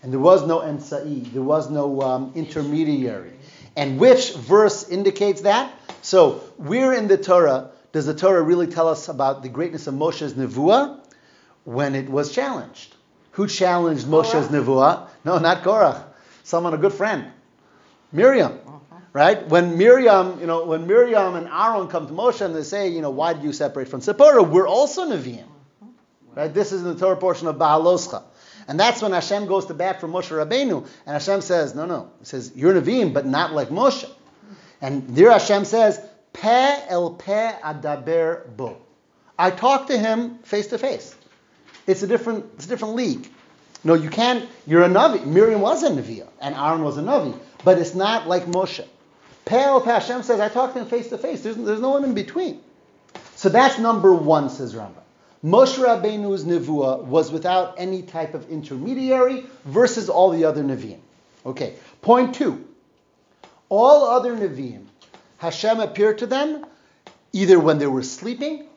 and 0.05 0.13
there 0.13 0.19
was 0.19 0.45
no 0.45 0.59
emsa'i, 0.59 1.33
there 1.33 1.41
was 1.41 1.71
no 1.71 1.99
um, 2.03 2.31
intermediary. 2.35 3.31
And 3.75 3.99
which 3.99 4.35
verse 4.35 4.87
indicates 4.87 5.41
that? 5.41 5.73
So 6.03 6.43
where 6.57 6.93
in 6.93 7.07
the 7.07 7.17
Torah 7.17 7.71
does 7.91 8.05
the 8.05 8.13
Torah 8.13 8.43
really 8.43 8.67
tell 8.67 8.87
us 8.87 9.09
about 9.09 9.41
the 9.41 9.49
greatness 9.49 9.87
of 9.87 9.95
Moshe's 9.95 10.35
nevuah? 10.35 10.99
When 11.63 11.95
it 11.95 12.07
was 12.07 12.31
challenged. 12.31 12.95
Who 13.31 13.47
challenged 13.47 14.05
Moshe's 14.05 14.49
nevuah? 14.49 15.07
No, 15.23 15.39
not 15.39 15.63
Korach. 15.63 16.03
Someone, 16.43 16.75
a 16.75 16.77
good 16.77 16.93
friend. 16.93 17.31
Miriam. 18.11 18.59
Right? 19.11 19.47
When 19.47 19.75
Miriam, 19.75 20.39
you 20.39 20.45
know, 20.45 20.65
when 20.65 20.85
Miriam 20.85 21.33
and 21.33 21.47
Aaron 21.47 21.87
come 21.87 22.05
to 22.05 22.13
Moshe 22.13 22.41
and 22.41 22.55
they 22.55 22.61
say, 22.61 22.89
you 22.89 23.01
know, 23.01 23.09
why 23.09 23.33
did 23.33 23.41
you 23.41 23.53
separate 23.53 23.87
from 23.87 24.01
Zipporah? 24.01 24.43
We're 24.43 24.67
also 24.67 25.09
Nevi'im. 25.09 25.47
Right? 26.35 26.53
This 26.53 26.73
is 26.73 26.83
in 26.83 26.89
the 26.89 26.99
Torah 26.99 27.17
portion 27.17 27.47
of 27.47 27.55
Baaloscha. 27.55 28.21
And 28.67 28.79
that's 28.79 29.01
when 29.01 29.11
Hashem 29.11 29.45
goes 29.45 29.67
to 29.67 29.73
bat 29.73 30.01
for 30.01 30.07
Moshe 30.07 30.29
Rabbeinu. 30.29 30.87
And 31.05 31.13
Hashem 31.13 31.41
says, 31.41 31.75
no, 31.75 31.85
no. 31.85 32.11
He 32.19 32.25
says, 32.25 32.51
you're 32.55 32.73
Nevi'im, 32.73 33.13
but 33.13 33.25
not 33.25 33.53
like 33.53 33.69
Moshe. 33.69 34.09
And 34.81 35.15
there 35.15 35.31
Hashem 35.31 35.65
says, 35.65 36.01
Peh 36.33 36.81
el 36.89 37.11
peh 37.11 37.53
adaber 37.63 38.55
bo. 38.57 38.77
I 39.37 39.51
talk 39.51 39.87
to 39.87 39.97
him 39.97 40.39
face 40.39 40.67
to 40.67 40.77
face. 40.77 41.15
It's 41.87 42.03
a 42.03 42.07
different, 42.07 42.45
it's 42.55 42.65
a 42.65 42.69
different 42.69 42.95
league. 42.95 43.29
No, 43.83 43.93
you 43.93 44.09
can't. 44.09 44.49
You're 44.65 44.83
a 44.83 44.89
navi. 44.89 45.25
Miriam 45.25 45.61
was 45.61 45.83
a 45.83 45.89
naviya, 45.91 46.27
and 46.41 46.55
Aaron 46.55 46.83
was 46.83 46.97
a 46.97 47.01
navi, 47.01 47.37
but 47.63 47.77
it's 47.77 47.95
not 47.95 48.27
like 48.27 48.45
Moshe. 48.47 48.85
Peh 49.45 49.79
Peh 49.79 49.91
Hashem 49.91 50.23
says, 50.23 50.39
I 50.39 50.49
talk 50.49 50.73
to 50.73 50.79
him 50.79 50.87
face 50.87 51.09
to 51.09 51.17
face. 51.17 51.41
There's, 51.41 51.55
there's 51.55 51.79
no 51.79 51.91
one 51.91 52.03
in 52.03 52.13
between. 52.13 52.61
So 53.35 53.49
that's 53.49 53.77
number 53.77 54.13
one, 54.13 54.49
says 54.49 54.73
Rambam. 54.73 55.04
Moshe 55.43 55.77
Rabbeinu's 55.77 56.45
nevuah 56.45 57.03
was 57.03 57.31
without 57.31 57.75
any 57.77 58.01
type 58.01 58.33
of 58.33 58.49
intermediary 58.49 59.45
versus 59.65 60.09
all 60.09 60.31
the 60.31 60.45
other 60.45 60.63
neviim. 60.63 60.99
Okay. 61.45 61.75
Point 62.01 62.35
two. 62.35 62.65
All 63.69 64.05
other 64.05 64.35
neviim, 64.35 64.85
Hashem 65.37 65.79
appeared 65.79 66.19
to 66.19 66.27
them 66.27 66.65
either 67.33 67.59
when 67.59 67.77
they 67.77 67.87
were 67.87 68.03
sleeping 68.03 68.67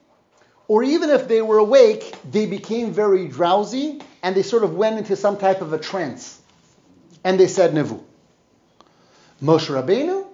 or 0.66 0.82
even 0.82 1.08
if 1.08 1.28
they 1.28 1.40
were 1.40 1.58
awake, 1.58 2.14
they 2.30 2.46
became 2.46 2.92
very 2.92 3.26
drowsy 3.26 4.00
and 4.22 4.36
they 4.36 4.42
sort 4.42 4.64
of 4.64 4.74
went 4.74 4.98
into 4.98 5.16
some 5.16 5.38
type 5.38 5.62
of 5.62 5.72
a 5.72 5.78
trance. 5.78 6.40
And 7.24 7.40
they 7.40 7.46
said 7.46 7.72
Nevu. 7.72 8.02
Moshe 9.42 9.68
Rabbeinu, 9.68 10.26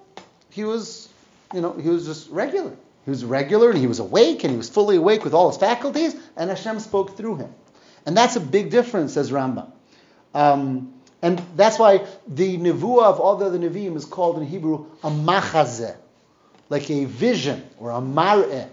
he 0.51 0.65
was, 0.65 1.09
you 1.53 1.61
know, 1.61 1.73
he 1.73 1.89
was 1.89 2.07
just 2.07 2.31
regular. 2.31 2.73
He 3.05 3.11
was 3.11 3.25
regular 3.25 3.71
and 3.71 3.79
he 3.79 3.87
was 3.87 3.99
awake 3.99 4.45
and 4.45 4.51
he 4.51 4.57
was 4.57 4.71
fully 4.71 4.97
awake 4.97 5.25
with 5.25 5.35
all 5.35 5.51
his 5.51 5.59
faculties, 5.59 6.17
and 6.37 6.49
Hashem 6.49 6.81
spoke 6.81 7.17
through 7.17 7.37
him. 7.37 7.55
And 8.07 8.17
that's 8.17 8.37
a 8.37 8.41
big 8.41 8.71
difference, 8.71 9.15
says 9.15 9.31
Rambam. 9.31 9.71
Um, 10.33 10.93
and 11.23 11.43
that's 11.57 11.79
why 11.79 12.07
the 12.27 12.59
nevuah 12.59 13.05
of 13.05 13.21
all 13.21 13.37
the 13.37 13.47
other 13.47 13.59
neviim 13.59 13.97
is 13.97 14.05
called 14.05 14.39
in 14.39 14.47
Hebrew 14.47 14.87
a 15.03 15.11
machazeh, 15.11 15.97
like 16.69 16.91
a 16.91 17.05
vision 17.05 17.67
or 17.79 17.91
a 17.91 18.01
mar'eh. 18.01 18.69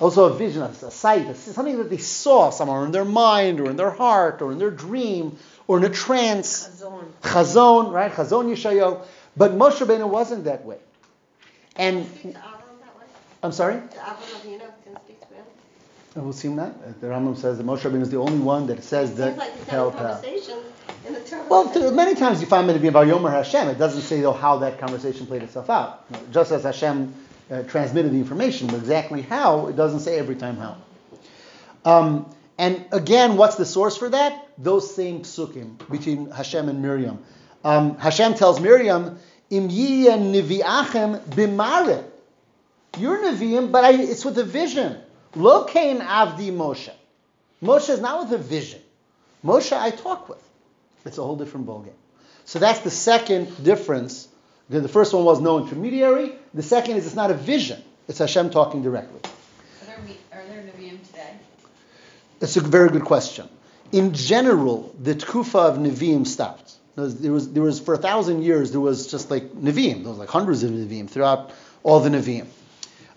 Also 0.00 0.24
a 0.24 0.34
vision, 0.34 0.62
a 0.62 0.72
sight, 0.74 1.36
something 1.36 1.78
that 1.78 1.90
they 1.90 1.98
saw 1.98 2.50
somewhere 2.50 2.84
in 2.84 2.92
their 2.92 3.04
mind 3.04 3.60
or 3.60 3.70
in 3.70 3.76
their 3.76 3.90
heart 3.90 4.42
or 4.42 4.52
in 4.52 4.58
their 4.58 4.70
dream 4.70 5.38
or 5.66 5.78
in 5.78 5.84
a 5.84 5.88
trance. 5.88 6.68
Chazon. 6.68 7.04
Chazon, 7.22 7.92
right? 7.92 8.12
Chazon 8.12 8.46
Yeshayo. 8.46 9.04
But 9.36 9.52
Moshe 9.52 9.78
Rabbeinu 9.78 10.08
wasn't 10.08 10.44
that 10.44 10.64
way. 10.64 10.78
And 11.76 12.06
I'm 13.42 13.52
sorry? 13.52 13.80
And 16.14 16.24
we'll 16.24 16.32
see 16.32 16.48
that. 16.48 16.70
Uh, 16.70 16.92
The 17.00 17.06
Rambam 17.06 17.36
says 17.36 17.58
that 17.58 17.66
Moshe 17.66 17.80
Rabbeinu 17.80 18.02
is 18.02 18.10
the 18.10 18.16
only 18.18 18.38
one 18.38 18.66
that 18.66 18.82
says 18.82 19.14
that. 19.16 19.36
Like 19.36 19.54
he's 19.56 19.64
Pel 19.66 19.90
conversations 19.92 20.64
in 21.06 21.12
the 21.12 21.44
Well, 21.48 21.68
th- 21.72 21.92
many 21.92 22.14
times 22.16 22.40
you 22.40 22.46
find 22.46 22.68
it 22.68 22.72
to 22.72 22.80
be 22.80 22.88
about 22.88 23.06
Yomer 23.06 23.30
Hashem. 23.30 23.68
It 23.68 23.78
doesn't 23.78 24.02
say 24.02 24.20
though 24.20 24.32
how 24.32 24.58
that 24.58 24.80
conversation 24.80 25.26
played 25.26 25.42
itself 25.44 25.70
out. 25.70 26.06
Just 26.32 26.50
as 26.50 26.64
Hashem 26.64 27.14
uh, 27.50 27.62
transmitted 27.64 28.12
the 28.12 28.16
information, 28.18 28.66
but 28.66 28.76
exactly 28.76 29.22
how, 29.22 29.68
it 29.68 29.76
doesn't 29.76 30.00
say 30.00 30.18
every 30.18 30.34
time 30.34 30.56
how. 30.56 30.76
Um, 31.84 32.34
and 32.58 32.84
again, 32.90 33.36
what's 33.36 33.54
the 33.54 33.64
source 33.64 33.96
for 33.96 34.08
that? 34.08 34.48
Those 34.58 34.92
same 34.92 35.20
psukim 35.20 35.78
between 35.88 36.30
Hashem 36.30 36.68
and 36.68 36.82
Miriam. 36.82 37.22
Um, 37.64 37.96
Hashem 37.98 38.34
tells 38.34 38.60
Miriam, 38.60 39.18
"Im 39.50 39.68
nivi'achem 39.68 41.20
b'mare." 41.20 42.04
You're 42.98 43.18
Nevi'im, 43.18 43.70
but 43.70 43.84
I, 43.84 43.92
it's 43.92 44.24
with 44.24 44.38
a 44.38 44.44
vision. 44.44 44.98
Lo 45.34 45.64
kain 45.64 46.00
avdi 46.00 46.50
Moshe. 46.50 46.90
Moshe 47.62 47.90
is 47.90 48.00
not 48.00 48.24
with 48.24 48.40
a 48.40 48.42
vision. 48.42 48.80
Moshe 49.44 49.76
I 49.76 49.90
talk 49.90 50.28
with. 50.28 50.42
It's 51.04 51.18
a 51.18 51.22
whole 51.22 51.36
different 51.36 51.66
ballgame. 51.66 51.92
So 52.44 52.58
that's 52.58 52.80
the 52.80 52.90
second 52.90 53.62
difference. 53.62 54.28
The 54.68 54.88
first 54.88 55.14
one 55.14 55.24
was 55.24 55.40
no 55.40 55.58
intermediary. 55.58 56.32
The 56.54 56.62
second 56.62 56.96
is 56.96 57.06
it's 57.06 57.14
not 57.14 57.30
a 57.30 57.34
vision. 57.34 57.82
It's 58.08 58.18
Hashem 58.18 58.50
talking 58.50 58.82
directly. 58.82 59.20
Are 59.24 59.86
there, 59.86 60.40
are 60.40 60.46
there 60.46 60.62
Nevi'im 60.62 61.06
today? 61.06 61.34
That's 62.40 62.56
a 62.56 62.60
very 62.60 62.88
good 62.90 63.04
question. 63.04 63.48
In 63.92 64.12
general, 64.12 64.94
the 65.00 65.14
tkufa 65.14 65.70
of 65.70 65.78
Nevi'im 65.78 66.26
stopped. 66.26 66.74
There 66.94 67.04
was, 67.04 67.20
there 67.20 67.32
was, 67.32 67.52
there 67.52 67.62
was 67.62 67.80
for 67.80 67.94
a 67.94 67.98
thousand 67.98 68.42
years, 68.42 68.72
there 68.72 68.80
was 68.80 69.10
just 69.10 69.30
like 69.30 69.52
Nevi'im. 69.52 70.02
There 70.02 70.10
was 70.10 70.18
like 70.18 70.28
hundreds 70.28 70.62
of 70.62 70.70
Nevi'im 70.70 71.08
throughout 71.08 71.52
all 71.82 72.00
the 72.00 72.10
Nevi'im. 72.10 72.46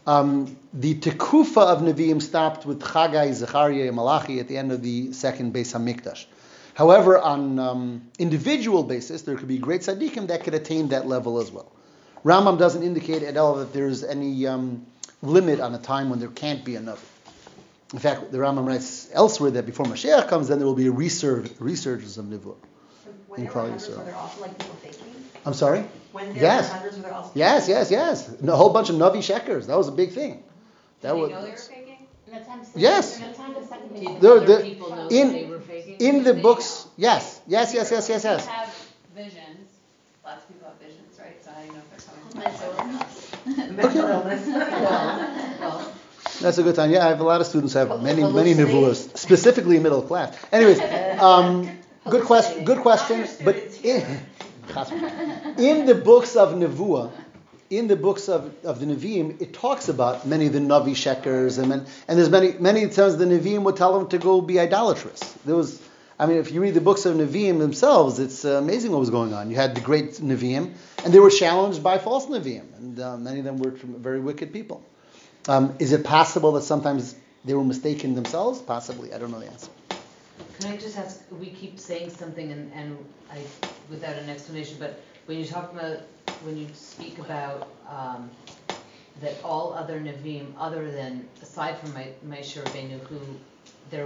Um, 0.07 0.57
the 0.73 0.95
tekufa 0.95 1.61
of 1.61 1.81
Nevi'im 1.81 2.21
stopped 2.21 2.65
with 2.65 2.81
Chagai, 2.81 3.33
Zechariah, 3.33 3.87
and 3.87 3.95
Malachi 3.95 4.39
at 4.39 4.47
the 4.47 4.57
end 4.57 4.71
of 4.71 4.81
the 4.81 5.13
second 5.13 5.53
Beis 5.53 5.73
Hamikdash. 5.73 6.25
However, 6.73 7.19
on 7.19 7.59
um, 7.59 8.09
individual 8.17 8.83
basis, 8.83 9.23
there 9.23 9.35
could 9.35 9.47
be 9.47 9.57
great 9.57 9.81
tzaddikim 9.81 10.27
that 10.27 10.43
could 10.43 10.53
attain 10.53 10.89
that 10.89 11.07
level 11.07 11.39
as 11.39 11.51
well. 11.51 11.71
Rambam 12.23 12.57
doesn't 12.57 12.83
indicate 12.83 13.23
at 13.23 13.37
all 13.37 13.55
that 13.55 13.73
there's 13.73 14.03
any 14.03 14.47
um, 14.47 14.85
limit 15.21 15.59
on 15.59 15.75
a 15.75 15.77
time 15.77 16.09
when 16.09 16.19
there 16.19 16.29
can't 16.29 16.63
be 16.63 16.75
a 16.75 16.79
Navi. 16.79 16.99
In 17.93 17.99
fact, 17.99 18.31
the 18.31 18.37
Rambam 18.37 18.65
writes 18.65 19.09
elsewhere 19.11 19.51
that 19.51 19.65
before 19.65 19.85
Mashiach 19.85 20.29
comes, 20.29 20.47
then 20.47 20.59
there 20.59 20.67
will 20.67 20.75
be 20.75 20.87
a 20.87 20.91
resurg- 20.91 21.53
resurgence 21.59 22.17
of 22.17 22.25
Nevuah. 22.25 22.55
When 23.27 23.41
in 23.41 23.47
Klal 23.47 23.73
Yisrael. 23.73 23.97
were 23.97 24.03
there 24.05 24.15
also 24.15 24.41
like 24.41 24.57
people 24.57 24.75
faking? 24.75 25.05
I'm 25.45 25.53
sorry? 25.53 25.85
When 26.11 26.33
there 26.33 26.43
Yes. 26.43 26.67
were 26.69 26.73
hundreds, 26.75 26.97
were 26.97 27.03
there 27.03 27.13
also 27.13 27.31
Yes, 27.35 27.67
yes, 27.69 27.91
yes. 27.91 28.29
A 28.47 28.55
whole 28.55 28.69
bunch 28.69 28.89
of 28.89 28.95
Navi 28.95 29.21
Shekers. 29.23 29.67
That 29.67 29.77
was 29.77 29.87
a 29.87 29.91
big 29.91 30.11
thing. 30.13 30.43
That 31.01 31.11
Did 31.11 31.15
you 31.17 31.21
was, 31.23 31.31
know 31.31 31.41
they 31.41 31.51
were 31.51 31.57
faking? 31.57 31.97
In 32.27 32.33
the 32.33 32.79
Yes. 32.79 33.19
in 33.19 33.27
the 33.27 33.33
time 33.37 33.53
the 33.53 33.65
second 33.67 33.93
Did 33.93 34.03
Beis 34.07 34.19
There- 34.21 34.39
there- 34.39 34.59
in- 35.09 35.31
they 35.33 35.45
were 35.45 35.61
in 35.99 36.23
the 36.23 36.33
books, 36.33 36.85
know? 36.85 36.91
yes, 36.97 37.39
yes, 37.47 37.73
yes, 37.73 37.91
yes, 37.91 38.07
yes, 38.09 38.23
yes. 38.23 38.45
You 38.45 38.51
have 38.51 38.73
visions, 39.15 39.67
lots 40.23 40.41
of 40.43 40.47
people 40.47 40.67
have 40.69 40.77
visions, 40.79 41.19
right? 41.19 41.37
So 41.43 41.51
I 41.51 41.65
don't 41.65 41.73
know 41.75 41.81
if 41.83 41.89
they're 41.91 42.05
coming 42.07 42.97
from. 43.67 43.75
mental 43.75 44.05
illness. 44.09 44.47
Well, 45.59 45.91
That's 46.41 46.57
a 46.57 46.63
good 46.63 46.75
time. 46.75 46.91
Yeah, 46.91 47.05
I 47.05 47.09
have 47.09 47.19
a 47.19 47.23
lot 47.23 47.41
of 47.41 47.47
students 47.47 47.73
have 47.73 48.01
many, 48.01 48.23
many 48.23 48.53
Nevuahs, 48.55 49.17
specifically 49.17 49.79
middle 49.79 50.01
class. 50.01 50.35
Anyways, 50.51 50.79
um, 51.19 51.69
good 52.09 52.23
question, 52.23 52.63
good 52.63 52.79
question. 52.79 53.27
But 53.43 53.55
in, 53.83 54.05
in 55.57 55.85
the 55.85 55.95
books 55.95 56.35
of 56.35 56.53
Nevuah, 56.53 57.11
in 57.71 57.87
the 57.87 57.95
books 57.95 58.27
of, 58.27 58.53
of 58.65 58.79
the 58.79 58.85
Nevi'im, 58.85 59.41
it 59.41 59.53
talks 59.53 59.87
about 59.87 60.27
many 60.27 60.47
of 60.47 60.53
the 60.53 60.59
Navi 60.59 60.93
Shekers, 60.93 61.57
and, 61.57 61.71
and 61.71 61.87
there's 62.07 62.29
many, 62.29 62.51
many 62.59 62.87
times 62.89 63.15
the 63.15 63.25
Nevi'im 63.25 63.63
would 63.63 63.77
tell 63.77 63.97
them 63.97 64.09
to 64.09 64.17
go 64.17 64.41
be 64.41 64.59
idolatrous. 64.59 65.21
There 65.45 65.55
was, 65.55 65.81
I 66.19 66.25
mean, 66.25 66.37
if 66.37 66.51
you 66.51 66.61
read 66.61 66.73
the 66.73 66.81
books 66.81 67.05
of 67.05 67.15
Nevi'im 67.15 67.59
themselves, 67.59 68.19
it's 68.19 68.43
uh, 68.43 68.57
amazing 68.57 68.91
what 68.91 68.99
was 68.99 69.09
going 69.09 69.33
on. 69.33 69.49
You 69.49 69.55
had 69.55 69.73
the 69.73 69.81
great 69.81 70.15
Nevi'im, 70.15 70.73
and 71.05 71.13
they 71.13 71.19
were 71.19 71.29
challenged 71.29 71.81
by 71.81 71.97
false 71.97 72.25
Nevi'im, 72.25 72.77
and 72.77 72.99
uh, 72.99 73.17
many 73.17 73.39
of 73.39 73.45
them 73.45 73.57
were 73.57 73.71
very 73.71 74.19
wicked 74.19 74.51
people. 74.51 74.83
Um, 75.47 75.73
is 75.79 75.93
it 75.93 76.03
possible 76.03 76.51
that 76.53 76.63
sometimes 76.63 77.15
they 77.45 77.53
were 77.53 77.63
mistaken 77.63 78.15
themselves? 78.15 78.59
Possibly. 78.59 79.13
I 79.13 79.17
don't 79.17 79.31
know 79.31 79.39
the 79.39 79.47
answer. 79.47 79.71
Can 80.61 80.73
I 80.73 80.77
just 80.77 80.95
ask, 80.95 81.21
we 81.39 81.47
keep 81.47 81.79
saying 81.79 82.11
something 82.11 82.51
and, 82.51 82.71
and 82.73 82.95
I, 83.31 83.39
without 83.89 84.15
an 84.15 84.29
explanation, 84.29 84.77
but 84.77 85.01
when 85.25 85.39
you 85.39 85.45
talk 85.45 85.73
about, 85.73 86.01
when 86.43 86.55
you 86.55 86.67
speak 86.75 87.17
about, 87.17 87.67
um, 87.89 88.29
that 89.21 89.33
all 89.43 89.73
other 89.73 89.99
Nevi'im, 89.99 90.53
other 90.59 90.91
than, 90.91 91.27
aside 91.41 91.79
from 91.79 91.95
my, 91.95 92.09
Rabbeinu, 92.23 92.99
who, 93.07 93.19
there, 93.89 94.05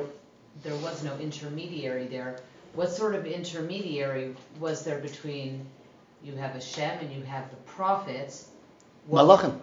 there 0.63 0.75
was 0.77 1.03
no 1.03 1.17
intermediary 1.17 2.07
there, 2.07 2.39
what 2.73 2.89
sort 2.89 3.15
of 3.15 3.25
intermediary 3.25 4.33
was 4.57 4.85
there 4.85 4.99
between, 4.99 5.65
you 6.23 6.35
have 6.35 6.51
Hashem 6.51 6.99
and 6.99 7.13
you 7.13 7.23
have 7.23 7.49
the 7.49 7.57
prophets? 7.65 8.47
What- 9.07 9.25
Malachim. 9.25 9.59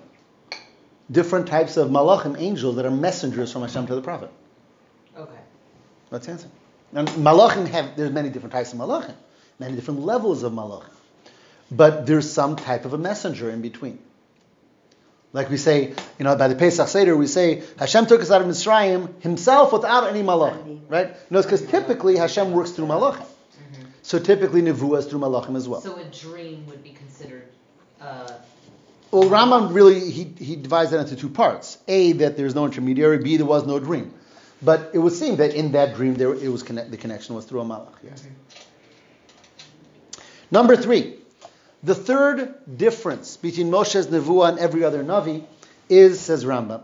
Different 1.11 1.49
types 1.49 1.79
of 1.79 1.89
malachim, 1.89 2.39
angels 2.39 2.77
that 2.77 2.85
are 2.85 2.91
messengers 2.91 3.51
from 3.51 3.63
Hashem 3.63 3.87
to 3.87 3.95
the 3.95 4.03
prophet. 4.03 4.31
Okay. 5.17 5.41
That's 6.11 6.27
the 6.27 6.33
answer. 6.33 6.49
And 6.95 7.09
malachim 7.09 7.67
have, 7.69 7.97
there's 7.97 8.11
many 8.11 8.29
different 8.29 8.53
types 8.53 8.73
of 8.73 8.79
malachim, 8.79 9.15
many 9.59 9.75
different 9.75 10.01
levels 10.01 10.43
of 10.43 10.53
malachim. 10.53 10.91
But 11.71 12.07
there's 12.07 12.31
some 12.31 12.57
type 12.57 12.85
of 12.85 12.93
a 12.93 12.99
messenger 12.99 13.51
in 13.51 13.63
between. 13.63 13.99
Like 15.33 15.49
we 15.49 15.57
say, 15.57 15.95
you 16.19 16.25
know, 16.25 16.37
by 16.37 16.49
the 16.49 16.55
Pesach 16.55 16.89
Seder, 16.89 17.17
we 17.17 17.27
say, 17.27 17.63
Hashem 17.79 18.05
took 18.05 18.21
us 18.21 18.31
out 18.31 18.43
of 18.43 18.47
Mitzrayim 18.47 19.23
himself 19.23 19.73
without 19.73 20.07
any 20.07 20.23
malachim. 20.23 20.81
Right? 20.89 21.17
No, 21.31 21.39
it's 21.39 21.47
because 21.47 21.67
typically 21.67 22.17
Hashem 22.17 22.53
works 22.53 22.73
through 22.73 22.87
malachim. 22.87 23.27
So 24.03 24.19
typically 24.19 24.61
Nevuah 24.61 24.99
is 24.99 25.07
through 25.07 25.21
malachim 25.21 25.57
as 25.57 25.69
well. 25.69 25.81
So 25.81 25.97
a 25.97 26.05
dream 26.05 26.67
would 26.67 26.83
be 26.83 26.91
considered, 26.91 27.49
uh, 28.01 28.31
Well, 29.11 29.31
Rambam 29.31 29.73
really 29.73 30.11
he, 30.11 30.25
he 30.25 30.57
divides 30.57 30.91
that 30.91 31.01
into 31.01 31.17
two 31.17 31.31
parts. 31.31 31.79
A 31.89 32.13
that 32.13 32.37
there's 32.37 32.55
no 32.55 32.67
intermediary. 32.67 33.19
B 33.19 33.37
there 33.39 33.47
was 33.47 33.65
no 33.65 33.79
dream. 33.79 34.13
But 34.63 34.91
it 34.95 34.99
would 34.99 35.13
seem 35.13 35.37
that 35.37 35.55
in 35.55 35.73
that 35.73 35.97
dream 35.97 36.15
there 36.15 36.33
it 36.35 36.49
was 36.49 36.63
connect, 36.63 36.91
the 36.91 36.97
connection 36.97 37.35
was 37.35 37.45
through 37.45 37.61
a 37.61 37.65
malach. 37.65 37.95
Yes. 38.05 38.27
Number 40.51 40.77
three, 40.77 41.17
the 41.83 41.95
third 41.95 42.55
difference 42.77 43.37
between 43.37 43.71
Moshe's 43.71 44.07
nevuah 44.07 44.51
and 44.51 44.59
every 44.59 44.85
other 44.85 45.03
navi 45.03 45.45
is, 45.89 46.21
says 46.21 46.45
Rambam, 46.45 46.83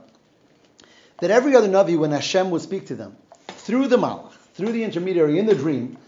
that 1.21 1.31
every 1.31 1.55
other 1.55 1.69
navi 1.69 1.97
when 1.97 2.11
Hashem 2.11 2.51
would 2.51 2.63
speak 2.63 2.87
to 2.89 2.97
them 2.97 3.17
through 3.49 3.89
the 3.89 3.97
malach, 3.97 4.33
through 4.55 4.73
the 4.73 4.83
intermediary 4.83 5.39
in 5.39 5.47
the 5.47 5.55
dream, 5.55 5.99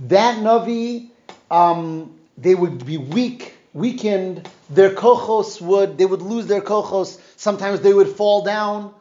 that 0.00 0.38
navi 0.38 1.10
um, 1.50 2.18
they 2.38 2.54
would 2.54 2.84
be 2.84 2.96
weak, 2.96 3.54
weakened. 3.72 4.48
Their 4.70 4.90
kochos 4.90 5.60
would 5.60 5.98
they 5.98 6.06
would 6.06 6.22
lose 6.22 6.46
their 6.46 6.60
kochos. 6.60 7.20
Sometimes 7.36 7.80
they 7.80 7.92
would 7.92 8.08
fall 8.08 8.42
down. 8.42 8.94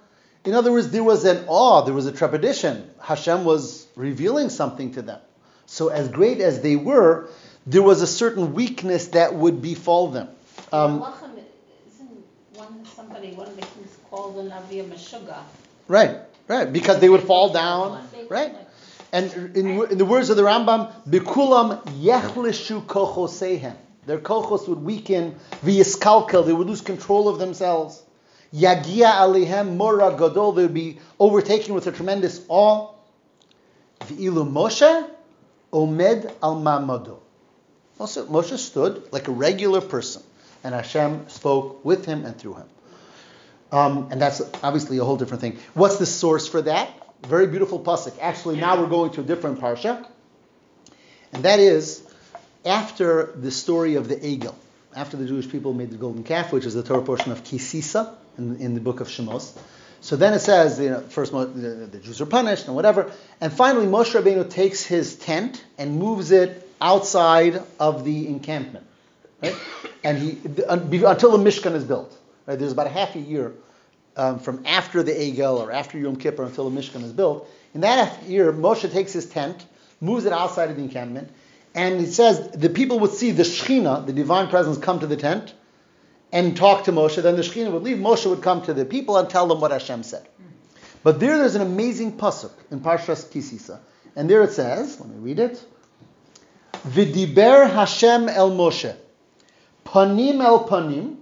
In 0.46 0.54
other 0.54 0.72
words, 0.72 0.90
there 0.90 1.04
was 1.04 1.26
an 1.26 1.46
awe, 1.48 1.82
there 1.82 1.94
was 1.94 2.06
a 2.06 2.12
trepidation. 2.12 2.90
Hashem 3.02 3.44
was 3.44 3.88
revealing 3.96 4.50
something 4.50 4.94
to 4.94 5.02
them. 5.02 5.20
So, 5.66 5.90
as 5.90 6.08
great 6.08 6.40
as 6.40 6.62
they 6.62 6.76
were, 6.76 7.30
there 7.68 7.84
was 7.84 8.02
a 8.02 8.08
certain 8.08 8.54
weakness 8.54 9.10
that 9.10 9.36
would 9.36 9.62
befall 9.62 10.08
them. 10.08 10.30
Um, 10.72 11.02
one, 12.60 12.86
somebody, 12.86 13.32
one 13.32 13.48
of 13.48 13.56
the 13.56 13.62
kings 13.62 13.98
called 14.10 14.38
a 14.38 14.50
Navi 14.50 14.80
a 14.80 14.84
Meshuggah? 14.84 15.44
right, 15.88 16.18
right, 16.48 16.72
because 16.72 17.00
they 17.00 17.10
would 17.10 17.24
fall 17.24 17.52
down, 17.52 18.08
right? 18.30 18.56
And 19.12 19.56
in, 19.56 19.92
in 19.92 19.98
the 19.98 20.06
words 20.06 20.30
of 20.30 20.38
the 20.38 20.44
Rambam, 20.44 20.92
bikulam 21.08 21.84
yechlishu 22.02 22.86
kochosehem. 22.86 23.76
Their 24.06 24.20
kochos 24.20 24.68
would 24.68 24.80
weaken, 24.80 25.36
v'yiskalkel, 25.64 26.46
they 26.46 26.54
would 26.54 26.68
lose 26.68 26.82
control 26.82 27.28
of 27.28 27.40
themselves. 27.40 28.02
Yagia 28.54 29.12
alihem 29.12 29.76
mora 29.76 30.16
gadol, 30.18 30.54
they 30.54 30.64
would 30.64 30.74
be 30.74 30.98
overtaken 31.20 31.76
with 31.76 31.86
a 31.88 31.92
tremendous 31.92 32.44
awe. 32.48 32.92
V'ilu 34.02 34.50
Moshe 34.50 35.10
omed 35.72 36.32
al 36.42 36.56
mamado. 36.56 37.20
Also, 38.00 38.26
Moshe 38.26 38.58
stood 38.58 39.12
like 39.12 39.28
a 39.28 39.32
regular 39.32 39.82
person, 39.82 40.24
and 40.64 40.74
Hashem 40.74 41.30
spoke 41.30 41.84
with 41.86 42.06
him 42.06 42.26
and 42.26 42.36
through 42.38 42.56
him. 42.56 42.70
Um, 43.72 44.08
and 44.12 44.20
that's 44.20 44.42
obviously 44.64 44.98
a 44.98 45.04
whole 45.04 45.18
different 45.18 45.42
thing. 45.42 45.60
What's 45.76 45.98
the 45.98 46.08
source 46.08 46.48
for 46.48 46.64
that? 46.64 46.90
Very 47.28 47.46
beautiful 47.46 47.80
pasuk. 47.80 48.18
Actually, 48.20 48.60
now 48.60 48.82
we're 48.82 48.90
going 48.90 49.12
to 49.12 49.22
a 49.22 49.24
different 49.24 49.60
parsha, 49.60 50.08
and 51.34 51.44
that 51.44 51.60
is 51.60 52.02
after 52.66 53.32
the 53.36 53.52
story 53.52 53.96
of 53.96 54.08
the 54.08 54.16
Egel, 54.16 54.56
after 54.96 55.18
the 55.18 55.28
Jewish 55.28 55.48
people 55.48 55.74
made 55.74 55.92
the 55.92 55.98
golden 55.98 56.24
calf, 56.24 56.52
which 56.52 56.66
is 56.66 56.74
the 56.74 56.82
Torah 56.82 57.04
portion 57.04 57.32
of 57.32 57.44
Kisisa 57.44 58.16
in, 58.38 58.58
in 58.58 58.74
the 58.74 58.82
book 58.82 59.00
of 59.00 59.08
Shemos. 59.08 59.58
So 60.02 60.16
then 60.16 60.34
it 60.34 60.40
says, 60.40 60.80
you 60.80 60.90
know, 60.90 61.02
first 61.02 61.32
the, 61.34 61.46
the 61.46 62.00
Jews 62.00 62.22
are 62.22 62.26
punished 62.26 62.68
and 62.68 62.76
whatever, 62.76 63.12
and 63.42 63.52
finally 63.52 63.86
Moshe 63.86 64.20
Rabbeinu 64.20 64.50
takes 64.50 64.84
his 64.84 65.16
tent 65.16 65.64
and 65.78 66.00
moves 66.00 66.32
it 66.32 66.68
outside 66.80 67.62
of 67.80 68.06
the 68.06 68.28
encampment, 68.28 68.86
right? 69.42 69.56
And 70.04 70.18
he 70.18 70.38
until 70.70 71.38
the 71.38 71.44
Mishkan 71.44 71.76
is 71.76 71.84
built. 71.84 72.18
Right? 72.46 72.58
There's 72.58 72.72
about 72.72 72.88
a 72.88 72.92
half 72.92 73.16
a 73.16 73.20
year 73.20 73.54
um, 74.16 74.40
from 74.40 74.66
after 74.66 75.04
the 75.04 75.12
Egel 75.12 75.60
or 75.60 75.72
after 75.72 75.98
Yom 75.98 76.16
Kippur 76.16 76.44
until 76.44 76.70
the 76.70 76.80
Mishkan 76.80 77.04
is 77.04 77.12
built. 77.12 77.50
In 77.74 77.82
that 77.82 78.08
half 78.08 78.24
year, 78.24 78.54
Moshe 78.54 78.90
takes 78.92 79.12
his 79.12 79.26
tent, 79.26 79.66
moves 80.00 80.26
it 80.26 80.32
outside 80.32 80.70
of 80.70 80.78
the 80.78 80.84
encampment, 80.84 81.30
and 81.76 82.02
it 82.02 82.14
says 82.14 82.52
the 82.52 82.70
people 82.70 83.00
would 83.00 83.12
see 83.12 83.32
the 83.32 83.44
Shechina, 83.44 84.06
the 84.06 84.14
divine 84.14 84.48
presence, 84.48 84.78
come 84.78 85.02
to 85.02 85.08
the 85.08 85.18
tent 85.18 85.54
and 86.32 86.56
talk 86.56 86.86
to 86.86 86.92
Moshe. 86.92 87.22
Then 87.22 87.36
the 87.36 87.42
Shechina 87.42 87.72
would 87.72 87.84
leave. 87.84 87.98
Moshe 87.98 88.26
would 88.26 88.42
come 88.42 88.62
to 88.64 88.74
the 88.74 88.86
people 88.86 89.18
and 89.18 89.30
tell 89.30 89.48
them 89.48 89.60
what 89.60 89.72
Hashem 89.72 90.04
said. 90.04 90.28
But 91.04 91.20
there, 91.20 91.38
there's 91.38 91.56
an 91.56 91.62
amazing 91.62 92.18
pasuk 92.18 92.52
in 92.72 92.82
Parshas 92.82 93.26
Kisisa, 93.26 93.80
and 94.16 94.30
there 94.30 94.44
it 94.44 94.52
says, 94.52 95.00
let 95.00 95.10
me 95.10 95.18
read 95.18 95.40
it. 95.40 95.64
V'diber 96.88 97.70
Hashem 97.70 98.28
el 98.30 98.52
Moshe, 98.52 98.96
panim 99.86 100.42
el 100.42 100.68
panim, 100.68 101.18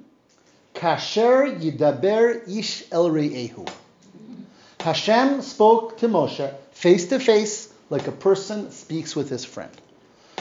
kasher 0.73 1.59
yidaber 1.59 2.47
ish 2.47 2.85
el 2.91 3.09
re'ehu. 3.09 3.69
Hashem 4.81 5.41
spoke 5.41 5.97
to 5.99 6.07
Moshe 6.07 6.53
face 6.71 7.09
to 7.09 7.19
face 7.19 7.71
like 7.89 8.07
a 8.07 8.11
person 8.11 8.71
speaks 8.71 9.15
with 9.15 9.29
his 9.29 9.45
friend. 9.45 9.71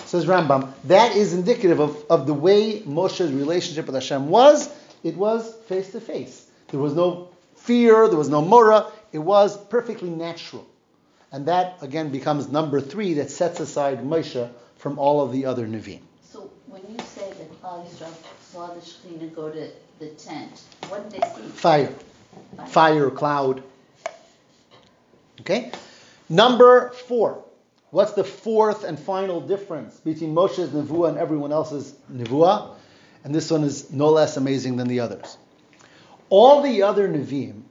Says 0.06 0.24
Rambam, 0.24 0.72
that 0.84 1.16
is 1.16 1.34
indicative 1.34 1.80
of, 1.80 2.04
of 2.08 2.26
the 2.28 2.34
way 2.34 2.80
Moshe's 2.82 3.32
relationship 3.32 3.86
with 3.86 3.94
Hashem 3.96 4.28
was. 4.28 4.70
It 5.02 5.16
was 5.16 5.52
face 5.66 5.90
to 5.92 6.00
face. 6.00 6.46
There 6.68 6.78
was 6.78 6.94
no 6.94 7.28
fear, 7.56 8.08
there 8.08 8.16
was 8.16 8.28
no 8.28 8.40
mora, 8.40 8.86
it 9.12 9.18
was 9.18 9.56
perfectly 9.56 10.08
natural. 10.08 10.64
And 11.32 11.46
that, 11.46 11.78
again, 11.82 12.10
becomes 12.10 12.48
number 12.48 12.80
three 12.80 13.14
that 13.14 13.30
sets 13.30 13.58
aside 13.58 14.04
Moshe 14.04 14.48
from 14.76 14.98
all 14.98 15.20
of 15.20 15.32
the 15.32 15.44
other 15.44 15.66
Nevi'im. 15.66 16.00
So 16.22 16.50
when 16.68 16.82
you 16.88 16.98
say 17.04 17.28
that 17.28 17.60
Klal 17.60 17.84
Yisrael 17.84 18.14
saw 18.40 18.72
the 18.72 18.80
Shekhinah 18.80 19.34
go 19.34 19.50
to 19.50 19.68
the 19.98 20.08
tent, 20.10 20.62
what 20.88 21.10
did 21.10 21.20
they 21.20 21.28
see? 21.34 21.48
Fire. 21.48 21.92
Fire, 22.68 23.10
cloud. 23.10 23.62
Okay? 25.40 25.72
Number 26.28 26.90
four. 26.90 27.42
What's 27.90 28.12
the 28.12 28.24
fourth 28.24 28.84
and 28.84 28.98
final 28.98 29.40
difference 29.40 29.98
between 30.00 30.34
Moshe's 30.34 30.70
Nevuah 30.70 31.10
and 31.10 31.18
everyone 31.18 31.52
else's 31.52 31.94
Nevuah? 32.12 32.74
And 33.24 33.34
this 33.34 33.50
one 33.50 33.64
is 33.64 33.92
no 33.92 34.10
less 34.10 34.36
amazing 34.36 34.76
than 34.76 34.88
the 34.88 35.00
others. 35.00 35.36
All 36.28 36.62
the 36.62 36.82
other 36.82 37.08
Nevi'im, 37.08 37.62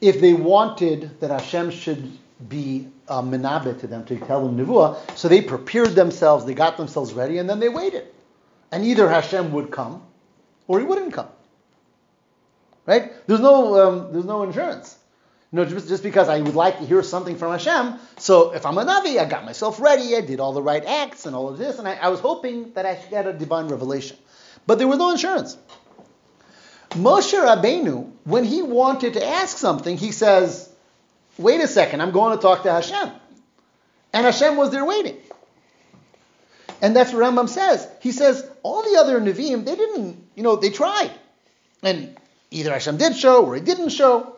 if 0.00 0.20
they 0.20 0.32
wanted 0.32 1.20
that 1.20 1.30
Hashem 1.30 1.70
should 1.70 2.18
be 2.48 2.88
uh, 3.08 3.22
menabit 3.22 3.80
to 3.80 3.86
them, 3.86 4.04
to 4.06 4.16
tell 4.16 4.46
them 4.46 4.56
Nevuah, 4.56 5.16
so 5.16 5.28
they 5.28 5.42
prepared 5.42 5.90
themselves, 5.90 6.44
they 6.44 6.54
got 6.54 6.76
themselves 6.76 7.12
ready, 7.12 7.38
and 7.38 7.48
then 7.48 7.60
they 7.60 7.68
waited. 7.68 8.06
And 8.70 8.84
either 8.84 9.08
Hashem 9.08 9.52
would 9.52 9.70
come, 9.70 10.02
or 10.66 10.78
he 10.78 10.84
wouldn't 10.84 11.12
come. 11.12 11.28
Right? 12.86 13.12
There's 13.26 13.40
no, 13.40 13.80
um, 13.80 14.12
there's 14.12 14.24
no 14.24 14.42
insurance. 14.42 14.98
You 15.52 15.58
know, 15.58 15.64
just, 15.66 15.88
just 15.88 16.02
because 16.02 16.30
I 16.30 16.40
would 16.40 16.54
like 16.54 16.78
to 16.78 16.86
hear 16.86 17.02
something 17.02 17.36
from 17.36 17.52
Hashem, 17.52 17.98
so 18.16 18.54
if 18.54 18.64
I'm 18.64 18.78
a 18.78 18.86
Navi, 18.86 19.18
I 19.18 19.26
got 19.26 19.44
myself 19.44 19.80
ready, 19.80 20.16
I 20.16 20.22
did 20.22 20.40
all 20.40 20.54
the 20.54 20.62
right 20.62 20.82
acts 20.82 21.26
and 21.26 21.36
all 21.36 21.50
of 21.50 21.58
this, 21.58 21.78
and 21.78 21.86
I, 21.86 21.94
I 21.94 22.08
was 22.08 22.20
hoping 22.20 22.72
that 22.72 22.86
I 22.86 22.98
should 22.98 23.10
get 23.10 23.26
a 23.26 23.34
divine 23.34 23.68
revelation. 23.68 24.16
But 24.66 24.78
there 24.78 24.88
was 24.88 24.98
no 24.98 25.10
insurance. 25.10 25.58
Moshe 26.90 27.34
Rabbeinu, 27.34 28.10
when 28.24 28.44
he 28.44 28.62
wanted 28.62 29.14
to 29.14 29.26
ask 29.26 29.58
something, 29.58 29.98
he 29.98 30.10
says, 30.10 30.70
wait 31.36 31.60
a 31.60 31.68
second, 31.68 32.00
I'm 32.00 32.12
going 32.12 32.36
to 32.36 32.40
talk 32.40 32.62
to 32.62 32.72
Hashem. 32.72 33.10
And 34.14 34.24
Hashem 34.24 34.56
was 34.56 34.70
there 34.70 34.84
waiting. 34.86 35.18
And 36.80 36.96
that's 36.96 37.12
what 37.12 37.22
Rambam 37.22 37.48
says. 37.48 37.86
He 38.00 38.12
says, 38.12 38.48
all 38.62 38.82
the 38.82 38.98
other 38.98 39.20
Nevi'im, 39.20 39.64
they 39.66 39.76
didn't, 39.76 40.28
you 40.34 40.42
know, 40.42 40.56
they 40.56 40.70
tried. 40.70 41.10
And 41.82 42.16
either 42.50 42.72
Hashem 42.72 42.96
did 42.96 43.16
show 43.16 43.44
or 43.44 43.54
he 43.54 43.60
didn't 43.60 43.90
show. 43.90 44.36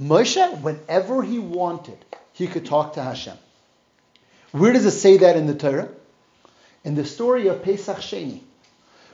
Moshe, 0.00 0.60
whenever 0.60 1.22
he 1.22 1.38
wanted, 1.38 1.98
he 2.32 2.46
could 2.46 2.66
talk 2.66 2.94
to 2.94 3.02
Hashem. 3.02 3.36
Where 4.52 4.72
does 4.72 4.84
it 4.86 4.92
say 4.92 5.18
that 5.18 5.36
in 5.36 5.46
the 5.46 5.54
Torah? 5.54 5.88
In 6.84 6.94
the 6.94 7.04
story 7.04 7.48
of 7.48 7.62
Pesach 7.62 7.98
Sheni. 7.98 8.40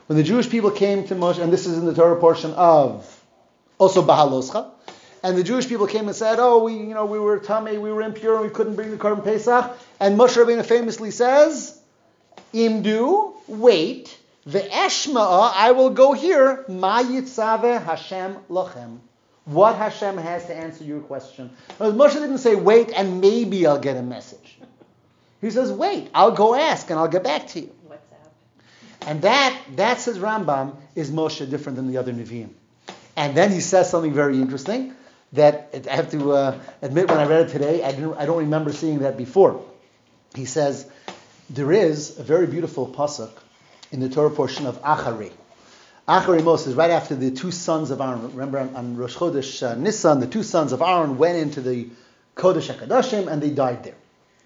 When 0.07 0.17
the 0.17 0.23
Jewish 0.23 0.49
people 0.49 0.71
came 0.71 1.05
to 1.07 1.15
Moshe, 1.15 1.39
and 1.39 1.53
this 1.53 1.67
is 1.67 1.77
in 1.77 1.85
the 1.85 1.93
Torah 1.93 2.19
portion 2.19 2.51
of 2.53 3.23
also 3.77 4.01
Bahaloscha, 4.01 4.71
and 5.21 5.37
the 5.37 5.43
Jewish 5.43 5.67
people 5.67 5.85
came 5.85 6.07
and 6.07 6.15
said, 6.15 6.39
"Oh, 6.39 6.63
we, 6.63 6.73
you 6.73 6.93
know, 6.93 7.05
we 7.05 7.19
were 7.19 7.39
tummy, 7.39 7.77
we 7.77 7.91
were 7.91 8.01
impure, 8.01 8.35
and 8.35 8.43
we 8.43 8.49
couldn't 8.49 8.75
bring 8.75 8.89
the 8.89 8.97
korban 8.97 9.23
Pesach." 9.23 9.77
And 9.99 10.17
Moshe 10.17 10.35
Rabbeinu 10.35 10.65
famously 10.65 11.11
says, 11.11 11.77
"Imdu, 12.53 13.33
wait, 13.47 14.17
the 14.45 14.61
Eshma'a, 14.61 15.51
I 15.53 15.71
will 15.73 15.89
go 15.89 16.13
here. 16.13 16.65
Ma 16.67 17.03
yitzave 17.03 17.83
Hashem 17.83 18.37
lochem." 18.49 18.99
What 19.49 19.75
Hashem 19.75 20.17
has 20.17 20.45
to 20.45 20.55
answer 20.55 20.83
your 20.83 20.99
question. 20.99 21.49
Moshe 21.79 22.13
didn't 22.13 22.37
say, 22.37 22.55
"Wait, 22.55 22.91
and 22.95 23.19
maybe 23.19 23.65
I'll 23.65 23.79
get 23.79 23.97
a 23.97 24.03
message." 24.03 24.59
He 25.41 25.49
says, 25.49 25.71
"Wait, 25.71 26.09
I'll 26.13 26.31
go 26.31 26.53
ask, 26.53 26.89
and 26.89 26.99
I'll 26.99 27.07
get 27.07 27.23
back 27.23 27.47
to 27.49 27.61
you." 27.61 27.71
And 29.07 29.21
that, 29.23 29.57
that 29.75 29.99
says 29.99 30.19
Rambam, 30.19 30.75
is 30.93 31.09
Moshe 31.09 31.49
different 31.49 31.77
than 31.77 31.87
the 31.87 31.97
other 31.97 32.13
Nevi'im. 32.13 32.49
And 33.15 33.35
then 33.35 33.51
he 33.51 33.59
says 33.59 33.89
something 33.89 34.13
very 34.13 34.39
interesting 34.39 34.93
that 35.33 35.75
I 35.89 35.95
have 35.95 36.11
to 36.11 36.31
uh, 36.33 36.59
admit 36.81 37.07
when 37.07 37.17
I 37.17 37.25
read 37.25 37.47
it 37.47 37.51
today, 37.51 37.83
I, 37.83 37.91
didn't, 37.91 38.15
I 38.15 38.25
don't 38.25 38.39
remember 38.39 38.71
seeing 38.73 38.99
that 38.99 39.17
before. 39.17 39.63
He 40.35 40.45
says, 40.45 40.89
there 41.49 41.71
is 41.71 42.19
a 42.19 42.23
very 42.23 42.45
beautiful 42.45 42.87
pasuk 42.87 43.31
in 43.91 43.99
the 43.99 44.09
Torah 44.09 44.29
portion 44.29 44.67
of 44.67 44.81
Acharei. 44.83 45.31
Acharei 46.09 46.43
Mos, 46.43 46.67
right 46.69 46.89
after 46.89 47.13
the 47.13 47.29
two 47.29 47.51
sons 47.51 47.91
of 47.91 48.01
Aaron, 48.01 48.31
remember 48.31 48.57
on, 48.57 48.75
on 48.75 48.97
Rosh 48.97 49.15
Chodesh 49.15 49.61
uh, 49.61 49.75
Nisan, 49.75 50.19
the 50.19 50.25
two 50.25 50.41
sons 50.41 50.71
of 50.71 50.81
Aaron 50.81 51.19
went 51.19 51.37
into 51.37 51.61
the 51.61 51.87
Kodesh 52.35 52.73
HaKadoshim 52.73 53.31
and 53.31 53.39
they 53.39 53.51
died 53.51 53.83
there. 53.83 53.93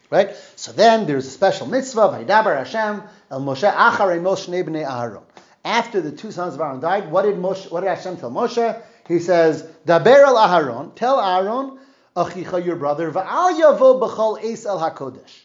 Right? 0.10 0.32
So 0.58 0.74
then 0.74 1.08
there's 1.08 1.26
a 1.26 1.30
special 1.30 1.66
mitzvah, 1.68 2.10
Vaidabar 2.10 2.58
Hashem, 2.58 3.04
El 3.32 3.40
Moshe 3.40 3.72
Acharei 3.72 4.20
Moshe 4.20 4.52
Aaron. 4.52 5.24
After 5.64 6.02
the 6.02 6.12
two 6.12 6.34
sons 6.34 6.56
of 6.56 6.60
Aaron 6.60 6.82
died, 6.82 7.10
what 7.10 7.22
did 7.22 7.36
Moshe, 7.36 7.72
what 7.72 7.80
did 7.80 7.92
Hashem 7.92 8.18
tell 8.18 8.30
Moshe? 8.30 8.82
He 9.08 9.20
says, 9.20 9.66
Daber 9.88 10.22
el 10.22 10.36
Aharon, 10.36 10.94
tell 10.96 11.18
Aaron, 11.18 11.80
Achicha, 12.18 12.66
your 12.66 12.76
brother, 12.76 13.10
Va'al 13.10 13.58
yavo 13.58 14.02
b'chol 14.02 14.44
eis 14.44 14.66
el 14.66 14.80
HaKodesh. 14.80 15.44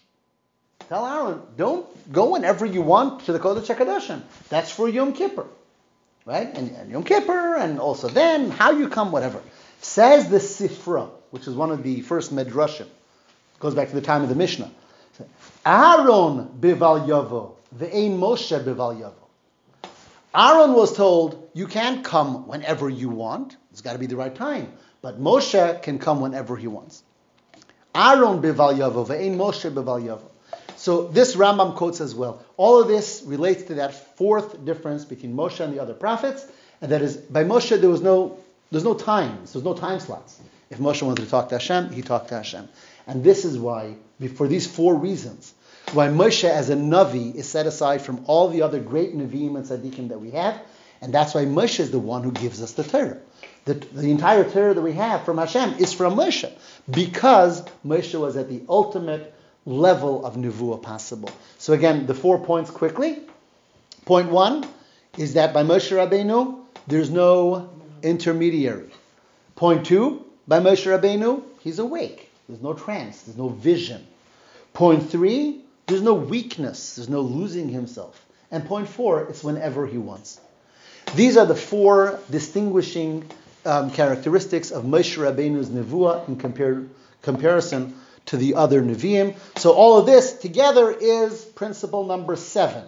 Tell 0.88 1.06
Aaron, 1.06 1.42
don't 1.56 2.12
go 2.12 2.30
whenever 2.30 2.66
you 2.66 2.82
want 2.82 3.24
to 3.26 3.32
the 3.32 3.38
Kodesh 3.38 3.72
HaKadoshim. 3.72 4.22
That's 4.48 4.72
for 4.72 4.88
Yom 4.88 5.12
Kippur. 5.12 5.46
Right? 6.28 6.54
And, 6.54 6.76
and 6.76 6.90
Yom 6.90 7.04
Kippur, 7.04 7.56
and 7.56 7.80
also 7.80 8.06
then, 8.06 8.50
how 8.50 8.72
you 8.72 8.90
come, 8.90 9.12
whatever. 9.12 9.40
Says 9.80 10.28
the 10.28 10.36
Sifra, 10.36 11.08
which 11.30 11.46
is 11.46 11.54
one 11.54 11.70
of 11.70 11.82
the 11.82 12.02
first 12.02 12.34
Medrashim. 12.34 12.86
Goes 13.60 13.74
back 13.74 13.88
to 13.88 13.94
the 13.94 14.02
time 14.02 14.22
of 14.22 14.28
the 14.28 14.34
Mishnah. 14.34 14.70
Aaron 15.64 16.50
bival 16.60 17.08
yavo, 17.08 17.54
ve'ein 17.74 18.18
Moshe 18.18 18.62
bival 18.62 19.00
yavo. 19.00 19.14
Aaron 20.34 20.74
was 20.74 20.94
told, 20.94 21.48
you 21.54 21.66
can't 21.66 22.04
come 22.04 22.46
whenever 22.46 22.90
you 22.90 23.08
want. 23.08 23.56
It's 23.70 23.80
got 23.80 23.94
to 23.94 23.98
be 23.98 24.04
the 24.04 24.16
right 24.16 24.34
time. 24.34 24.70
But 25.00 25.18
Moshe 25.18 25.80
can 25.80 25.98
come 25.98 26.20
whenever 26.20 26.58
he 26.58 26.66
wants. 26.66 27.04
Aaron 27.94 28.42
bival 28.42 28.76
yavo, 28.76 29.06
ve'ein 29.06 29.38
Moshe 29.38 29.72
bival 29.72 30.02
yavo. 30.02 30.28
So 30.78 31.08
this 31.08 31.34
Rambam 31.34 31.74
quotes 31.74 32.00
as 32.00 32.14
well. 32.14 32.40
All 32.56 32.80
of 32.80 32.86
this 32.86 33.24
relates 33.26 33.64
to 33.64 33.74
that 33.74 34.16
fourth 34.16 34.64
difference 34.64 35.04
between 35.04 35.34
Moshe 35.34 35.58
and 35.58 35.74
the 35.74 35.82
other 35.82 35.92
prophets, 35.92 36.46
and 36.80 36.92
that 36.92 37.02
is 37.02 37.16
by 37.16 37.42
Moshe 37.42 37.80
there 37.80 37.90
was 37.90 38.00
no 38.00 38.38
there's 38.70 38.84
no 38.84 38.94
times, 38.94 39.52
there's 39.52 39.64
no 39.64 39.74
time 39.74 39.98
slots. 39.98 40.40
If 40.70 40.78
Moshe 40.78 41.02
wanted 41.02 41.24
to 41.24 41.30
talk 41.30 41.48
to 41.48 41.56
Hashem, 41.56 41.90
he 41.92 42.02
talked 42.02 42.28
to 42.28 42.36
Hashem. 42.36 42.68
And 43.06 43.24
this 43.24 43.44
is 43.44 43.58
why, 43.58 43.96
for 44.36 44.46
these 44.46 44.66
four 44.66 44.94
reasons, 44.94 45.52
why 45.94 46.08
Moshe 46.08 46.44
as 46.44 46.68
a 46.70 46.76
Navi 46.76 47.34
is 47.34 47.48
set 47.48 47.66
aside 47.66 48.02
from 48.02 48.24
all 48.26 48.48
the 48.48 48.62
other 48.62 48.78
great 48.78 49.16
Naviim 49.16 49.56
and 49.56 49.64
Tzaddikim 49.64 50.10
that 50.10 50.20
we 50.20 50.32
have, 50.32 50.60
and 51.00 51.12
that's 51.12 51.34
why 51.34 51.44
Moshe 51.44 51.80
is 51.80 51.90
the 51.90 51.98
one 51.98 52.22
who 52.22 52.30
gives 52.32 52.62
us 52.62 52.72
the 52.72 52.84
Torah. 52.84 53.18
The, 53.64 53.74
the 53.74 54.10
entire 54.10 54.48
Torah 54.48 54.74
that 54.74 54.82
we 54.82 54.92
have 54.92 55.24
from 55.24 55.38
Hashem 55.38 55.74
is 55.78 55.92
from 55.92 56.14
Moshe, 56.14 56.52
because 56.88 57.62
Moshe 57.84 58.18
was 58.20 58.36
at 58.36 58.48
the 58.48 58.62
ultimate 58.68 59.34
level 59.68 60.24
of 60.24 60.34
Nevuah 60.34 60.82
possible. 60.82 61.30
So 61.58 61.74
again, 61.74 62.06
the 62.06 62.14
four 62.14 62.38
points 62.38 62.70
quickly. 62.70 63.18
Point 64.06 64.30
one 64.30 64.66
is 65.18 65.34
that 65.34 65.52
by 65.52 65.62
Moshe 65.62 65.92
Rabbeinu, 65.92 66.60
there's 66.86 67.10
no 67.10 67.68
intermediary. 68.02 68.90
Point 69.56 69.84
two, 69.84 70.24
by 70.46 70.60
Moshe 70.60 70.86
Rabbeinu, 70.86 71.42
he's 71.60 71.78
awake. 71.78 72.30
There's 72.48 72.62
no 72.62 72.72
trance. 72.72 73.22
There's 73.22 73.36
no 73.36 73.50
vision. 73.50 74.06
Point 74.72 75.10
three, 75.10 75.60
there's 75.86 76.00
no 76.00 76.14
weakness. 76.14 76.96
There's 76.96 77.10
no 77.10 77.20
losing 77.20 77.68
himself. 77.68 78.24
And 78.50 78.64
point 78.64 78.88
four, 78.88 79.24
it's 79.24 79.44
whenever 79.44 79.86
he 79.86 79.98
wants. 79.98 80.40
These 81.14 81.36
are 81.36 81.44
the 81.44 81.54
four 81.54 82.20
distinguishing 82.30 83.30
um, 83.66 83.90
characteristics 83.90 84.70
of 84.70 84.84
Moshe 84.84 85.18
Rabbeinu's 85.18 85.68
Nevuah 85.68 86.26
in 86.28 86.36
compar- 86.36 86.88
comparison 87.20 87.94
to 88.28 88.36
the 88.36 88.54
other 88.54 88.82
Nevi'im. 88.82 89.36
So 89.58 89.72
all 89.72 89.98
of 89.98 90.06
this 90.06 90.34
together 90.34 90.90
is 90.90 91.44
principle 91.44 92.04
number 92.04 92.36
seven. 92.36 92.84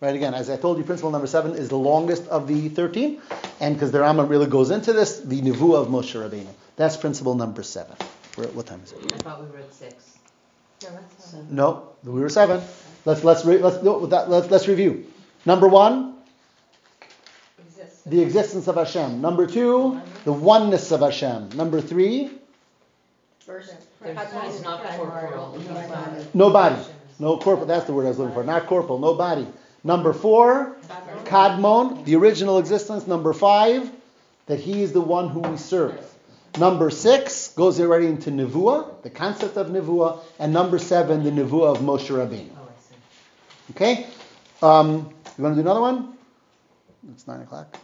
Right, 0.00 0.16
again, 0.16 0.34
as 0.34 0.50
I 0.50 0.56
told 0.56 0.78
you, 0.78 0.84
principle 0.84 1.12
number 1.12 1.28
seven 1.28 1.54
is 1.54 1.68
the 1.68 1.78
longest 1.78 2.26
of 2.26 2.48
the 2.48 2.68
13. 2.68 3.20
and 3.60 3.74
because 3.74 3.92
the 3.92 3.98
Rambam 3.98 4.28
really 4.28 4.46
goes 4.46 4.70
into 4.70 4.92
this, 4.92 5.20
the 5.20 5.40
Nevuah 5.40 5.82
of 5.82 5.88
Moshe 5.88 6.14
Rabbeinu. 6.14 6.48
That's 6.76 6.96
principle 6.96 7.36
number 7.36 7.62
seven. 7.62 7.96
We're 8.36 8.48
what 8.48 8.66
time 8.66 8.80
is 8.82 8.92
it? 8.92 9.12
I 9.12 9.18
thought 9.18 9.44
we 9.44 9.50
were 9.50 9.58
at 9.58 9.72
six. 9.72 10.18
No, 11.50 11.90
we 12.02 12.20
were 12.20 12.28
seven. 12.28 12.62
Let's 13.04 13.22
let's 13.22 13.44
re, 13.44 13.58
let's 13.58 13.82
no, 13.82 14.06
that, 14.06 14.28
let's 14.30 14.50
let's 14.50 14.66
review. 14.66 15.06
Number 15.44 15.68
one, 15.68 16.16
the 18.06 18.20
existence 18.22 18.66
of 18.68 18.76
Hashem. 18.76 19.20
Number 19.20 19.46
two, 19.46 20.00
the 20.24 20.32
oneness 20.32 20.90
of 20.90 21.00
Hashem. 21.00 21.50
Number 21.50 21.80
three, 21.80 22.30
First. 23.46 23.74
There's, 24.00 24.18
he's 24.44 24.62
not 24.62 24.84
corporal. 24.84 25.58
no 26.32 26.50
body. 26.50 26.76
No 27.18 27.38
corporal. 27.38 27.66
That's 27.66 27.86
the 27.86 27.92
word 27.92 28.06
I 28.06 28.08
was 28.08 28.18
looking 28.18 28.34
for. 28.34 28.44
Not 28.44 28.66
corporal. 28.66 28.98
No 28.98 29.14
body. 29.14 29.46
Number 29.84 30.12
four, 30.12 30.76
Kadmon, 31.24 32.04
the 32.04 32.14
original 32.16 32.58
existence. 32.58 33.06
Number 33.08 33.32
five, 33.32 33.90
that 34.46 34.60
he 34.60 34.82
is 34.82 34.92
the 34.92 35.00
one 35.00 35.28
who 35.28 35.40
we 35.40 35.56
serve. 35.56 35.98
Number 36.58 36.90
six 36.90 37.48
goes 37.48 37.80
already 37.80 38.06
into 38.06 38.30
Nevuah, 38.30 39.02
the 39.02 39.10
concept 39.10 39.56
of 39.56 39.68
Nevuah. 39.68 40.20
And 40.38 40.52
number 40.52 40.78
seven, 40.78 41.24
the 41.24 41.30
Nevuah 41.30 41.76
of 41.76 41.78
Moshe 41.78 42.10
Rabbeinu. 42.10 42.50
Oh, 42.56 42.68
I 42.68 42.80
see. 42.80 42.96
Okay? 43.72 44.06
Um, 44.62 45.12
you 45.36 45.44
want 45.44 45.56
to 45.56 45.62
do 45.62 45.66
another 45.66 45.80
one? 45.80 46.16
It's 47.12 47.26
nine 47.26 47.40
o'clock. 47.40 47.76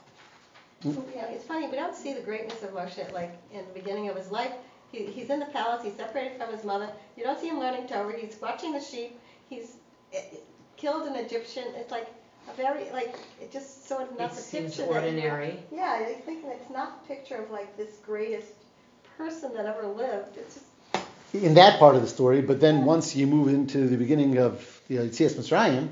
Yeah, 0.85 1.25
it's 1.27 1.45
funny, 1.45 1.67
we 1.67 1.75
don't 1.75 1.97
see 1.97 2.13
the 2.13 2.21
greatness 2.21 2.63
of 2.63 2.71
Moshe, 2.71 3.13
like, 3.13 3.37
in 3.53 3.65
the 3.67 3.73
beginning 3.73 4.09
of 4.09 4.17
his 4.17 4.31
life. 4.31 4.53
He, 4.93 5.05
he's 5.05 5.31
in 5.31 5.41
the 5.41 5.47
palace, 5.47 5.85
he's 5.85 5.95
separated 5.95 6.39
from 6.39 6.51
his 6.53 6.65
mother. 6.65 6.89
You 7.17 7.25
don't 7.25 7.39
see 7.39 7.49
him 7.49 7.59
learning 7.59 7.87
Torah, 7.89 8.15
he's 8.19 8.37
watching 8.41 8.73
the 8.73 8.81
sheep, 8.81 9.19
he's 9.51 9.77
eh, 10.15 10.19
eh, 10.19 10.37
killed 10.77 11.07
an 11.09 11.17
Egyptian. 11.17 11.65
It's 11.77 11.91
like 11.91 12.07
a 12.51 12.57
very, 12.57 12.91
like, 12.93 13.15
it 13.41 13.53
just 13.53 13.87
sort 13.87 14.03
of 14.03 14.19
not 14.19 14.33
It 14.33 14.37
the 14.37 14.41
seems 14.43 14.77
picture 14.77 14.93
that 14.93 15.03
you- 15.05 15.09
ordinary. 15.11 15.59
Yeah, 15.71 15.99
I 16.09 16.15
think 16.15 16.45
it's 16.47 16.71
not 16.71 17.01
a 17.05 17.09
picture 17.09 17.37
of 17.37 17.51
like 17.51 17.77
this 17.77 17.97
greatest 18.07 18.53
person 19.19 19.53
that 19.55 19.67
ever 19.67 19.87
lived. 19.87 20.37
It's 20.37 20.55
just, 20.55 21.45
In 21.45 21.55
that 21.55 21.79
part 21.79 21.95
of 21.95 22.01
the 22.01 22.09
story, 22.09 22.41
but 22.41 22.59
then 22.61 22.85
once 22.87 23.15
you 23.15 23.27
move 23.27 23.49
into 23.49 23.87
the 23.89 23.97
beginning 23.99 24.39
of 24.39 24.81
you 24.89 24.99
know, 24.99 25.05
Yitzias 25.05 25.35
Mitzrayim, 25.35 25.89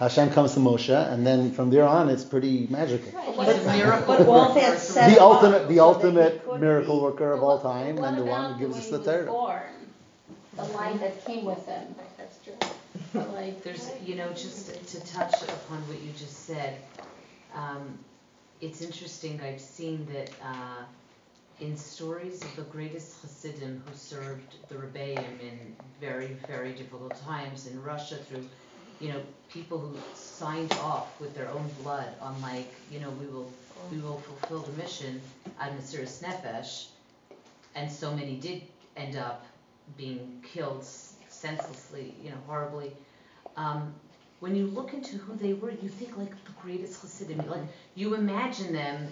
Hashem 0.00 0.30
comes 0.30 0.54
to 0.54 0.60
Moshe, 0.60 0.88
and 1.12 1.26
then 1.26 1.52
from 1.52 1.68
there 1.70 1.86
on, 1.86 2.08
it's 2.08 2.24
pretty 2.24 2.66
magical. 2.70 3.10
He's 3.20 3.48
a 3.66 3.72
miracle 3.76 4.16
But 4.16 4.26
all 4.26 4.54
said- 4.78 5.10
The 5.14 5.20
ultimate, 5.20 5.68
the 5.68 5.76
So 5.76 5.84
ultimate 5.84 6.60
miracle 6.60 6.96
be- 6.96 7.02
worker 7.02 7.32
of 7.32 7.42
all 7.42 7.60
time, 7.60 7.96
What 7.96 8.08
and 8.08 8.18
the 8.18 8.24
one 8.24 8.54
who 8.54 8.60
gives 8.60 8.76
the 8.76 8.80
us 8.80 8.88
the 8.88 8.98
he 8.98 9.04
Torah. 9.18 9.26
born? 9.26 9.62
The 10.56 10.64
line 10.64 10.98
that 11.00 11.22
came 11.26 11.44
with 11.44 11.64
him, 11.66 11.94
that's 12.16 12.38
true. 12.42 12.54
like. 13.34 13.62
There's, 13.62 13.90
you 14.04 14.14
know, 14.16 14.30
just 14.32 14.72
to 14.92 15.00
touch 15.12 15.34
upon 15.42 15.78
what 15.88 16.00
you 16.00 16.12
just 16.12 16.46
said, 16.46 16.76
um, 17.54 17.98
it's 18.62 18.80
interesting, 18.80 19.38
I've 19.42 19.60
seen 19.60 20.06
that, 20.14 20.30
uh, 20.42 20.82
in 21.60 21.76
stories 21.76 22.42
of 22.42 22.56
the 22.56 22.62
greatest 22.62 23.20
Hasidim 23.20 23.82
who 23.86 23.94
served 23.94 24.54
the 24.70 24.76
Rebbeim 24.76 25.40
in 25.40 25.76
very, 26.00 26.38
very 26.48 26.72
difficult 26.72 27.14
times 27.26 27.66
in 27.66 27.82
Russia 27.82 28.16
through, 28.16 28.46
you 29.00 29.08
know, 29.08 29.20
people 29.48 29.78
who 29.78 29.96
signed 30.14 30.72
off 30.74 31.18
with 31.20 31.34
their 31.34 31.48
own 31.48 31.68
blood 31.82 32.08
on 32.20 32.40
like, 32.42 32.72
you 32.90 33.00
know, 33.00 33.10
we 33.10 33.26
will, 33.26 33.50
we 33.90 33.98
will 33.98 34.20
fulfill 34.20 34.60
the 34.60 34.82
mission 34.82 35.20
on 35.60 35.70
Mesiris 35.70 36.22
Nefesh, 36.22 36.88
and 37.74 37.90
so 37.90 38.14
many 38.14 38.36
did 38.36 38.62
end 38.96 39.16
up 39.16 39.46
being 39.96 40.44
killed 40.52 40.84
senselessly, 41.28 42.14
you 42.22 42.30
know, 42.30 42.36
horribly. 42.46 42.92
Um, 43.56 43.94
when 44.40 44.54
you 44.54 44.66
look 44.66 44.94
into 44.94 45.16
who 45.16 45.34
they 45.36 45.52
were, 45.54 45.70
you 45.70 45.88
think 45.88 46.16
like 46.16 46.30
the 46.44 46.52
greatest 46.62 47.02
Hasidim. 47.02 47.48
Like 47.48 47.62
you 47.94 48.14
imagine 48.14 48.72
them, 48.72 49.08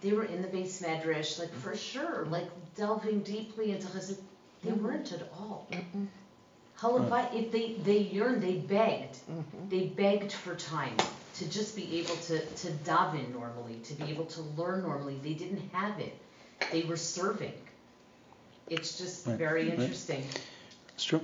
they 0.00 0.12
were 0.12 0.24
in 0.24 0.42
the 0.42 0.48
beis 0.48 0.82
medrash, 0.82 1.38
like 1.38 1.52
for 1.54 1.76
sure, 1.76 2.26
like 2.30 2.48
delving 2.74 3.20
deeply 3.20 3.72
into 3.72 3.86
Hasid. 3.88 4.18
They 4.62 4.72
weren't 4.72 5.12
at 5.12 5.22
all. 5.38 5.66
Halavai, 6.80 7.34
if 7.34 7.52
they 7.52 7.74
they 7.84 7.98
yearned, 7.98 8.42
they 8.42 8.54
begged, 8.56 9.16
mm-hmm. 9.30 9.68
they 9.68 9.86
begged 9.86 10.32
for 10.32 10.54
time 10.54 10.96
to 11.38 11.48
just 11.50 11.76
be 11.76 11.98
able 12.00 12.16
to 12.16 12.38
to 12.38 12.68
daven 12.84 13.32
normally, 13.32 13.80
to 13.84 13.94
be 13.94 14.04
able 14.10 14.26
to 14.26 14.42
learn 14.56 14.82
normally. 14.82 15.18
They 15.22 15.34
didn't 15.34 15.62
have 15.72 15.98
it. 16.00 16.16
They 16.72 16.82
were 16.82 16.96
serving. 16.96 17.52
It's 18.68 18.98
just 18.98 19.26
Right, 19.26 19.36
very 19.36 19.68
right. 19.68 19.78
interesting. 19.78 20.24
It's 20.94 21.04
true. 21.04 21.20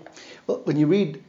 Well, 0.46 0.62
when 0.64 0.76
you 0.78 0.86
read, 0.86 1.22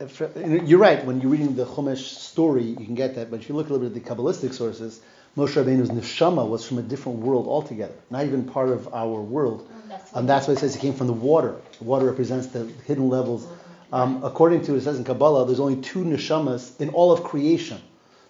you're 0.66 0.80
right. 0.80 1.04
When 1.06 1.22
you're 1.22 1.32
reading 1.32 1.56
the 1.56 1.66
Chumash 1.66 2.04
story, 2.04 2.64
you 2.64 2.86
can 2.86 2.96
get 2.96 3.16
that. 3.16 3.30
But 3.30 3.42
if 3.42 3.50
you 3.50 3.56
look 3.56 3.70
a 3.70 3.74
little 3.74 3.90
bit 3.90 3.98
at 3.98 4.04
the 4.04 4.10
Kabbalistic 4.10 4.54
sources, 4.54 5.02
Moshe 5.36 5.54
Rabbeinu's 5.62 5.90
neshama 5.90 6.48
was 6.48 6.66
from 6.66 6.80
a 6.80 6.82
different 6.82 7.20
world 7.20 7.48
altogether, 7.48 7.94
not 8.10 8.26
even 8.26 8.46
part 8.46 8.70
of 8.70 8.94
our 8.94 9.22
world. 9.22 9.70
Oh, 9.92 10.20
and 10.20 10.28
that's 10.30 10.48
why 10.48 10.54
it 10.54 10.60
says 10.60 10.74
he 10.74 10.82
came 10.82 10.94
from 10.94 11.08
the 11.08 11.14
water. 11.14 11.56
The 11.78 11.84
water 11.84 12.06
represents 12.06 12.48
the 12.48 12.66
hidden 12.86 13.10
levels. 13.10 13.48
Um, 13.92 14.24
according 14.24 14.64
to 14.64 14.76
it 14.76 14.82
says 14.82 14.98
in 14.98 15.06
Kabbalah, 15.06 15.46
there's 15.46 15.60
only 15.60 15.78
two 15.78 16.04
neshamas 16.04 16.80
in 16.82 16.90
all 16.90 17.12
of 17.12 17.24
creation 17.24 17.80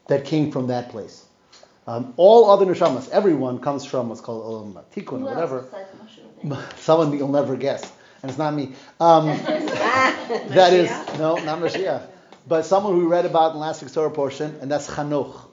that 0.08 0.26
came 0.26 0.52
from 0.52 0.68
that 0.68 0.90
place. 0.90 1.26
Um, 1.88 2.14
all 2.18 2.50
other 2.52 2.66
neshamas, 2.66 3.10
everyone 3.10 3.60
comes 3.60 3.86
from 3.86 4.10
what's 4.10 4.22
called 4.22 4.44
Olam 4.44 4.84
Tikkun, 4.94 5.22
or 5.22 5.26
whatever. 5.26 5.62
besides 5.62 5.90
Moshe 5.96 6.52
Rabbeinu? 6.52 6.78
Someone 6.80 7.18
you'll 7.18 7.28
never 7.30 7.56
guess, 7.56 7.92
and 8.22 8.30
it's 8.30 8.38
not 8.38 8.54
me. 8.54 8.74
Um, 9.00 9.26
that 9.38 10.74
is 10.74 10.90
no, 11.18 11.38
not 11.38 11.60
Mashiach, 11.60 12.06
but 12.46 12.66
someone 12.66 12.94
who 12.94 13.00
we 13.00 13.06
read 13.06 13.26
about 13.26 13.52
in 13.52 13.54
the 13.54 13.60
last 13.60 13.82
week's 13.82 13.94
Torah 13.94 14.12
portion, 14.12 14.58
and 14.62 14.70
that's 14.70 14.88
Chanoch, 14.88 15.48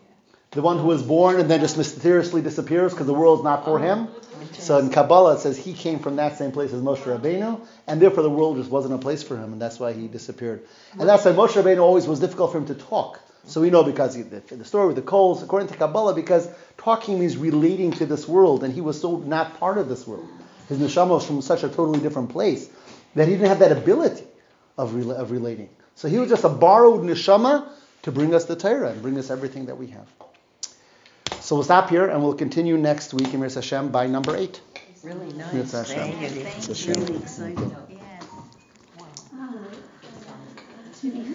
the 0.51 0.63
one 0.63 0.79
who 0.79 0.87
was 0.87 1.03
born 1.03 1.39
and 1.41 1.51
then 1.51 1.61
just 1.61 1.77
mysteriously 1.77 2.43
disappears 2.43 2.93
because 2.93 3.07
the 3.07 3.15
world's 3.15 3.45
not 3.45 3.65
for 3.65 3.79
him. 3.79 4.09
So 4.53 4.79
in 4.79 4.91
Kabbalah 4.91 5.35
it 5.35 5.41
says 5.41 5.57
he 5.57 5.73
came 5.73 5.99
from 5.99 6.17
that 6.17 6.39
same 6.39 6.53
place 6.53 6.73
as 6.73 6.81
Moshe 6.81 7.03
Rabbeinu, 7.03 7.61
and 7.87 8.01
therefore 8.01 8.23
the 8.23 8.31
world 8.31 8.57
just 8.57 8.71
wasn't 8.71 8.95
a 8.95 8.99
place 8.99 9.23
for 9.23 9.37
him, 9.37 9.53
and 9.53 9.61
that's 9.61 9.79
why 9.79 9.93
he 9.93 10.09
disappeared. 10.09 10.65
And 10.99 11.09
that's 11.09 11.25
why 11.25 11.33
Moshe 11.33 11.53
Rabbeinu 11.53 11.81
always 11.81 12.07
was 12.07 12.21
difficult 12.21 12.53
for 12.53 12.59
him 12.59 12.67
to 12.67 12.75
talk. 12.75 13.21
So 13.47 13.61
we 13.61 13.71
know 13.71 13.83
because 13.83 14.15
he, 14.15 14.23
the, 14.23 14.41
the 14.41 14.65
story 14.65 14.87
with 14.87 14.97
the 14.97 15.03
coals, 15.03 15.43
according 15.43 15.69
to 15.69 15.77
Kabbalah, 15.77 16.15
because 16.15 16.49
talking 16.79 17.19
means 17.19 17.37
relating 17.37 17.93
to 17.93 18.07
this 18.07 18.27
world, 18.27 18.65
and 18.65 18.73
he 18.73 18.81
was 18.81 19.01
so 19.01 19.19
not 19.19 19.59
part 19.61 19.77
of 19.77 19.89
this 19.89 20.07
world. 20.07 20.27
His 20.69 20.79
neshama 20.79 21.11
was 21.11 21.27
from 21.27 21.43
such 21.43 21.63
a 21.63 21.69
totally 21.69 22.01
different 22.01 22.31
place 22.31 22.71
that 23.15 23.29
he 23.29 23.35
didn't 23.35 23.49
have 23.49 23.59
that 23.59 23.73
ability 23.73 24.25
of, 24.79 24.93
rela- 24.93 25.17
of 25.17 25.31
relating. 25.31 25.69
So 25.95 26.09
he 26.09 26.19
was 26.19 26.31
just 26.31 26.45
a 26.45 26.49
borrowed 26.49 27.03
neshama 27.03 27.69
to 28.03 28.13
bring 28.13 28.35
us 28.35 28.47
the 28.47 28.57
Torah 28.57 28.91
and 28.91 29.03
bring 29.03 29.19
us 29.19 29.31
everything 29.31 29.67
that 29.67 29.77
we 29.77 29.89
have. 29.89 30.07
So 31.45 31.57
we'll 31.57 31.65
stop 31.65 31.91
here 31.91 32.07
and 32.07 32.23
we'll 32.23 32.33
continue 32.33 32.79
next 32.79 33.13
week 33.13 33.35
in 33.35 33.41
Mir 33.41 33.51
Hashem 33.51 33.91
by 33.91 34.07
number 34.07 34.35
eight. 34.35 34.63
Really 35.03 35.31
nice. 35.35 35.73
Hashem. 35.73 36.13
Thank 36.13 36.21
you. 36.23 36.29
Thank 36.43 36.71
It's 36.71 36.87
you. 36.87 36.95
really 36.95 37.17
exciting. 37.19 37.77
Yes. 41.03 41.34